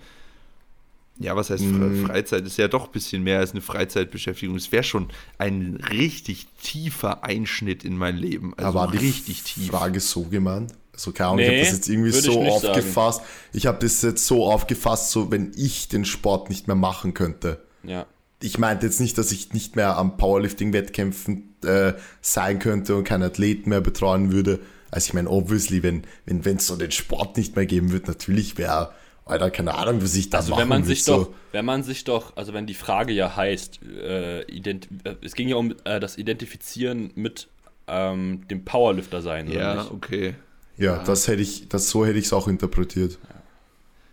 ja, 1.18 1.34
was 1.34 1.48
heißt 1.50 1.64
Mm. 1.64 2.04
Freizeit? 2.06 2.44
Ist 2.46 2.58
ja 2.58 2.68
doch 2.68 2.86
ein 2.86 2.92
bisschen 2.92 3.22
mehr 3.22 3.38
als 3.38 3.52
eine 3.52 3.60
Freizeitbeschäftigung. 3.62 4.56
Es 4.56 4.70
wäre 4.70 4.84
schon 4.84 5.08
ein 5.38 5.76
richtig 5.90 6.46
tiefer 6.62 7.24
Einschnitt 7.24 7.84
in 7.84 7.96
mein 7.96 8.16
Leben. 8.18 8.52
Also 8.56 8.72
Da 8.72 8.74
war 8.74 8.90
die 8.90 8.98
richtig 8.98 9.42
tief. 9.44 9.68
Frage 9.68 10.00
so 10.00 10.24
gemeint. 10.24 10.74
Also 11.00 11.12
keine 11.12 11.30
Ahnung, 11.30 11.38
ich 11.40 11.46
Nee, 11.48 11.56
habe 11.56 11.60
das 11.66 11.72
jetzt 11.76 11.88
irgendwie 11.88 12.10
ich 12.10 12.16
so 12.22 12.42
nicht 12.42 12.52
aufgefasst. 12.52 13.22
Ich 13.52 13.66
habe 13.66 13.78
das 13.80 14.02
jetzt 14.02 14.26
so 14.26 14.44
aufgefasst, 14.46 15.10
so 15.10 15.30
wenn 15.30 15.52
ich 15.56 15.88
den 15.88 16.04
Sport 16.04 16.50
nicht 16.50 16.66
mehr 16.66 16.76
machen 16.76 17.14
könnte. 17.14 17.62
ja. 17.82 18.06
Ich 18.42 18.56
meinte 18.58 18.86
jetzt 18.86 19.00
nicht, 19.00 19.18
dass 19.18 19.32
ich 19.32 19.52
nicht 19.52 19.76
mehr 19.76 19.98
am 19.98 20.16
Powerlifting-Wettkämpfen 20.16 21.54
äh, 21.64 21.92
sein 22.22 22.58
könnte 22.58 22.96
und 22.96 23.04
keinen 23.04 23.22
Athleten 23.24 23.68
mehr 23.70 23.82
betreuen 23.82 24.32
würde. 24.32 24.60
Also 24.90 25.08
ich 25.08 25.14
meine, 25.14 25.28
obviously, 25.28 25.82
wenn 25.82 26.04
wenn 26.24 26.44
wenn 26.46 26.56
es 26.56 26.66
so 26.66 26.76
den 26.76 26.90
Sport 26.90 27.36
nicht 27.36 27.54
mehr 27.56 27.66
geben 27.66 27.92
wird, 27.92 28.08
natürlich 28.08 28.56
wäre, 28.58 28.92
Alter, 29.26 29.50
keine 29.50 29.74
Ahnung, 29.74 30.02
was 30.02 30.14
ich 30.14 30.30
da 30.30 30.38
Also 30.38 30.52
machen 30.52 30.62
wenn 30.62 30.68
man 30.68 30.84
sich 30.84 31.04
so. 31.04 31.16
doch, 31.24 31.30
wenn 31.52 31.64
man 31.66 31.82
sich 31.82 32.04
doch, 32.04 32.34
also 32.36 32.52
wenn 32.54 32.66
die 32.66 32.74
Frage 32.74 33.12
ja 33.12 33.36
heißt, 33.36 33.80
äh, 34.02 34.42
ident 34.50 34.88
äh, 35.04 35.14
es 35.22 35.34
ging 35.34 35.48
ja 35.48 35.56
um 35.56 35.74
äh, 35.84 36.00
das 36.00 36.16
Identifizieren 36.18 37.10
mit 37.14 37.48
ähm, 37.88 38.48
dem 38.48 38.64
Powerlifter 38.64 39.20
sein, 39.20 39.48
oder 39.48 39.60
Ja, 39.60 39.74
nicht? 39.82 39.90
okay. 39.92 40.34
Ja, 40.80 41.04
das 41.04 41.28
hätte 41.28 41.42
ich, 41.42 41.68
das 41.68 41.90
so 41.90 42.06
hätte 42.06 42.18
ich 42.18 42.24
es 42.24 42.32
auch 42.32 42.48
interpretiert. 42.48 43.18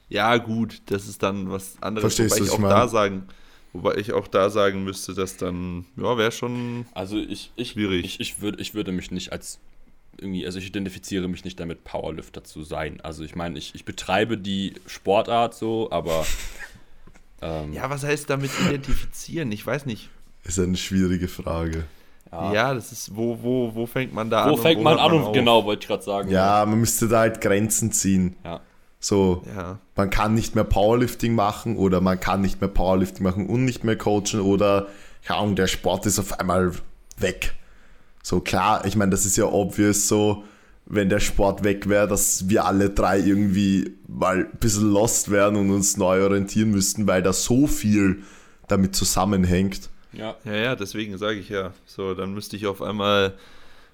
Ja, 0.10 0.38
gut, 0.38 0.82
das 0.88 1.08
ist 1.08 1.24
dann 1.24 1.50
was 1.50 1.82
anderes. 1.82 2.14
Verstehst 2.14 2.36
wobei 2.36 2.40
du, 2.40 2.46
ich 2.46 2.52
was 2.52 2.60
auch 2.60 2.64
ich 2.64 2.70
da 2.70 2.88
sagen, 2.88 3.28
wobei 3.74 3.96
ich 3.96 4.14
auch 4.14 4.28
da 4.28 4.50
sagen 4.50 4.84
müsste, 4.84 5.14
dass 5.14 5.38
dann, 5.38 5.86
ja, 5.96 6.18
wäre 6.18 6.32
schon. 6.32 6.86
Also 6.94 7.18
ich, 7.18 7.52
ich, 7.56 7.72
Schwierig. 7.72 8.06
ich, 8.06 8.20
ich, 8.20 8.42
würd, 8.42 8.60
ich 8.60 8.74
würde 8.74 8.92
mich 8.92 9.12
nicht 9.12 9.32
als 9.32 9.60
irgendwie, 10.18 10.46
also 10.46 10.60
ich 10.60 10.68
identifiziere 10.68 11.28
mich 11.28 11.46
nicht 11.46 11.60
damit, 11.60 11.84
Powerlifter 11.84 12.44
zu 12.44 12.64
sein. 12.64 13.00
Also 13.02 13.24
ich 13.24 13.36
meine, 13.36 13.58
ich, 13.58 13.74
ich 13.76 13.86
betreibe 13.86 14.38
die 14.38 14.74
Sportart 14.88 15.56
so, 15.56 15.90
aber 15.92 16.26
ähm, 17.42 17.72
Ja, 17.72 17.90
was 17.90 18.04
heißt 18.04 18.30
damit 18.30 18.52
identifizieren? 18.66 19.52
Ich 19.52 19.66
weiß 19.66 19.86
nicht. 19.86 20.10
Ist 20.44 20.60
eine 20.60 20.78
schwierige 20.78 21.28
Frage. 21.28 21.86
Ja, 22.32 22.74
das 22.74 22.92
ist, 22.92 23.16
wo, 23.16 23.38
wo, 23.42 23.74
wo 23.74 23.86
fängt 23.86 24.14
man 24.14 24.30
da 24.30 24.44
an? 24.44 24.52
wo 24.52 24.58
fängt 24.58 24.82
man 24.84 24.98
an 24.98 25.12
und 25.14 25.24
auf? 25.24 25.34
genau, 25.34 25.66
wollte 25.66 25.82
ich 25.84 25.88
gerade 25.88 26.04
sagen. 26.04 26.30
Ja, 26.30 26.66
man 26.66 26.80
müsste 26.80 27.08
da 27.08 27.20
halt 27.20 27.42
Grenzen 27.42 27.92
ziehen. 27.92 28.36
Ja. 28.44 28.60
So, 29.00 29.44
Ja. 29.56 29.80
man 29.96 30.10
kann 30.10 30.34
nicht 30.34 30.56
mehr 30.56 30.64
Powerlifting 30.64 31.36
machen 31.36 31.78
oder 31.78 32.02
man 32.02 32.20
kann 32.20 32.42
nicht 32.42 32.60
mehr 32.62 32.70
Powerlifting 32.70 33.24
machen 33.24 33.48
und 33.48 33.64
nicht 33.64 33.84
mehr 33.84 33.98
coachen 33.98 34.42
oder, 34.42 34.88
keine 35.26 35.40
Ahnung, 35.40 35.56
der 35.56 35.68
Sport 35.68 36.06
ist 36.06 36.20
auf 36.20 36.40
einmal 36.40 36.72
weg. 37.18 37.56
So 38.24 38.40
klar, 38.40 38.86
ich 38.86 38.96
meine, 38.96 39.12
das 39.12 39.26
ist 39.26 39.38
ja 39.38 39.46
obvious 39.46 40.08
so, 40.08 40.44
wenn 40.86 41.10
der 41.10 41.20
Sport 41.20 41.64
weg 41.64 41.88
wäre, 41.90 42.08
dass 42.08 42.50
wir 42.50 42.66
alle 42.66 42.90
drei 42.90 43.20
irgendwie 43.20 43.98
mal 44.08 44.46
ein 44.52 44.58
bisschen 44.60 44.92
lost 44.92 45.30
werden 45.32 45.58
und 45.58 45.70
uns 45.70 45.98
neu 45.98 46.24
orientieren 46.24 46.72
müssten, 46.72 47.08
weil 47.08 47.22
da 47.22 47.34
so 47.34 47.68
viel 47.68 48.24
damit 48.68 48.96
zusammenhängt. 48.96 49.90
Ja. 50.14 50.36
Ja, 50.46 50.54
ja, 50.56 50.76
deswegen 50.76 51.18
sage 51.18 51.40
ich 51.40 51.50
ja. 51.50 51.74
So, 51.86 52.14
dann 52.14 52.34
müsste 52.34 52.56
ich 52.56 52.66
auf 52.68 52.82
einmal 52.82 53.38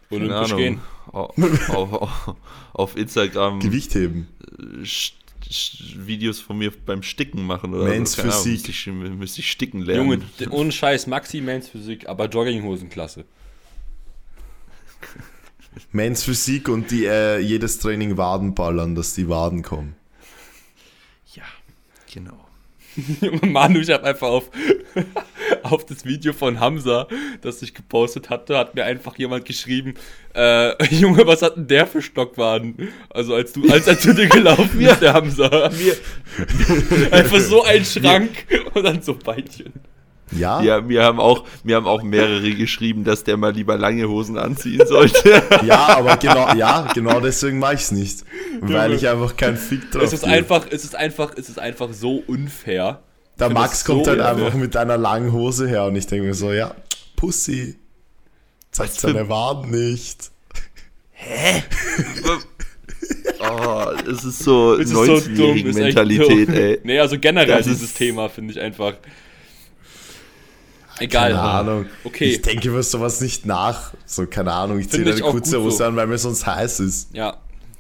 keine 0.09 0.26
Olympisch 0.26 0.51
Ahnung, 0.53 0.57
gehen. 0.57 0.82
Auf, 1.11 1.70
auf, 1.70 2.36
auf 2.74 2.97
Instagram 2.97 3.59
Gewicht 3.59 3.93
heben. 3.95 4.28
Sch- 4.84 5.14
Videos 5.95 6.39
von 6.39 6.57
mir 6.57 6.72
beim 6.86 7.03
Sticken 7.03 7.45
machen 7.45 7.74
oder 7.74 7.84
Men's 7.86 8.14
so. 8.14 8.22
Keine 8.22 8.34
Ahnung, 8.34 8.43
Physik. 8.43 8.68
Müsste 8.68 8.89
ich, 8.91 9.18
müsste 9.18 9.39
ich 9.41 9.51
sticken 9.51 9.82
lernen. 9.82 10.24
Junge, 10.39 10.51
ohne 10.51 10.72
Scheiß, 10.72 11.05
Maxi 11.07 11.41
Mans 11.41 11.68
Physik, 11.70 12.07
aber 12.07 12.28
Jogginghosenklasse. 12.30 13.26
Men's 15.91 16.24
Physik 16.24 16.70
und 16.70 16.91
die 16.91 17.05
äh, 17.05 17.39
jedes 17.39 17.80
Training 17.80 18.18
Waden 18.18 18.53
ballern, 18.55 18.95
dass 18.95 19.14
die 19.16 19.28
Waden 19.28 19.64
kommen. 19.64 19.95
ja, 21.34 21.43
genau. 22.11 22.39
Junge 23.22 23.47
Manu, 23.47 23.80
ich 23.80 23.89
habe 23.89 24.03
einfach 24.03 24.28
auf, 24.28 24.49
auf 25.63 25.85
das 25.85 26.05
Video 26.05 26.33
von 26.33 26.59
Hamza, 26.59 27.07
das 27.41 27.61
ich 27.61 27.73
gepostet 27.73 28.29
hatte, 28.29 28.57
hat 28.57 28.75
mir 28.75 28.85
einfach 28.85 29.17
jemand 29.17 29.45
geschrieben, 29.45 29.95
äh, 30.35 30.83
Junge, 30.95 31.25
was 31.27 31.41
hat 31.41 31.57
denn 31.57 31.67
der 31.67 31.87
für 31.87 32.01
Stockwaden? 32.01 32.89
Also 33.09 33.35
als 33.35 33.53
du, 33.53 33.69
als 33.71 33.87
er 33.87 33.99
zu 33.99 34.13
dir 34.13 34.27
gelaufen 34.27 34.79
ist, 34.81 35.01
der 35.01 35.13
Hamza. 35.13 35.49
einfach 37.11 37.39
so 37.39 37.63
ein 37.63 37.85
Schrank 37.85 38.45
und 38.73 38.83
dann 38.83 39.01
so 39.01 39.15
Beinchen. 39.15 39.73
Ja, 40.31 40.61
Ja, 40.61 40.81
mir 40.81 41.03
haben 41.03 41.19
auch, 41.19 41.45
mir 41.63 41.75
haben 41.75 41.85
auch 41.85 42.01
mehrere 42.01 42.51
geschrieben, 42.53 43.03
dass 43.03 43.23
der 43.23 43.37
mal 43.37 43.53
lieber 43.53 43.77
lange 43.77 44.07
Hosen 44.07 44.37
anziehen 44.37 44.85
sollte. 44.87 45.43
ja, 45.65 45.97
aber 45.97 46.17
genau, 46.17 46.53
ja, 46.55 46.87
genau 46.93 47.19
deswegen 47.19 47.59
mache 47.59 47.75
ich 47.75 47.81
es 47.81 47.91
nicht. 47.91 48.23
Weil 48.61 48.93
ich 48.93 49.07
einfach 49.07 49.35
keinen 49.37 49.57
Fick 49.57 49.91
drauf 49.91 50.03
Es 50.03 50.13
ist 50.13 50.23
gebe. 50.23 50.33
einfach, 50.33 50.65
es 50.69 50.83
ist 50.83 50.95
einfach, 50.95 51.33
es 51.37 51.49
ist 51.49 51.59
einfach 51.59 51.89
so 51.93 52.23
unfair. 52.25 53.03
Der 53.39 53.49
Max 53.49 53.71
das 53.71 53.79
so 53.81 53.93
kommt 53.93 54.07
halt 54.07 54.19
einfach 54.21 54.53
mit 54.53 54.75
einer 54.77 54.97
langen 54.97 55.31
Hose 55.31 55.67
her 55.67 55.86
und 55.86 55.95
ich 55.95 56.05
denke 56.07 56.27
mir 56.27 56.34
so, 56.36 56.51
ja, 56.51 56.75
Pussy, 57.15 57.75
zeigt 58.71 58.93
seine 58.99 59.27
Waden 59.29 59.71
nicht. 59.71 60.31
Oh, 63.39 63.86
es 64.09 64.23
ist 64.23 64.39
so 64.39 64.75
Es 64.75 64.89
ist 64.89 64.93
so 64.93 65.03
dumm, 65.05 65.57
ist 65.57 65.77
echt 65.77 65.97
19-jährigen-Mentalität, 65.97 66.47
dumm. 66.47 66.55
ey. 66.55 66.79
Nee, 66.84 66.99
also 66.99 67.19
generell 67.19 67.57
Das 67.57 67.65
dieses 67.65 67.93
Thema 67.93 68.29
finde 68.29 68.53
ich 68.53 68.59
einfach. 68.59 68.93
Egal. 70.99 71.31
Keine 71.31 71.41
Ahnung. 71.41 71.86
Okay. 72.03 72.25
Ich 72.25 72.41
denke 72.41 72.69
über 72.69 72.81
sowas 72.84 73.19
nicht 73.19 73.45
nach. 73.45 73.93
So, 74.05 74.25
keine 74.27 74.53
Ahnung, 74.53 74.79
ich 74.79 74.89
ziehe 74.89 75.05
eine 75.05 75.19
kurze 75.19 75.61
Hose 75.61 75.77
so. 75.77 75.84
an, 75.84 75.95
weil 75.95 76.07
mir 76.07 76.17
sonst 76.17 76.45
heiß 76.45 76.79
ist. 76.79 77.09
Ja, 77.13 77.38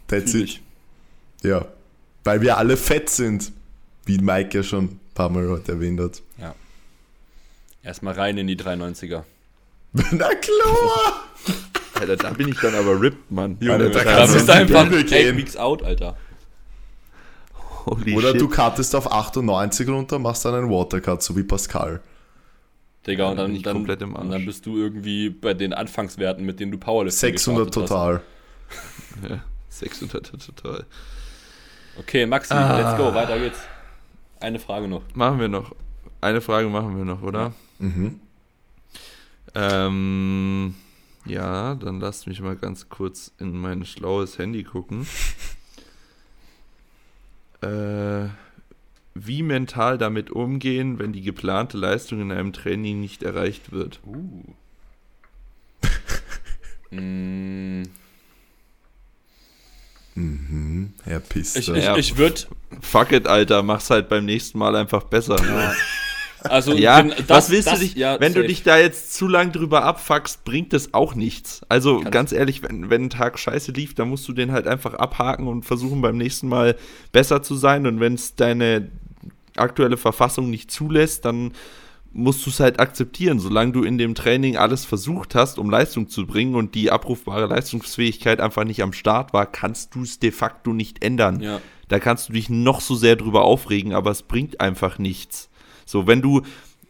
That's 0.07 0.33
it. 0.33 0.59
Ja. 1.43 1.65
Weil 2.23 2.41
wir 2.41 2.57
alle 2.57 2.75
fett 2.75 3.09
sind. 3.09 3.51
Wie 4.05 4.17
Mike 4.17 4.57
ja 4.57 4.63
schon 4.63 4.99
paar 5.13 5.29
Mal 5.29 5.47
heute 5.49 5.73
erwähnt 5.73 5.99
hat. 5.99 6.21
Ja. 6.37 6.55
Erstmal 7.83 8.13
rein 8.13 8.37
in 8.37 8.47
die 8.47 8.55
390er. 8.55 9.23
Na 9.93 10.29
klar! 10.35 11.23
Alter, 11.99 12.15
da 12.17 12.29
bin 12.31 12.49
ich 12.49 12.59
dann 12.59 12.73
aber 12.75 12.99
ripped, 12.99 13.29
Mann. 13.31 13.57
Junge, 13.59 13.73
Alter, 13.85 13.89
da 13.89 14.03
kannst 14.03 14.33
bist 14.33 14.47
du 14.47 14.53
einfach 14.53 14.91
eight 14.91 15.37
weeks 15.37 15.55
out, 15.55 15.83
Alter. 15.83 16.17
Holy 17.85 18.15
Oder 18.15 18.31
shit. 18.31 18.41
du 18.41 18.47
cuttest 18.47 18.95
auf 18.95 19.11
98 19.11 19.87
runter, 19.89 20.17
machst 20.17 20.45
dann 20.45 20.55
einen 20.55 20.69
Watercut, 20.69 21.21
so 21.21 21.35
wie 21.35 21.43
Pascal. 21.43 22.01
Digga, 23.05 23.29
und 23.29 23.37
dann 23.37 23.53
dann, 23.53 23.61
dann, 23.63 23.73
komplett 23.73 24.01
im 24.01 24.15
und 24.15 24.29
dann 24.31 24.45
bist 24.45 24.65
du 24.65 24.77
irgendwie 24.77 25.29
bei 25.29 25.53
den 25.53 25.73
Anfangswerten, 25.73 26.45
mit 26.45 26.59
denen 26.61 26.71
du 26.71 26.77
Powerlifting 26.77 27.31
600 27.37 27.65
gestartet 27.67 27.89
total. 27.89 28.21
Ja, 29.29 29.43
600 29.69 30.31
total. 30.45 30.85
Okay, 31.99 32.25
Maxi, 32.25 32.53
Ah. 32.53 32.77
let's 32.79 32.97
go, 32.97 33.13
weiter 33.13 33.37
geht's. 33.37 33.59
Eine 34.43 34.59
Frage 34.59 34.89
noch. 34.89 35.03
Machen 35.15 35.39
wir 35.39 35.47
noch. 35.47 35.73
Eine 36.19 36.41
Frage 36.41 36.67
machen 36.67 36.97
wir 36.97 37.05
noch, 37.05 37.21
oder? 37.21 37.53
Mhm. 37.79 38.19
Ähm, 39.55 40.75
ja, 41.23 41.75
dann 41.75 42.01
lasst 42.01 42.27
mich 42.27 42.41
mal 42.41 42.57
ganz 42.57 42.89
kurz 42.89 43.31
in 43.39 43.55
mein 43.57 43.85
schlaues 43.85 44.37
Handy 44.37 44.63
gucken. 44.63 45.07
Äh, 47.61 48.27
wie 49.15 49.41
mental 49.41 49.97
damit 49.97 50.29
umgehen, 50.29 50.99
wenn 50.99 51.13
die 51.13 51.21
geplante 51.21 51.77
Leistung 51.77 52.19
in 52.19 52.33
einem 52.33 52.51
Training 52.51 52.99
nicht 52.99 53.23
erreicht 53.23 53.71
wird? 53.71 54.01
Uh. 54.05 54.43
mm, 56.91 57.83
Mhm. 60.15 60.93
Herr 61.03 61.19
Piste. 61.19 61.59
ich 61.59 61.69
ich, 61.69 61.83
Ja. 61.83 61.97
ich 61.97 62.17
würde, 62.17 62.41
Fuck 62.81 63.11
it, 63.11 63.27
Alter, 63.27 63.63
mach's 63.63 63.89
halt 63.89 64.09
beim 64.09 64.25
nächsten 64.25 64.57
Mal 64.57 64.75
einfach 64.75 65.03
besser. 65.03 65.37
also 66.41 66.73
Ja, 66.73 67.01
gen- 67.01 67.13
was 67.27 67.49
willst 67.49 67.67
das- 67.67 67.79
du 67.79 67.85
dich, 67.85 67.95
ja, 67.95 68.19
wenn 68.19 68.33
du 68.33 68.39
safe. 68.41 68.47
dich 68.47 68.63
da 68.63 68.77
jetzt 68.77 69.13
zu 69.13 69.27
lang 69.27 69.51
drüber 69.51 69.83
abfuckst, 69.83 70.43
bringt 70.43 70.73
das 70.73 70.93
auch 70.93 71.15
nichts. 71.15 71.61
Also 71.69 71.97
Kannst- 71.97 72.11
ganz 72.11 72.31
ehrlich, 72.31 72.61
wenn, 72.63 72.89
wenn 72.89 73.05
ein 73.05 73.09
Tag 73.09 73.39
scheiße 73.39 73.71
lief, 73.71 73.93
dann 73.95 74.09
musst 74.09 74.27
du 74.27 74.33
den 74.33 74.51
halt 74.51 74.67
einfach 74.67 74.93
abhaken 74.95 75.47
und 75.47 75.63
versuchen 75.65 76.01
beim 76.01 76.17
nächsten 76.17 76.47
Mal 76.47 76.75
besser 77.11 77.41
zu 77.43 77.55
sein. 77.55 77.87
Und 77.87 77.99
wenn 77.99 78.15
es 78.15 78.35
deine 78.35 78.89
aktuelle 79.55 79.97
Verfassung 79.97 80.49
nicht 80.49 80.71
zulässt, 80.71 81.25
dann 81.25 81.51
musst 82.13 82.45
du 82.45 82.51
es 82.51 82.59
halt 82.59 82.79
akzeptieren, 82.79 83.39
solange 83.39 83.71
du 83.71 83.83
in 83.83 83.97
dem 83.97 84.13
Training 84.15 84.55
alles 84.55 84.85
versucht 84.85 85.35
hast, 85.35 85.57
um 85.57 85.69
Leistung 85.69 86.07
zu 86.07 86.25
bringen 86.27 86.55
und 86.55 86.75
die 86.75 86.91
abrufbare 86.91 87.47
Leistungsfähigkeit 87.47 88.39
einfach 88.39 88.63
nicht 88.63 88.83
am 88.83 88.93
Start 88.93 89.33
war, 89.33 89.47
kannst 89.47 89.95
du 89.95 90.03
es 90.03 90.19
de 90.19 90.31
facto 90.31 90.73
nicht 90.73 91.03
ändern. 91.03 91.41
Ja. 91.41 91.59
Da 91.87 91.99
kannst 91.99 92.29
du 92.29 92.33
dich 92.33 92.49
noch 92.49 92.81
so 92.81 92.95
sehr 92.95 93.15
drüber 93.15 93.43
aufregen, 93.43 93.93
aber 93.93 94.11
es 94.11 94.21
bringt 94.21 94.61
einfach 94.61 94.99
nichts. 94.99 95.49
So, 95.85 96.07
wenn 96.07 96.21
du, 96.21 96.43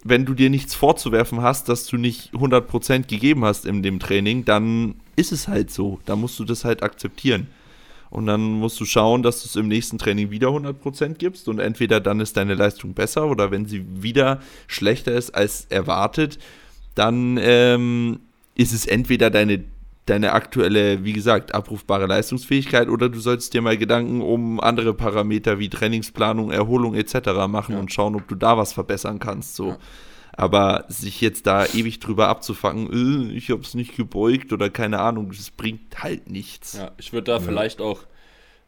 wenn 0.03 0.26
du 0.26 0.34
dir 0.34 0.49
nichts 0.49 0.76
vorzuwerfen 0.76 1.41
hast, 1.41 1.69
dass 1.69 1.88
du 1.88 1.97
nicht 1.97 2.34
100% 2.34 3.07
gegeben 3.07 3.45
hast 3.45 3.65
in 3.65 3.82
dem 3.82 3.99
Training, 3.99 4.45
dann 4.45 4.95
ist 5.15 5.32
es 5.32 5.47
halt 5.47 5.71
so. 5.71 5.99
Da 6.05 6.15
musst 6.15 6.38
du 6.39 6.43
das 6.43 6.65
halt 6.65 6.84
akzeptieren. 6.84 7.47
Und 8.14 8.28
dann 8.28 8.41
musst 8.43 8.80
du 8.80 8.86
schauen, 8.86 9.24
dass 9.24 9.41
du 9.41 9.47
es 9.47 9.55
im 9.55 9.68
nächsten 9.68 9.97
Training 9.97 10.30
wieder 10.30 10.49
100% 10.49 11.16
gibst 11.16 11.47
und 11.47 11.57
entweder 11.57 11.99
dann 11.99 12.20
ist 12.20 12.38
deine 12.38 12.53
Leistung 12.53 12.93
besser 12.93 13.26
oder 13.26 13.49
wenn 13.49 13.66
sie 13.66 13.84
wieder 14.03 14.39
schlechter 14.68 15.14
ist 15.14 15.34
als 15.34 15.66
erwartet, 15.70 16.38
dann 16.93 17.39
ähm, 17.41 18.20
ist 18.53 18.72
es 18.72 18.86
entweder 18.86 19.32
deine, 19.32 19.64
deine 20.05 20.34
aktuelle, 20.34 21.03
wie 21.03 21.14
gesagt, 21.14 21.55
abrufbare 21.55 22.05
Leistungsfähigkeit 22.05 22.88
oder 22.88 23.09
du 23.09 23.20
solltest 23.20 23.55
dir 23.55 23.64
mal 23.64 23.80
Gedanken 23.80 24.22
um 24.22 24.59
andere 24.59 24.93
Parameter 24.93 25.57
wie 25.57 25.70
Trainingsplanung, 25.70 26.51
Erholung 26.51 26.93
etc. 26.93 27.47
machen 27.47 27.74
Ja. 27.74 27.80
und 27.80 27.91
schauen, 27.91 28.14
ob 28.14 28.28
du 28.28 28.36
da 28.36 28.59
was 28.59 28.74
verbessern 28.74 29.18
kannst. 29.18 29.55
So. 29.55 29.70
Ja. 29.70 29.78
Aber 30.36 30.86
sich 30.88 31.22
jetzt 31.22 31.46
da 31.46 31.66
ewig 31.66 32.00
drüber 32.00 32.28
abzufangen, 32.28 33.30
äh, 33.32 33.34
ich 33.34 33.52
hab's 33.52 33.76
nicht 33.76 33.96
gebeugt 33.96 34.52
oder 34.52 34.70
keine 34.70 35.00
Ahnung, 35.00 35.30
das 35.30 35.52
bringt 35.52 36.04
halt 36.04 36.30
nichts. 36.30 36.74
Ja, 36.74 36.92
ich 36.98 37.14
würde 37.14 37.32
da 37.32 37.40
vielleicht 37.40 37.82
auch 37.82 38.04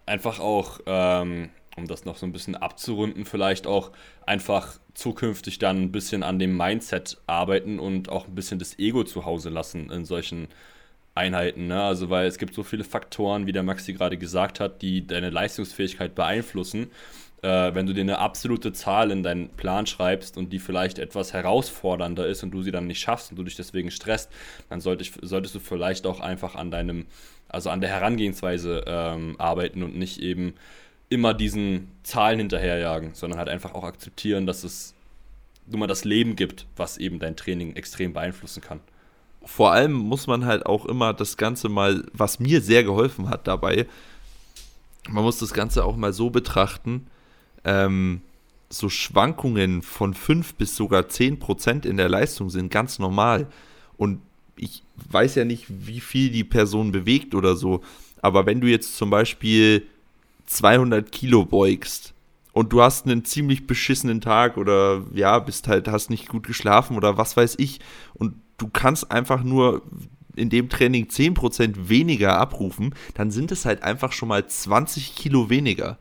einfach 0.05 0.39
auch, 0.39 0.79
ähm, 0.85 1.49
um 1.75 1.87
das 1.87 2.05
noch 2.05 2.17
so 2.17 2.25
ein 2.25 2.31
bisschen 2.31 2.55
abzurunden, 2.55 3.25
vielleicht 3.25 3.67
auch 3.67 3.91
einfach 4.25 4.79
zukünftig 4.93 5.59
dann 5.59 5.81
ein 5.81 5.91
bisschen 5.91 6.23
an 6.23 6.39
dem 6.39 6.55
Mindset 6.55 7.17
arbeiten 7.27 7.79
und 7.79 8.09
auch 8.09 8.27
ein 8.27 8.35
bisschen 8.35 8.59
das 8.59 8.79
Ego 8.79 9.03
zu 9.03 9.25
Hause 9.25 9.49
lassen 9.49 9.89
in 9.89 10.05
solchen 10.05 10.47
Einheiten. 11.15 11.67
Ne? 11.67 11.81
Also, 11.81 12.09
weil 12.09 12.27
es 12.27 12.37
gibt 12.37 12.53
so 12.53 12.63
viele 12.63 12.83
Faktoren, 12.83 13.47
wie 13.47 13.53
der 13.53 13.63
Maxi 13.63 13.93
gerade 13.93 14.17
gesagt 14.17 14.59
hat, 14.59 14.81
die 14.81 15.07
deine 15.07 15.29
Leistungsfähigkeit 15.29 16.13
beeinflussen. 16.13 16.91
Äh, 17.45 17.75
wenn 17.75 17.85
du 17.85 17.93
dir 17.93 18.01
eine 18.01 18.17
absolute 18.17 18.73
Zahl 18.73 19.11
in 19.11 19.21
deinen 19.21 19.49
Plan 19.49 19.85
schreibst 19.85 20.35
und 20.35 20.51
die 20.51 20.57
vielleicht 20.57 20.97
etwas 20.97 21.31
herausfordernder 21.31 22.25
ist 22.25 22.41
und 22.41 22.49
du 22.49 22.63
sie 22.63 22.71
dann 22.71 22.87
nicht 22.87 22.99
schaffst 22.99 23.29
und 23.29 23.37
du 23.37 23.43
dich 23.43 23.55
deswegen 23.55 23.91
stresst, 23.91 24.31
dann 24.67 24.81
sollte 24.81 25.03
ich, 25.03 25.11
solltest 25.21 25.53
du 25.53 25.59
vielleicht 25.59 26.07
auch 26.07 26.21
einfach 26.21 26.55
an 26.55 26.71
deinem, 26.71 27.05
also 27.47 27.69
an 27.69 27.81
der 27.81 27.91
Herangehensweise 27.91 28.83
ähm, 28.87 29.35
arbeiten 29.37 29.83
und 29.83 29.95
nicht 29.95 30.19
eben 30.23 30.55
immer 31.09 31.35
diesen 31.35 31.91
Zahlen 32.01 32.39
hinterherjagen, 32.39 33.13
sondern 33.13 33.37
halt 33.37 33.49
einfach 33.49 33.75
auch 33.75 33.83
akzeptieren, 33.83 34.47
dass 34.47 34.63
es 34.63 34.95
nun 35.67 35.81
mal 35.81 35.87
das 35.87 36.03
Leben 36.03 36.35
gibt, 36.35 36.65
was 36.75 36.97
eben 36.97 37.19
dein 37.19 37.35
Training 37.35 37.75
extrem 37.75 38.13
beeinflussen 38.13 38.61
kann. 38.61 38.79
vor 39.43 39.71
allem 39.71 39.93
muss 39.93 40.25
man 40.25 40.45
halt 40.45 40.65
auch 40.65 40.87
immer 40.87 41.13
das 41.13 41.37
Ganze 41.37 41.69
mal, 41.69 42.05
was 42.11 42.39
mir 42.39 42.59
sehr 42.61 42.83
geholfen 42.83 43.29
hat 43.29 43.47
dabei, 43.47 43.85
man 45.07 45.23
muss 45.23 45.37
das 45.37 45.53
Ganze 45.53 45.85
auch 45.85 45.95
mal 45.95 46.11
so 46.11 46.31
betrachten, 46.31 47.05
ähm, 47.65 48.21
so 48.69 48.89
Schwankungen 48.89 49.81
von 49.81 50.13
5 50.13 50.55
bis 50.55 50.75
sogar 50.75 51.07
10 51.07 51.39
Prozent 51.39 51.85
in 51.85 51.97
der 51.97 52.09
Leistung 52.09 52.49
sind 52.49 52.71
ganz 52.71 52.99
normal. 52.99 53.47
Und 53.97 54.21
ich 54.55 54.83
weiß 55.09 55.35
ja 55.35 55.45
nicht, 55.45 55.65
wie 55.67 55.99
viel 55.99 56.29
die 56.29 56.43
Person 56.43 56.91
bewegt 56.91 57.35
oder 57.35 57.55
so, 57.55 57.81
aber 58.21 58.45
wenn 58.45 58.61
du 58.61 58.67
jetzt 58.67 58.95
zum 58.97 59.09
Beispiel 59.09 59.85
200 60.45 61.11
Kilo 61.11 61.45
beugst 61.45 62.13
und 62.53 62.71
du 62.71 62.81
hast 62.81 63.05
einen 63.05 63.25
ziemlich 63.25 63.67
beschissenen 63.67 64.21
Tag 64.21 64.57
oder 64.57 65.03
ja, 65.13 65.37
bist 65.39 65.67
halt, 65.67 65.87
hast 65.87 66.09
nicht 66.09 66.29
gut 66.29 66.47
geschlafen 66.47 66.95
oder 66.95 67.17
was 67.17 67.35
weiß 67.35 67.55
ich 67.59 67.79
und 68.13 68.35
du 68.57 68.69
kannst 68.69 69.11
einfach 69.11 69.43
nur 69.43 69.81
in 70.35 70.49
dem 70.49 70.69
Training 70.69 71.05
10% 71.05 71.89
weniger 71.89 72.37
abrufen, 72.37 72.93
dann 73.13 73.31
sind 73.31 73.51
es 73.51 73.65
halt 73.65 73.83
einfach 73.83 74.11
schon 74.11 74.29
mal 74.29 74.45
20 74.45 75.15
Kilo 75.15 75.49
weniger. 75.49 75.97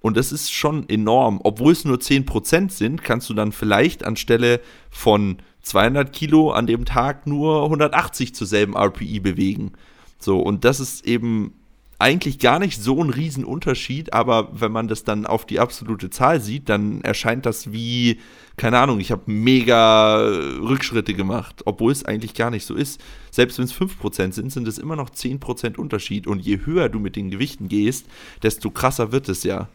Und 0.00 0.16
das 0.16 0.32
ist 0.32 0.52
schon 0.52 0.88
enorm. 0.88 1.40
Obwohl 1.42 1.72
es 1.72 1.84
nur 1.84 1.98
10% 1.98 2.70
sind, 2.70 3.02
kannst 3.02 3.28
du 3.28 3.34
dann 3.34 3.52
vielleicht 3.52 4.04
anstelle 4.04 4.60
von 4.90 5.38
200 5.62 6.12
Kilo 6.12 6.50
an 6.52 6.66
dem 6.66 6.84
Tag 6.84 7.26
nur 7.26 7.64
180 7.64 8.34
zur 8.34 8.46
selben 8.46 8.76
RPI 8.76 9.20
bewegen. 9.20 9.72
So, 10.18 10.40
und 10.40 10.64
das 10.64 10.80
ist 10.80 11.06
eben 11.06 11.52
eigentlich 12.00 12.38
gar 12.38 12.60
nicht 12.60 12.80
so 12.80 13.02
ein 13.02 13.10
Riesenunterschied, 13.10 14.12
aber 14.12 14.50
wenn 14.52 14.70
man 14.70 14.86
das 14.86 15.02
dann 15.02 15.26
auf 15.26 15.46
die 15.46 15.58
absolute 15.58 16.10
Zahl 16.10 16.40
sieht, 16.40 16.68
dann 16.68 17.00
erscheint 17.00 17.44
das 17.44 17.72
wie, 17.72 18.20
keine 18.56 18.78
Ahnung, 18.78 19.00
ich 19.00 19.10
habe 19.10 19.22
mega 19.26 20.18
Rückschritte 20.18 21.14
gemacht, 21.14 21.62
obwohl 21.64 21.90
es 21.90 22.04
eigentlich 22.04 22.34
gar 22.34 22.50
nicht 22.50 22.66
so 22.66 22.76
ist. 22.76 23.00
Selbst 23.32 23.58
wenn 23.58 23.64
es 23.64 23.74
5% 23.74 24.32
sind, 24.32 24.52
sind 24.52 24.68
es 24.68 24.78
immer 24.78 24.94
noch 24.94 25.10
10% 25.10 25.76
Unterschied 25.76 26.28
und 26.28 26.38
je 26.40 26.60
höher 26.64 26.88
du 26.88 27.00
mit 27.00 27.16
den 27.16 27.30
Gewichten 27.30 27.66
gehst, 27.66 28.06
desto 28.44 28.70
krasser 28.70 29.10
wird 29.10 29.28
es 29.28 29.42
ja. 29.42 29.68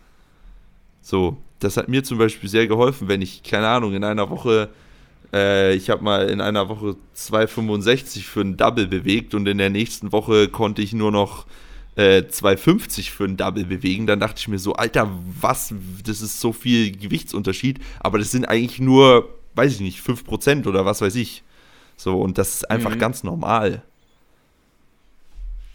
So, 1.03 1.37
das 1.59 1.75
hat 1.77 1.89
mir 1.89 2.03
zum 2.03 2.17
Beispiel 2.17 2.49
sehr 2.49 2.65
geholfen, 2.65 3.07
wenn 3.09 3.21
ich, 3.21 3.43
keine 3.43 3.67
Ahnung, 3.67 3.93
in 3.93 4.03
einer 4.05 4.29
Woche, 4.29 4.69
äh, 5.33 5.75
ich 5.75 5.89
habe 5.89 6.01
mal 6.03 6.29
in 6.29 6.39
einer 6.41 6.69
Woche 6.69 6.95
2,65 7.15 8.23
für 8.23 8.41
ein 8.41 8.55
Double 8.57 8.87
bewegt 8.87 9.35
und 9.35 9.45
in 9.47 9.57
der 9.57 9.69
nächsten 9.69 10.11
Woche 10.13 10.47
konnte 10.47 10.81
ich 10.81 10.93
nur 10.93 11.11
noch 11.11 11.45
äh, 11.97 12.19
2,50 12.21 13.11
für 13.11 13.25
ein 13.25 13.35
Double 13.37 13.65
bewegen. 13.65 14.07
Dann 14.07 14.19
dachte 14.21 14.39
ich 14.39 14.47
mir 14.47 14.59
so, 14.59 14.73
Alter, 14.73 15.11
was, 15.39 15.73
das 16.05 16.21
ist 16.21 16.39
so 16.39 16.53
viel 16.53 16.95
Gewichtsunterschied, 16.95 17.79
aber 17.99 18.17
das 18.17 18.31
sind 18.31 18.45
eigentlich 18.45 18.79
nur, 18.79 19.29
weiß 19.55 19.73
ich 19.73 19.81
nicht, 19.81 19.99
5% 19.99 20.67
oder 20.67 20.85
was 20.85 21.01
weiß 21.01 21.15
ich. 21.15 21.43
So, 21.97 22.19
und 22.21 22.37
das 22.37 22.55
ist 22.55 22.71
einfach 22.71 22.95
Mhm. 22.95 22.99
ganz 22.99 23.23
normal. 23.23 23.83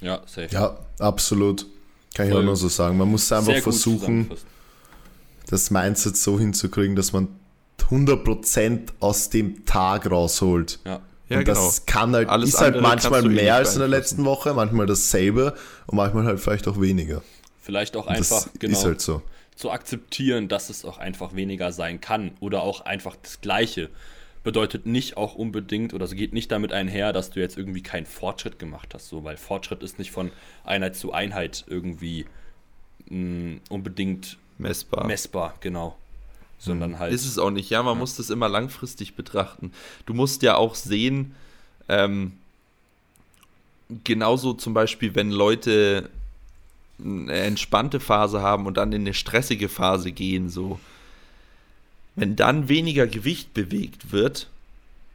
Ja, 0.00 0.22
safe. 0.26 0.48
Ja, 0.50 0.76
absolut. 0.98 1.66
Kann 2.14 2.28
ich 2.28 2.34
auch 2.34 2.42
nur 2.42 2.56
so 2.56 2.68
sagen. 2.68 2.96
Man 2.96 3.10
muss 3.10 3.30
einfach 3.30 3.52
Sehr 3.52 3.62
versuchen. 3.62 4.30
Das 5.50 5.70
Mindset 5.70 6.16
so 6.16 6.38
hinzukriegen, 6.38 6.96
dass 6.96 7.12
man 7.12 7.28
100% 7.90 8.88
aus 9.00 9.30
dem 9.30 9.64
Tag 9.64 10.10
rausholt. 10.10 10.78
Ja. 10.84 11.00
Ja, 11.28 11.38
und 11.38 11.44
genau. 11.44 11.62
das 11.66 11.84
kann 11.84 12.14
halt, 12.14 12.28
Alles 12.28 12.50
ist 12.50 12.60
halt 12.60 12.80
manchmal 12.80 13.24
eh 13.26 13.28
mehr 13.28 13.54
als 13.56 13.74
in 13.74 13.80
der 13.80 13.88
letzten 13.88 14.24
Woche, 14.24 14.54
manchmal 14.54 14.86
dasselbe 14.86 15.54
und 15.86 15.96
manchmal 15.96 16.24
halt 16.24 16.40
vielleicht 16.40 16.66
auch 16.68 16.80
weniger. 16.80 17.22
Vielleicht 17.60 17.96
auch 17.96 18.06
Und 18.06 18.16
einfach, 18.16 18.44
das 18.44 18.50
genau, 18.58 18.78
ist 18.78 18.84
halt 18.86 19.00
so. 19.02 19.20
zu 19.54 19.70
akzeptieren, 19.70 20.48
dass 20.48 20.70
es 20.70 20.86
auch 20.86 20.96
einfach 20.96 21.34
weniger 21.34 21.70
sein 21.70 22.00
kann 22.00 22.30
oder 22.40 22.62
auch 22.62 22.80
einfach 22.80 23.14
das 23.22 23.42
Gleiche. 23.42 23.90
Bedeutet 24.42 24.86
nicht 24.86 25.18
auch 25.18 25.34
unbedingt 25.34 25.92
oder 25.92 26.06
es 26.06 26.14
geht 26.14 26.32
nicht 26.32 26.50
damit 26.50 26.72
einher, 26.72 27.12
dass 27.12 27.28
du 27.28 27.40
jetzt 27.40 27.58
irgendwie 27.58 27.82
keinen 27.82 28.06
Fortschritt 28.06 28.58
gemacht 28.58 28.94
hast, 28.94 29.08
so, 29.08 29.22
weil 29.22 29.36
Fortschritt 29.36 29.82
ist 29.82 29.98
nicht 29.98 30.12
von 30.12 30.30
Einheit 30.64 30.96
zu 30.96 31.12
Einheit 31.12 31.66
irgendwie 31.68 32.24
mh, 33.10 33.58
unbedingt 33.68 34.38
Messbar. 34.58 35.06
messbar, 35.06 35.54
genau. 35.60 35.96
Sondern 36.58 36.98
halt. 36.98 37.12
Ist 37.12 37.24
es 37.24 37.38
auch 37.38 37.50
nicht. 37.50 37.70
Ja, 37.70 37.82
man 37.82 37.96
muss 37.96 38.16
das 38.16 38.30
immer 38.30 38.48
langfristig 38.48 39.14
betrachten. 39.14 39.72
Du 40.06 40.14
musst 40.14 40.42
ja 40.42 40.56
auch 40.56 40.74
sehen, 40.74 41.34
ähm, 41.88 42.32
genauso 44.04 44.52
zum 44.54 44.74
Beispiel, 44.74 45.14
wenn 45.14 45.30
Leute 45.30 46.10
eine 47.02 47.32
entspannte 47.32 48.00
Phase 48.00 48.42
haben 48.42 48.66
und 48.66 48.76
dann 48.76 48.92
in 48.92 49.02
eine 49.02 49.14
stressige 49.14 49.68
Phase 49.68 50.12
gehen, 50.12 50.48
so. 50.48 50.80
Wenn 52.16 52.34
dann 52.34 52.68
weniger 52.68 53.06
Gewicht 53.06 53.54
bewegt 53.54 54.10
wird, 54.10 54.48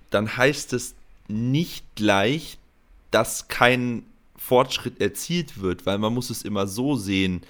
dann 0.09 0.37
heißt 0.37 0.71
es 0.71 0.95
nicht 1.27 1.83
gleich, 1.95 2.57
dass 3.11 3.49
kein 3.49 4.05
Fortschritt 4.37 5.01
erzielt 5.01 5.61
wird, 5.61 5.85
weil 5.85 5.97
man 5.97 6.13
muss 6.13 6.29
es 6.29 6.43
immer 6.43 6.67
so 6.67 6.95
sehen, 6.95 7.41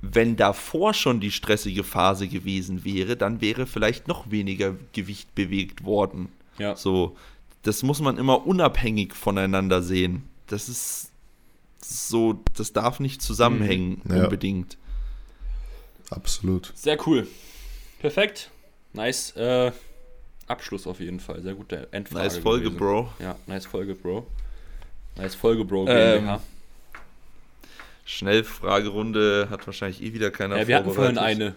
wenn 0.00 0.36
davor 0.36 0.94
schon 0.94 1.20
die 1.20 1.30
stressige 1.32 1.82
Phase 1.84 2.28
gewesen 2.28 2.84
wäre, 2.84 3.16
dann 3.16 3.40
wäre 3.40 3.66
vielleicht 3.66 4.06
noch 4.08 4.30
weniger 4.30 4.74
Gewicht 4.92 5.34
bewegt 5.34 5.84
worden. 5.84 6.28
ja. 6.58 6.76
So, 6.76 7.16
das 7.62 7.82
muss 7.82 8.00
man 8.00 8.18
immer 8.18 8.46
unabhängig 8.46 9.14
voneinander 9.14 9.82
sehen. 9.82 10.22
Das 10.46 10.68
ist 10.68 11.10
so, 11.82 12.40
das 12.56 12.72
darf 12.72 13.00
nicht 13.00 13.20
zusammenhängen 13.20 14.00
Ja. 14.08 14.24
unbedingt. 14.24 14.78
Absolut. 16.10 16.72
Sehr 16.76 16.96
cool. 17.06 17.26
Perfekt. 18.00 18.50
Nice 18.92 19.32
äh, 19.36 19.72
Abschluss 20.46 20.86
auf 20.86 21.00
jeden 21.00 21.20
Fall. 21.20 21.42
Sehr 21.42 21.54
gute 21.54 21.88
Endfrage. 21.92 22.24
Nice 22.24 22.38
Folge, 22.38 22.64
gewesen. 22.66 22.78
Bro. 22.78 23.12
Ja, 23.18 23.36
nice 23.46 23.66
Folge, 23.66 23.94
Bro. 23.94 24.26
Nice 25.16 25.34
Folge, 25.34 25.64
Bro. 25.64 25.86
Ähm, 25.88 26.18
GmbH. 26.20 26.40
Schnellfragerunde 28.08 29.48
hat 29.50 29.66
wahrscheinlich 29.66 30.02
eh 30.02 30.14
wieder 30.14 30.30
keiner 30.30 30.56
ja, 30.56 30.66
wir 30.66 30.76
hatten 30.76 30.94
vorhin 30.94 31.18
eine. 31.18 31.54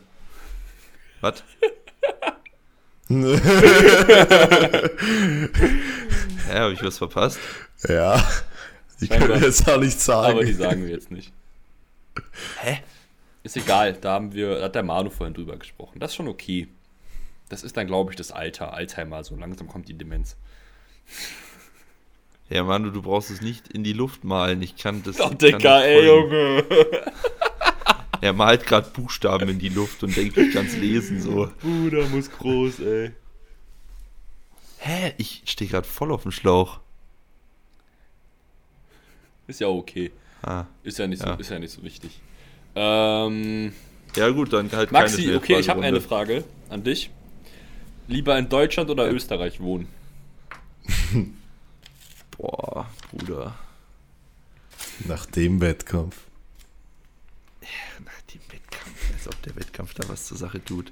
Was? 1.21 1.45
Hä, 3.07 3.15
habe 6.49 6.73
ich 6.73 6.83
was 6.83 6.97
verpasst? 6.97 7.39
Ja, 7.87 8.21
ich 8.99 9.07
kann 9.07 9.19
Scheinbar. 9.19 9.41
jetzt 9.41 9.69
auch 9.69 9.79
nicht 9.79 9.97
sagen. 9.97 10.31
Aber 10.33 10.43
die 10.43 10.51
sagen 10.51 10.83
wir 10.83 10.91
jetzt 10.91 11.09
nicht. 11.09 11.31
Hä? 12.59 12.79
Ist 13.43 13.55
egal, 13.55 13.93
da 13.93 14.11
haben 14.11 14.33
wir, 14.33 14.59
da 14.59 14.65
hat 14.65 14.75
der 14.75 14.83
Manu 14.83 15.09
vorhin 15.09 15.33
drüber 15.33 15.55
gesprochen. 15.55 16.01
Das 16.01 16.11
ist 16.11 16.15
schon 16.15 16.27
okay. 16.27 16.67
Das 17.47 17.63
ist 17.63 17.77
dann, 17.77 17.87
glaube 17.87 18.11
ich, 18.11 18.17
das 18.17 18.33
Alter, 18.33 18.73
Alzheimer. 18.73 19.23
So 19.23 19.37
langsam 19.37 19.69
kommt 19.69 19.87
die 19.87 19.97
Demenz. 19.97 20.35
Ja, 22.51 22.63
Manu, 22.63 22.89
du 22.91 23.01
brauchst 23.01 23.31
es 23.31 23.41
nicht 23.41 23.69
in 23.69 23.83
die 23.83 23.93
Luft 23.93 24.23
malen. 24.23 24.61
Ich 24.61 24.75
kann 24.75 25.01
das. 25.03 25.19
Oh, 25.21 25.29
Dicker, 25.29 25.57
das 25.59 25.83
ey. 25.85 26.05
Junge. 26.05 26.65
Er 28.23 28.33
malt 28.33 28.67
gerade 28.67 28.87
Buchstaben 28.91 29.49
in 29.49 29.57
die 29.57 29.69
Luft 29.69 30.03
und 30.03 30.15
denkt, 30.15 30.37
ich 30.37 30.53
kann 30.53 30.67
es 30.67 30.77
lesen 30.77 31.19
so. 31.19 31.49
Bruder 31.59 32.07
muss 32.09 32.29
groß, 32.29 32.79
ey. 32.81 33.11
Hä? 34.77 35.13
Ich 35.17 35.41
stehe 35.45 35.67
gerade 35.71 35.87
voll 35.87 36.11
auf 36.11 36.21
dem 36.21 36.31
Schlauch. 36.31 36.81
Ist 39.47 39.59
ja 39.59 39.67
okay. 39.69 40.11
Ah. 40.43 40.65
Ist 40.83 40.99
ja 40.99 41.07
nicht 41.07 41.19
so, 41.23 41.29
Ja. 41.29 41.33
ist 41.33 41.49
ja 41.49 41.57
nicht 41.57 41.71
so 41.73 41.81
wichtig. 41.81 42.19
Ähm, 42.75 43.73
Ja, 44.15 44.29
gut, 44.29 44.53
dann 44.53 44.71
halt 44.71 44.91
Maxi, 44.91 45.23
keine 45.25 45.37
okay, 45.37 45.59
ich 45.59 45.67
habe 45.69 45.81
eine. 45.81 45.99
Frage 45.99 46.43
an 46.69 46.83
dich. 46.83 47.09
Lieber 48.07 48.37
in 48.37 48.49
Deutschland 48.49 48.91
oder 48.91 49.11
Österreich 49.11 49.59
wohnen? 49.61 49.87
Boah, 52.41 52.89
Bruder. 53.11 53.53
Nach 55.05 55.27
dem 55.27 55.61
Wettkampf. 55.61 56.17
Nach 58.03 58.21
dem 58.33 58.41
Wettkampf, 58.49 59.13
als 59.13 59.27
ob 59.27 59.39
der 59.43 59.55
Wettkampf 59.55 59.93
da 59.93 60.09
was 60.09 60.25
zur 60.25 60.37
Sache 60.37 60.63
tut. 60.63 60.91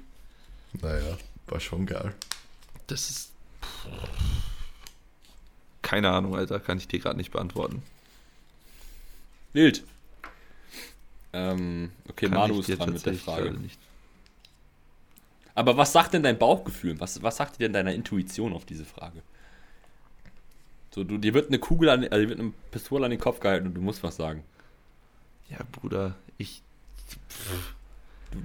Naja, 0.80 1.18
war 1.48 1.58
schon 1.58 1.86
geil. 1.86 2.14
Das 2.86 3.10
ist. 3.10 3.32
Keine 5.82 6.10
Ahnung, 6.10 6.36
Alter, 6.36 6.60
kann 6.60 6.78
ich 6.78 6.86
dir 6.86 7.00
gerade 7.00 7.16
nicht 7.16 7.32
beantworten. 7.32 7.82
Wild. 9.52 9.82
Ähm, 11.32 11.90
okay, 12.08 12.26
Kann 12.28 12.38
Manu 12.38 12.60
ist 12.60 12.78
dran 12.78 12.92
mit 12.92 13.04
der 13.04 13.14
Frage. 13.14 13.58
Aber 15.56 15.76
was 15.76 15.90
sagt 15.90 16.14
denn 16.14 16.22
dein 16.22 16.38
Bauchgefühl? 16.38 17.00
Was, 17.00 17.20
was 17.24 17.38
sagt 17.38 17.56
dir 17.56 17.64
denn 17.64 17.72
deine 17.72 17.92
Intuition 17.92 18.52
auf 18.52 18.64
diese 18.64 18.84
Frage? 18.84 19.20
So, 20.92 21.04
du, 21.04 21.18
dir 21.18 21.34
wird 21.34 21.48
eine 21.48 21.58
Kugel 21.58 21.88
an, 21.88 22.02
also 22.04 22.22
dir 22.22 22.28
wird 22.30 22.40
eine 22.40 22.52
Pistole 22.70 23.04
an 23.04 23.10
den 23.10 23.20
Kopf 23.20 23.40
gehalten 23.40 23.68
und 23.68 23.74
du 23.74 23.80
musst 23.80 24.02
was 24.02 24.16
sagen. 24.16 24.42
Ja, 25.48 25.58
Bruder, 25.72 26.14
ich. 26.38 26.62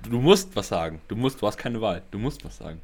Du, 0.03 0.09
du 0.09 0.19
musst 0.19 0.55
was 0.55 0.67
sagen. 0.67 1.01
Du 1.07 1.15
musst, 1.15 1.41
du 1.41 1.47
hast 1.47 1.57
keine 1.57 1.81
Wahl. 1.81 2.01
Du 2.11 2.19
musst 2.19 2.43
was 2.45 2.57
sagen. 2.57 2.81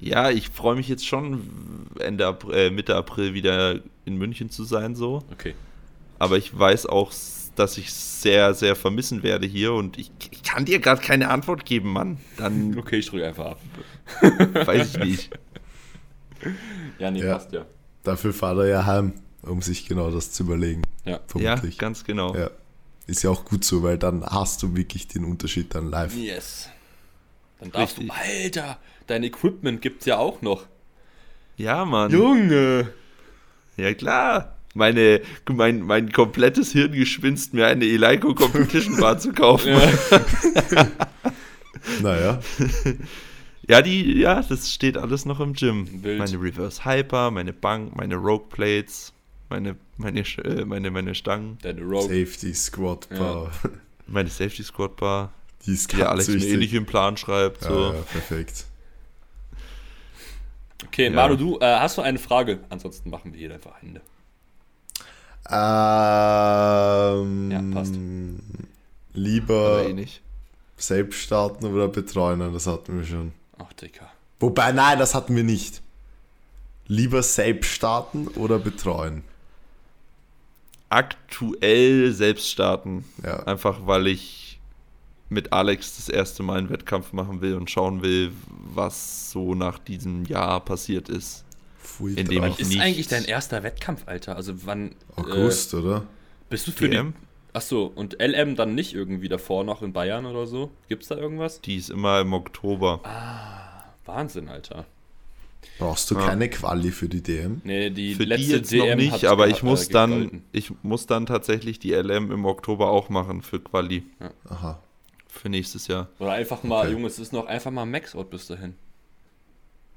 Ja, 0.00 0.30
ich 0.30 0.48
freue 0.50 0.76
mich 0.76 0.88
jetzt 0.88 1.06
schon, 1.06 1.88
Ende 1.98 2.26
April, 2.26 2.54
äh, 2.54 2.70
Mitte 2.70 2.94
April 2.94 3.34
wieder 3.34 3.80
in 4.04 4.16
München 4.16 4.48
zu 4.48 4.64
sein, 4.64 4.94
so. 4.94 5.24
Okay. 5.32 5.54
Aber 6.18 6.36
ich 6.36 6.56
weiß 6.56 6.86
auch, 6.86 7.12
dass 7.56 7.76
ich 7.78 7.92
sehr, 7.92 8.54
sehr 8.54 8.76
vermissen 8.76 9.24
werde 9.24 9.46
hier 9.46 9.72
und 9.72 9.98
ich, 9.98 10.12
ich 10.30 10.42
kann 10.44 10.64
dir 10.64 10.78
gerade 10.78 11.00
keine 11.02 11.28
Antwort 11.30 11.64
geben, 11.64 11.92
Mann. 11.92 12.18
Dann 12.36 12.78
Okay, 12.78 12.98
ich 12.98 13.06
drücke 13.06 13.26
einfach 13.26 13.46
ab. 13.46 13.60
weiß 14.66 14.94
ich 14.94 15.04
nicht. 15.04 15.30
Ja, 16.98 17.10
nee, 17.10 17.20
Ja. 17.22 17.34
passt 17.34 17.52
ja. 17.52 17.64
Dafür 18.04 18.32
fahrt 18.32 18.58
er 18.58 18.66
ja 18.66 18.86
heim, 18.86 19.12
um 19.42 19.60
sich 19.62 19.86
genau 19.86 20.10
das 20.10 20.32
zu 20.32 20.44
überlegen. 20.44 20.82
Ja. 21.04 21.12
Ja, 21.12 21.18
Vermutlich. 21.26 21.78
ganz 21.78 22.04
genau. 22.04 22.34
Ja. 22.34 22.50
Ist 23.06 23.22
ja 23.22 23.30
auch 23.30 23.44
gut 23.44 23.64
so, 23.64 23.82
weil 23.82 23.98
dann 23.98 24.24
hast 24.24 24.62
du 24.62 24.76
wirklich 24.76 25.08
den 25.08 25.24
Unterschied 25.24 25.74
dann 25.74 25.90
live. 25.90 26.14
Yes. 26.14 26.68
Dann 27.60 27.72
darfst 27.72 27.98
Richtig. 27.98 28.14
du. 28.14 28.20
Alter, 28.32 28.78
dein 29.06 29.22
Equipment 29.24 29.80
gibt's 29.82 30.04
ja 30.06 30.18
auch 30.18 30.42
noch. 30.42 30.66
Ja, 31.56 31.84
Mann. 31.84 32.10
Junge! 32.12 32.90
Ja, 33.76 33.92
klar. 33.94 34.54
Meine, 34.74 35.22
mein, 35.50 35.80
mein 35.80 36.12
komplettes 36.12 36.70
Hirngespinst, 36.72 37.52
mir 37.54 37.66
eine 37.66 37.84
Eleiko 37.84 38.34
Competition 38.34 38.96
Bar 39.00 39.18
zu 39.18 39.32
kaufen. 39.32 39.72
Ja. 43.68 43.82
Die, 43.82 44.18
ja, 44.18 44.42
das 44.42 44.72
steht 44.72 44.96
alles 44.96 45.24
noch 45.26 45.40
im 45.40 45.52
Gym. 45.52 46.02
Wild. 46.02 46.18
Meine 46.18 46.40
Reverse 46.40 46.84
Hyper, 46.84 47.30
meine 47.30 47.52
Bank, 47.52 47.94
meine 47.96 48.16
Rogue 48.16 48.46
Plates, 48.48 49.12
meine, 49.50 49.76
meine, 49.98 50.20
äh, 50.20 50.64
meine, 50.64 50.90
meine 50.90 51.14
Stangen, 51.14 51.58
Deine 51.62 51.82
Rogue. 51.82 52.02
Safety, 52.08 52.54
Squat 52.54 53.08
Bar. 53.10 53.50
meine 54.06 54.30
Safety 54.30 54.62
Squad 54.62 54.96
Bar, 54.96 55.32
Die 55.66 55.72
ist 55.74 55.92
die 55.92 55.96
der 55.96 56.10
Alex 56.10 56.28
mir 56.28 56.42
eh 56.42 56.56
nicht 56.56 56.72
im 56.72 56.86
Plan 56.86 57.16
schreibt. 57.18 57.62
So. 57.64 57.74
Ja, 57.74 57.94
ja, 57.94 58.00
perfekt. 58.02 58.64
Okay, 60.86 61.04
Ja. 61.06 61.10
Manu, 61.10 61.36
du 61.36 61.58
äh, 61.58 61.78
hast 61.78 61.98
du 61.98 62.02
eine 62.02 62.18
Frage? 62.18 62.60
Ansonsten 62.70 63.10
machen 63.10 63.32
wir 63.32 63.38
hier 63.38 63.52
einfach 63.52 63.72
Ende. 63.82 64.00
Ähm, 65.50 67.50
Ja, 67.50 67.62
passt. 67.74 67.94
Lieber 69.14 69.86
eh 69.88 69.92
nicht. 69.92 70.22
selbst 70.76 71.20
starten 71.20 71.66
oder 71.66 71.88
betreuen, 71.88 72.52
das 72.52 72.66
hatten 72.66 72.98
wir 72.98 73.04
schon. 73.04 73.32
Ach, 73.58 73.72
Dicker. 73.74 74.08
Wobei, 74.40 74.72
nein, 74.72 74.98
das 74.98 75.14
hatten 75.14 75.34
wir 75.36 75.42
nicht. 75.44 75.82
Lieber 76.86 77.22
selbst 77.22 77.70
starten 77.70 78.28
oder 78.28 78.58
betreuen. 78.58 79.22
Aktuell 80.88 82.12
selbst 82.12 82.48
starten. 82.48 83.04
Ja. 83.22 83.42
Einfach 83.44 83.86
weil 83.86 84.06
ich 84.06 84.58
mit 85.28 85.52
Alex 85.52 85.96
das 85.96 86.08
erste 86.08 86.42
Mal 86.42 86.58
einen 86.58 86.70
Wettkampf 86.70 87.12
machen 87.12 87.42
will 87.42 87.54
und 87.56 87.70
schauen 87.70 88.00
will, 88.02 88.32
was 88.74 89.30
so 89.30 89.54
nach 89.54 89.78
diesem 89.78 90.24
Jahr 90.24 90.60
passiert 90.60 91.10
ist. 91.10 91.44
Pfui 91.82 92.14
In 92.14 92.26
dem 92.28 92.42
drauf. 92.42 92.54
ich- 92.54 92.60
Ist 92.60 92.68
Nicht. 92.68 92.80
eigentlich 92.80 93.08
dein 93.08 93.24
erster 93.26 93.62
Wettkampf, 93.62 94.04
Alter? 94.06 94.36
Also 94.36 94.64
wann 94.64 94.94
August, 95.16 95.74
äh, 95.74 95.76
oder? 95.76 96.06
bist 96.48 96.66
du 96.66 96.72
für 96.72 96.88
DM? 96.88 97.12
Achso, 97.52 97.90
und 97.94 98.16
LM 98.20 98.56
dann 98.56 98.74
nicht 98.74 98.94
irgendwie 98.94 99.28
davor 99.28 99.64
noch 99.64 99.82
in 99.82 99.92
Bayern 99.92 100.26
oder 100.26 100.46
so? 100.46 100.70
Gibt's 100.88 101.08
da 101.08 101.16
irgendwas? 101.16 101.60
Die 101.62 101.76
ist 101.76 101.90
immer 101.90 102.20
im 102.20 102.32
Oktober. 102.32 103.00
Wahnsinn, 104.04 104.48
Alter. 104.48 104.84
Brauchst 105.78 106.10
du 106.10 106.14
Ja. 106.14 106.26
keine 106.26 106.48
Quali 106.48 106.90
für 106.92 107.08
die 107.08 107.22
DM? 107.22 107.60
Nee, 107.64 107.90
die 107.90 108.14
Für 108.14 108.24
letzte 108.24 108.46
die 108.46 108.52
jetzt 108.52 108.72
DM 108.72 108.88
noch 108.90 108.96
nicht, 108.96 109.24
aber 109.24 109.48
ich 109.48 109.62
muss 109.62 109.88
äh, 109.88 109.92
dann, 109.92 110.10
gegolten. 110.10 110.44
ich 110.52 110.72
muss 110.82 111.06
dann 111.06 111.26
tatsächlich 111.26 111.78
die 111.78 111.92
LM 111.92 112.30
im 112.30 112.44
Oktober 112.44 112.90
auch 112.90 113.08
machen 113.08 113.42
für 113.42 113.58
Quali 113.60 114.04
Aha. 114.48 114.80
für 115.28 115.48
nächstes 115.48 115.86
Jahr. 115.88 116.08
Oder 116.20 116.32
einfach 116.32 116.62
mal, 116.62 116.82
Okay. 116.86 116.92
Junge, 116.92 117.06
es 117.08 117.18
ist 117.18 117.32
noch 117.32 117.46
einfach 117.46 117.70
mal 117.70 117.86
Maxout 117.86 118.24
bis 118.24 118.46
dahin. 118.46 118.74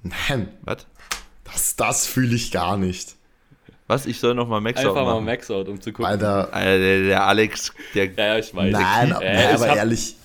Nein, 0.04 0.49
Was? 0.64 0.88
das, 1.43 1.76
das 1.76 2.08
fühle 2.08 2.36
ich 2.36 2.52
gar 2.52 2.78
nicht. 2.78 3.16
Was? 3.92 4.06
Ich 4.06 4.20
soll 4.20 4.34
noch 4.36 4.48
mal 4.48 4.62
Max 4.62 4.80
Einfach 4.80 4.96
mal 4.96 5.14
machen? 5.16 5.26
Maxout, 5.26 5.64
um 5.70 5.82
zu 5.82 5.92
gucken. 5.92 6.06
Alter, 6.06 6.54
Alter, 6.54 6.80
der, 6.80 7.04
der 7.04 7.26
Alex, 7.28 7.74
der 7.94 8.06
Ja, 8.06 8.12
ja, 8.26 8.38
ich 8.39 8.56
weiß. 8.56 8.72
nein, 8.72 9.12
Äh, 9.22 9.34
nein 9.36 9.48
ich 9.50 9.56
aber 9.56 9.76
ehrlich, 9.76 10.16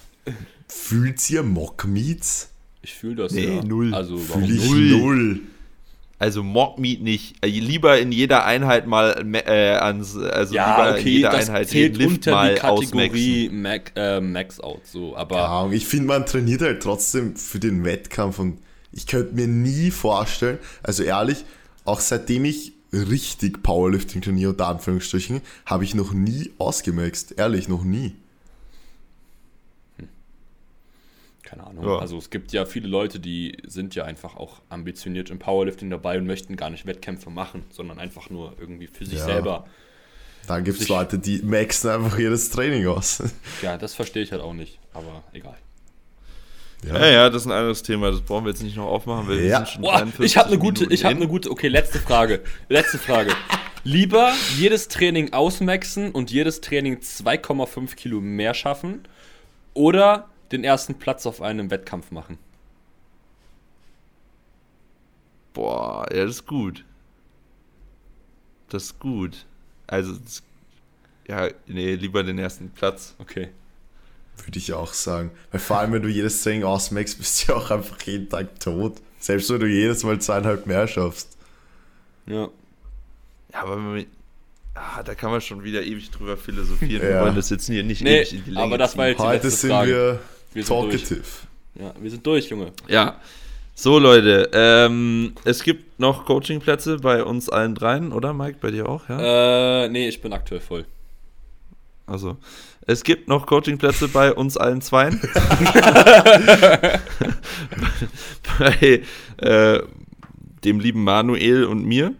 fühlt 0.68 1.28
ihr 1.30 1.42
Mock-Meets? 1.42 2.50
Ich 2.82 2.94
fühle 2.94 3.16
das 3.16 3.32
Nee, 3.32 3.56
ja. 3.56 3.62
null. 3.64 3.92
Also, 3.92 4.28
warum 4.28 4.44
Fühle 4.44 4.54
ich 4.56 4.70
Null. 4.70 5.00
null. 5.00 5.40
Also 6.18 6.42
Mockmeat 6.42 7.02
nicht. 7.02 7.44
Äh, 7.44 7.48
Lieber 7.48 7.98
in 7.98 8.10
jeder 8.10 8.46
Einheit 8.46 8.86
mal 8.86 9.22
äh, 9.34 9.72
ans, 9.74 10.16
also 10.16 10.54
Ja, 10.54 10.76
lieber 10.76 10.88
in 10.96 11.00
okay, 11.02 11.10
jeder 11.10 11.30
das 11.30 11.48
Einheit 11.50 11.68
zählt 11.68 11.96
Lift 11.98 12.10
unter 12.10 12.30
mal 12.30 12.54
die. 12.54 12.60
Kategorie 12.60 13.48
Mac, 13.50 13.92
äh, 13.96 14.20
Max-Out, 14.20 14.86
so, 14.86 15.14
aber 15.14 15.36
Ja, 15.36 15.70
ich 15.72 15.86
finde, 15.86 16.06
man 16.06 16.24
trainiert 16.24 16.62
halt 16.62 16.82
trotzdem 16.82 17.36
für 17.36 17.58
den 17.58 17.84
Wettkampf 17.84 18.38
und 18.38 18.58
ich 18.92 19.06
könnte 19.06 19.34
mir 19.34 19.46
nie 19.46 19.90
vorstellen, 19.90 20.58
also 20.82 21.02
ehrlich, 21.02 21.44
auch 21.84 22.00
seitdem 22.00 22.46
ich 22.46 22.72
richtig 22.96 23.62
Powerlifting 23.62 24.22
trainiere, 24.22 24.50
unter 24.50 24.68
Anführungsstrichen, 24.68 25.40
habe 25.64 25.84
ich 25.84 25.94
noch 25.94 26.12
nie 26.12 26.52
ausgemaxt. 26.58 27.34
Ehrlich, 27.38 27.68
noch 27.68 27.84
nie. 27.84 28.14
keine 31.42 31.64
Ahnung. 31.64 31.84
Ja. 31.84 31.98
Also 32.00 32.18
es 32.18 32.30
gibt 32.30 32.52
ja 32.52 32.64
viele 32.66 32.88
Leute, 32.88 33.20
die 33.20 33.56
sind 33.66 33.94
ja 33.94 34.04
einfach 34.04 34.34
auch 34.36 34.60
ambitioniert 34.68 35.30
im 35.30 35.38
Powerlifting 35.38 35.88
dabei 35.90 36.18
und 36.18 36.26
möchten 36.26 36.56
gar 36.56 36.70
nicht 36.70 36.86
Wettkämpfe 36.86 37.30
machen, 37.30 37.62
sondern 37.70 38.00
einfach 38.00 38.30
nur 38.30 38.56
irgendwie 38.58 38.88
für 38.88 39.06
sich 39.06 39.20
Ja. 39.20 39.24
selber. 39.26 39.66
Da 40.48 40.60
gibt 40.60 40.80
es 40.80 40.88
Leute, 40.88 41.18
die 41.20 41.42
maxen 41.42 41.90
einfach 41.90 42.18
jedes 42.18 42.50
Training 42.50 42.86
aus. 42.88 43.22
Ja, 43.62 43.78
das 43.78 43.94
verstehe 43.94 44.22
ich 44.24 44.32
halt 44.32 44.42
auch 44.42 44.54
nicht, 44.54 44.78
aber 44.92 45.22
egal. 45.32 45.56
Ja, 46.84 47.06
ja, 47.06 47.30
das 47.30 47.42
ist 47.42 47.46
ein 47.46 47.52
anderes 47.52 47.82
Thema. 47.82 48.10
Das 48.10 48.20
brauchen 48.20 48.44
wir 48.44 48.50
jetzt 48.52 48.62
nicht 48.62 48.76
noch 48.76 48.86
aufmachen, 48.86 49.28
weil 49.28 49.38
wir 49.38 49.46
Ja. 49.46 49.56
sind 49.58 49.68
schon 49.68 49.82
Boah, 49.82 49.92
43 49.98 50.24
ich 50.26 50.36
habe 50.36 50.48
eine 50.48 50.58
gute, 50.58 50.80
Minuten 50.82 50.94
ich 50.94 51.04
habe 51.04 51.14
in. 51.14 51.20
eine 51.22 51.28
gute, 51.28 51.50
okay, 51.50 51.68
letzte 51.68 51.98
Frage. 51.98 52.42
Letzte 52.68 52.98
Frage. 52.98 53.32
Lieber 53.82 54.32
jedes 54.56 54.88
Training 54.88 55.32
ausmaxen 55.32 56.10
und 56.12 56.30
jedes 56.30 56.60
Training 56.60 56.98
2,5 57.00 57.94
Kilo 57.96 58.20
mehr 58.20 58.52
schaffen 58.54 59.06
oder 59.74 60.28
den 60.52 60.64
ersten 60.64 60.94
Platz 60.96 61.24
auf 61.26 61.40
einem 61.42 61.70
Wettkampf 61.70 62.10
machen? 62.10 62.38
Boah, 65.54 66.06
ja, 66.12 66.24
das 66.24 66.36
ist 66.36 66.46
gut. 66.46 66.84
Das 68.68 68.84
ist 68.84 68.98
gut. 68.98 69.46
Also, 69.86 70.14
das, 70.16 70.42
ja, 71.28 71.48
nee, 71.66 71.94
lieber 71.94 72.22
den 72.22 72.38
ersten 72.38 72.70
Platz. 72.70 73.14
Okay. 73.18 73.48
Würde 74.44 74.58
ich 74.58 74.72
auch 74.72 74.92
sagen. 74.92 75.30
Weil 75.50 75.60
vor 75.60 75.78
allem, 75.78 75.92
wenn 75.92 76.02
du 76.02 76.08
jedes 76.08 76.42
Training 76.42 76.64
ausmaxst, 76.64 77.18
bist 77.18 77.42
du 77.48 77.52
ja 77.52 77.58
auch 77.58 77.70
einfach 77.70 78.00
jeden 78.02 78.28
Tag 78.28 78.60
tot. 78.60 78.96
Selbst 79.18 79.50
wenn 79.50 79.60
du 79.60 79.66
jedes 79.66 80.04
Mal 80.04 80.20
zweieinhalb 80.20 80.66
mehr 80.66 80.86
schaffst. 80.86 81.36
Ja. 82.26 82.48
Ja, 83.52 83.62
aber 83.62 83.76
wenn 83.76 83.84
man, 83.94 84.06
ah, 84.74 85.02
da 85.02 85.14
kann 85.14 85.30
man 85.30 85.40
schon 85.40 85.64
wieder 85.64 85.82
ewig 85.82 86.10
drüber 86.10 86.36
philosophieren. 86.36 87.02
Wir 87.02 87.10
Ja. 87.10 87.22
wollen 87.22 87.34
das 87.36 87.50
jetzt 87.50 87.66
hier 87.66 87.82
nicht 87.82 88.02
Nee, 88.02 88.18
ewig 88.20 88.32
in 88.34 88.44
die 88.44 88.50
Länge 88.50 88.62
aber 88.66 88.78
das 88.78 88.96
war 88.96 89.04
ziehen. 89.06 89.10
jetzt 89.12 89.20
die 89.20 89.26
Heute 89.26 89.50
sind 89.50 89.70
Frage. 89.70 89.90
wir, 89.90 90.20
Wir 90.52 90.64
sind 90.64 90.76
durch. 90.76 90.90
talkative. 91.02 91.22
Ja, 91.76 91.94
wir 92.00 92.10
sind 92.10 92.26
durch, 92.26 92.48
Junge. 92.50 92.72
Ja. 92.88 93.20
So, 93.74 93.98
Leute, 93.98 94.48
ähm, 94.54 95.34
es 95.44 95.62
gibt 95.62 95.98
noch 96.00 96.24
Coachingplätze 96.24 96.96
bei 96.98 97.22
uns 97.22 97.48
allen 97.50 97.74
dreien, 97.74 98.12
oder 98.12 98.32
Mike? 98.32 98.58
Bei 98.62 98.70
dir 98.70 98.88
auch, 98.88 99.08
ja? 99.08 99.84
Äh, 99.84 99.88
nee, 99.90 100.08
ich 100.08 100.20
bin 100.22 100.32
aktuell 100.32 100.60
voll. 100.62 100.86
Also, 102.06 102.36
es 102.86 103.02
gibt 103.02 103.28
noch 103.28 103.46
Coachingplätze 103.46 104.08
bei 104.08 104.32
uns 104.32 104.56
allen 104.56 104.80
Zweien. 104.80 105.20
bei 108.58 109.02
äh, 109.38 109.80
dem 110.64 110.80
lieben 110.80 111.04
Manuel 111.04 111.64
und 111.64 111.84
mir. 111.84 112.14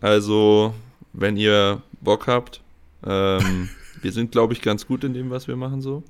Also, 0.00 0.74
wenn 1.12 1.36
ihr 1.36 1.82
Bock 2.00 2.26
habt, 2.26 2.60
ähm, 3.04 3.68
wir 4.02 4.12
sind, 4.12 4.32
glaube 4.32 4.52
ich, 4.52 4.62
ganz 4.62 4.86
gut 4.86 5.04
in 5.04 5.14
dem, 5.14 5.30
was 5.30 5.48
wir 5.48 5.56
machen 5.56 5.80
so. 5.82 6.02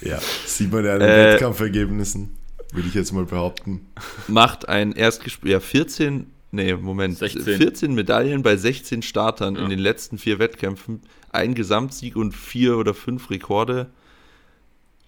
Ja, 0.00 0.18
sieht 0.46 0.72
man 0.72 0.84
ja 0.84 0.94
an 0.94 1.00
den 1.00 1.08
Äh, 1.08 1.32
Wettkampfergebnissen, 1.34 2.30
würde 2.72 2.88
ich 2.88 2.94
jetzt 2.94 3.12
mal 3.12 3.24
behaupten. 3.24 3.86
Macht 4.28 4.68
ein 4.68 4.92
Erstgespräch, 4.92 5.52
ja, 5.52 5.60
14, 5.60 6.26
nee, 6.50 6.74
Moment, 6.74 7.18
16. 7.18 7.42
14 7.56 7.94
Medaillen 7.94 8.42
bei 8.42 8.56
16 8.56 9.02
Startern 9.02 9.56
Ja. 9.56 9.62
in 9.64 9.70
den 9.70 9.78
letzten 9.78 10.18
vier 10.18 10.38
Wettkämpfen, 10.38 11.00
ein 11.32 11.54
Gesamtsieg 11.54 12.16
und 12.16 12.32
vier 12.32 12.76
oder 12.76 12.94
fünf 12.94 13.30
Rekorde. 13.30 13.90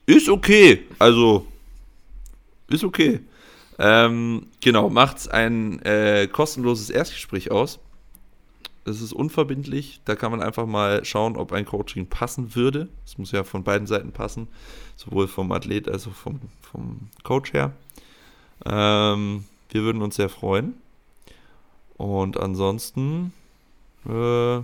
Ist 0.06 0.28
okay, 0.28 0.84
also 0.98 1.46
ist 2.68 2.84
okay. 2.84 3.20
Ähm, 3.78 4.46
genau, 4.60 4.88
macht 4.88 5.30
ein 5.30 5.80
äh, 5.82 6.28
kostenloses 6.30 6.90
Erstgespräch 6.90 7.50
aus. 7.50 7.80
Es 8.86 9.00
ist 9.00 9.12
unverbindlich, 9.14 10.00
da 10.04 10.14
kann 10.14 10.30
man 10.30 10.42
einfach 10.42 10.66
mal 10.66 11.04
schauen, 11.04 11.36
ob 11.36 11.52
ein 11.52 11.64
Coaching 11.64 12.06
passen 12.06 12.54
würde. 12.54 12.88
Es 13.06 13.16
muss 13.16 13.32
ja 13.32 13.42
von 13.42 13.64
beiden 13.64 13.86
Seiten 13.86 14.12
passen, 14.12 14.48
sowohl 14.96 15.26
vom 15.26 15.50
Athlet 15.52 15.88
als 15.88 16.06
auch 16.06 16.12
vom, 16.12 16.40
vom 16.60 17.08
Coach 17.22 17.54
her. 17.54 17.72
Ähm, 18.66 19.44
wir 19.70 19.82
würden 19.82 20.02
uns 20.02 20.16
sehr 20.16 20.28
freuen. 20.28 20.74
Und 21.96 22.38
ansonsten, 22.38 23.32
äh, 24.06 24.60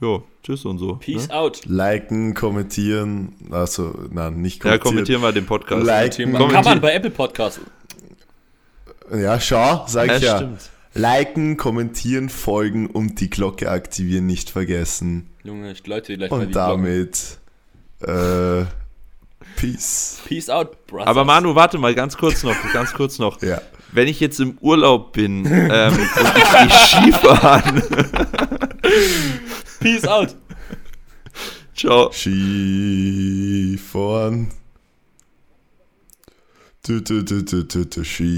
ja, 0.00 0.22
tschüss 0.42 0.64
und 0.64 0.78
so. 0.78 0.94
Peace 0.96 1.28
ne? 1.28 1.34
out. 1.34 1.64
Liken, 1.66 2.34
kommentieren, 2.34 3.34
also, 3.50 3.94
nein, 4.10 4.40
nicht 4.40 4.64
Ja, 4.64 4.78
kommentieren. 4.78 4.80
kommentieren 4.80 5.22
wir 5.22 5.32
den 5.32 5.46
Podcast. 5.46 5.86
Liken, 5.86 6.32
Kann 6.34 6.64
man 6.64 6.80
bei 6.80 6.92
Apple 6.94 7.10
Podcasts. 7.10 7.60
Ja, 9.12 9.40
schau, 9.40 9.84
sag 9.86 10.06
ich 10.16 10.22
Ja, 10.22 10.28
ja. 10.28 10.36
stimmt. 10.36 10.70
Liken, 10.94 11.56
kommentieren, 11.56 12.28
folgen 12.28 12.86
und 12.88 13.20
die 13.20 13.30
Glocke 13.30 13.70
aktivieren 13.70 14.26
nicht 14.26 14.50
vergessen. 14.50 15.30
Junge, 15.44 15.72
ich 15.72 15.86
läute 15.86 16.16
gleich 16.16 16.30
mal 16.30 16.40
die 16.40 16.46
Und 16.46 16.56
damit, 16.56 17.38
äh, 18.00 18.64
Peace. 19.56 20.20
Peace 20.26 20.50
out, 20.50 20.86
Brothers. 20.86 21.08
Aber 21.08 21.24
Manu, 21.24 21.54
warte 21.54 21.78
mal, 21.78 21.94
ganz 21.94 22.16
kurz 22.16 22.42
noch, 22.42 22.54
ganz 22.72 22.92
kurz 22.92 23.18
noch. 23.18 23.40
Ja. 23.42 23.60
Wenn 23.92 24.06
ich 24.08 24.20
jetzt 24.20 24.38
im 24.40 24.58
Urlaub 24.60 25.12
bin 25.12 25.46
ähm, 25.46 25.94
und 25.94 26.00
ich 26.36 26.50
gehe 26.52 26.68
Skifahren. 26.70 27.82
Peace 29.80 30.06
out. 30.06 30.36
Ciao. 31.74 32.10
Skifahren. 32.12 33.38
Du, 36.86 37.00
du, 37.00 37.22
du, 37.22 37.42
du, 37.42 37.64
du, 37.64 37.84
du, 37.86 38.04
Skifahren. 38.04 38.28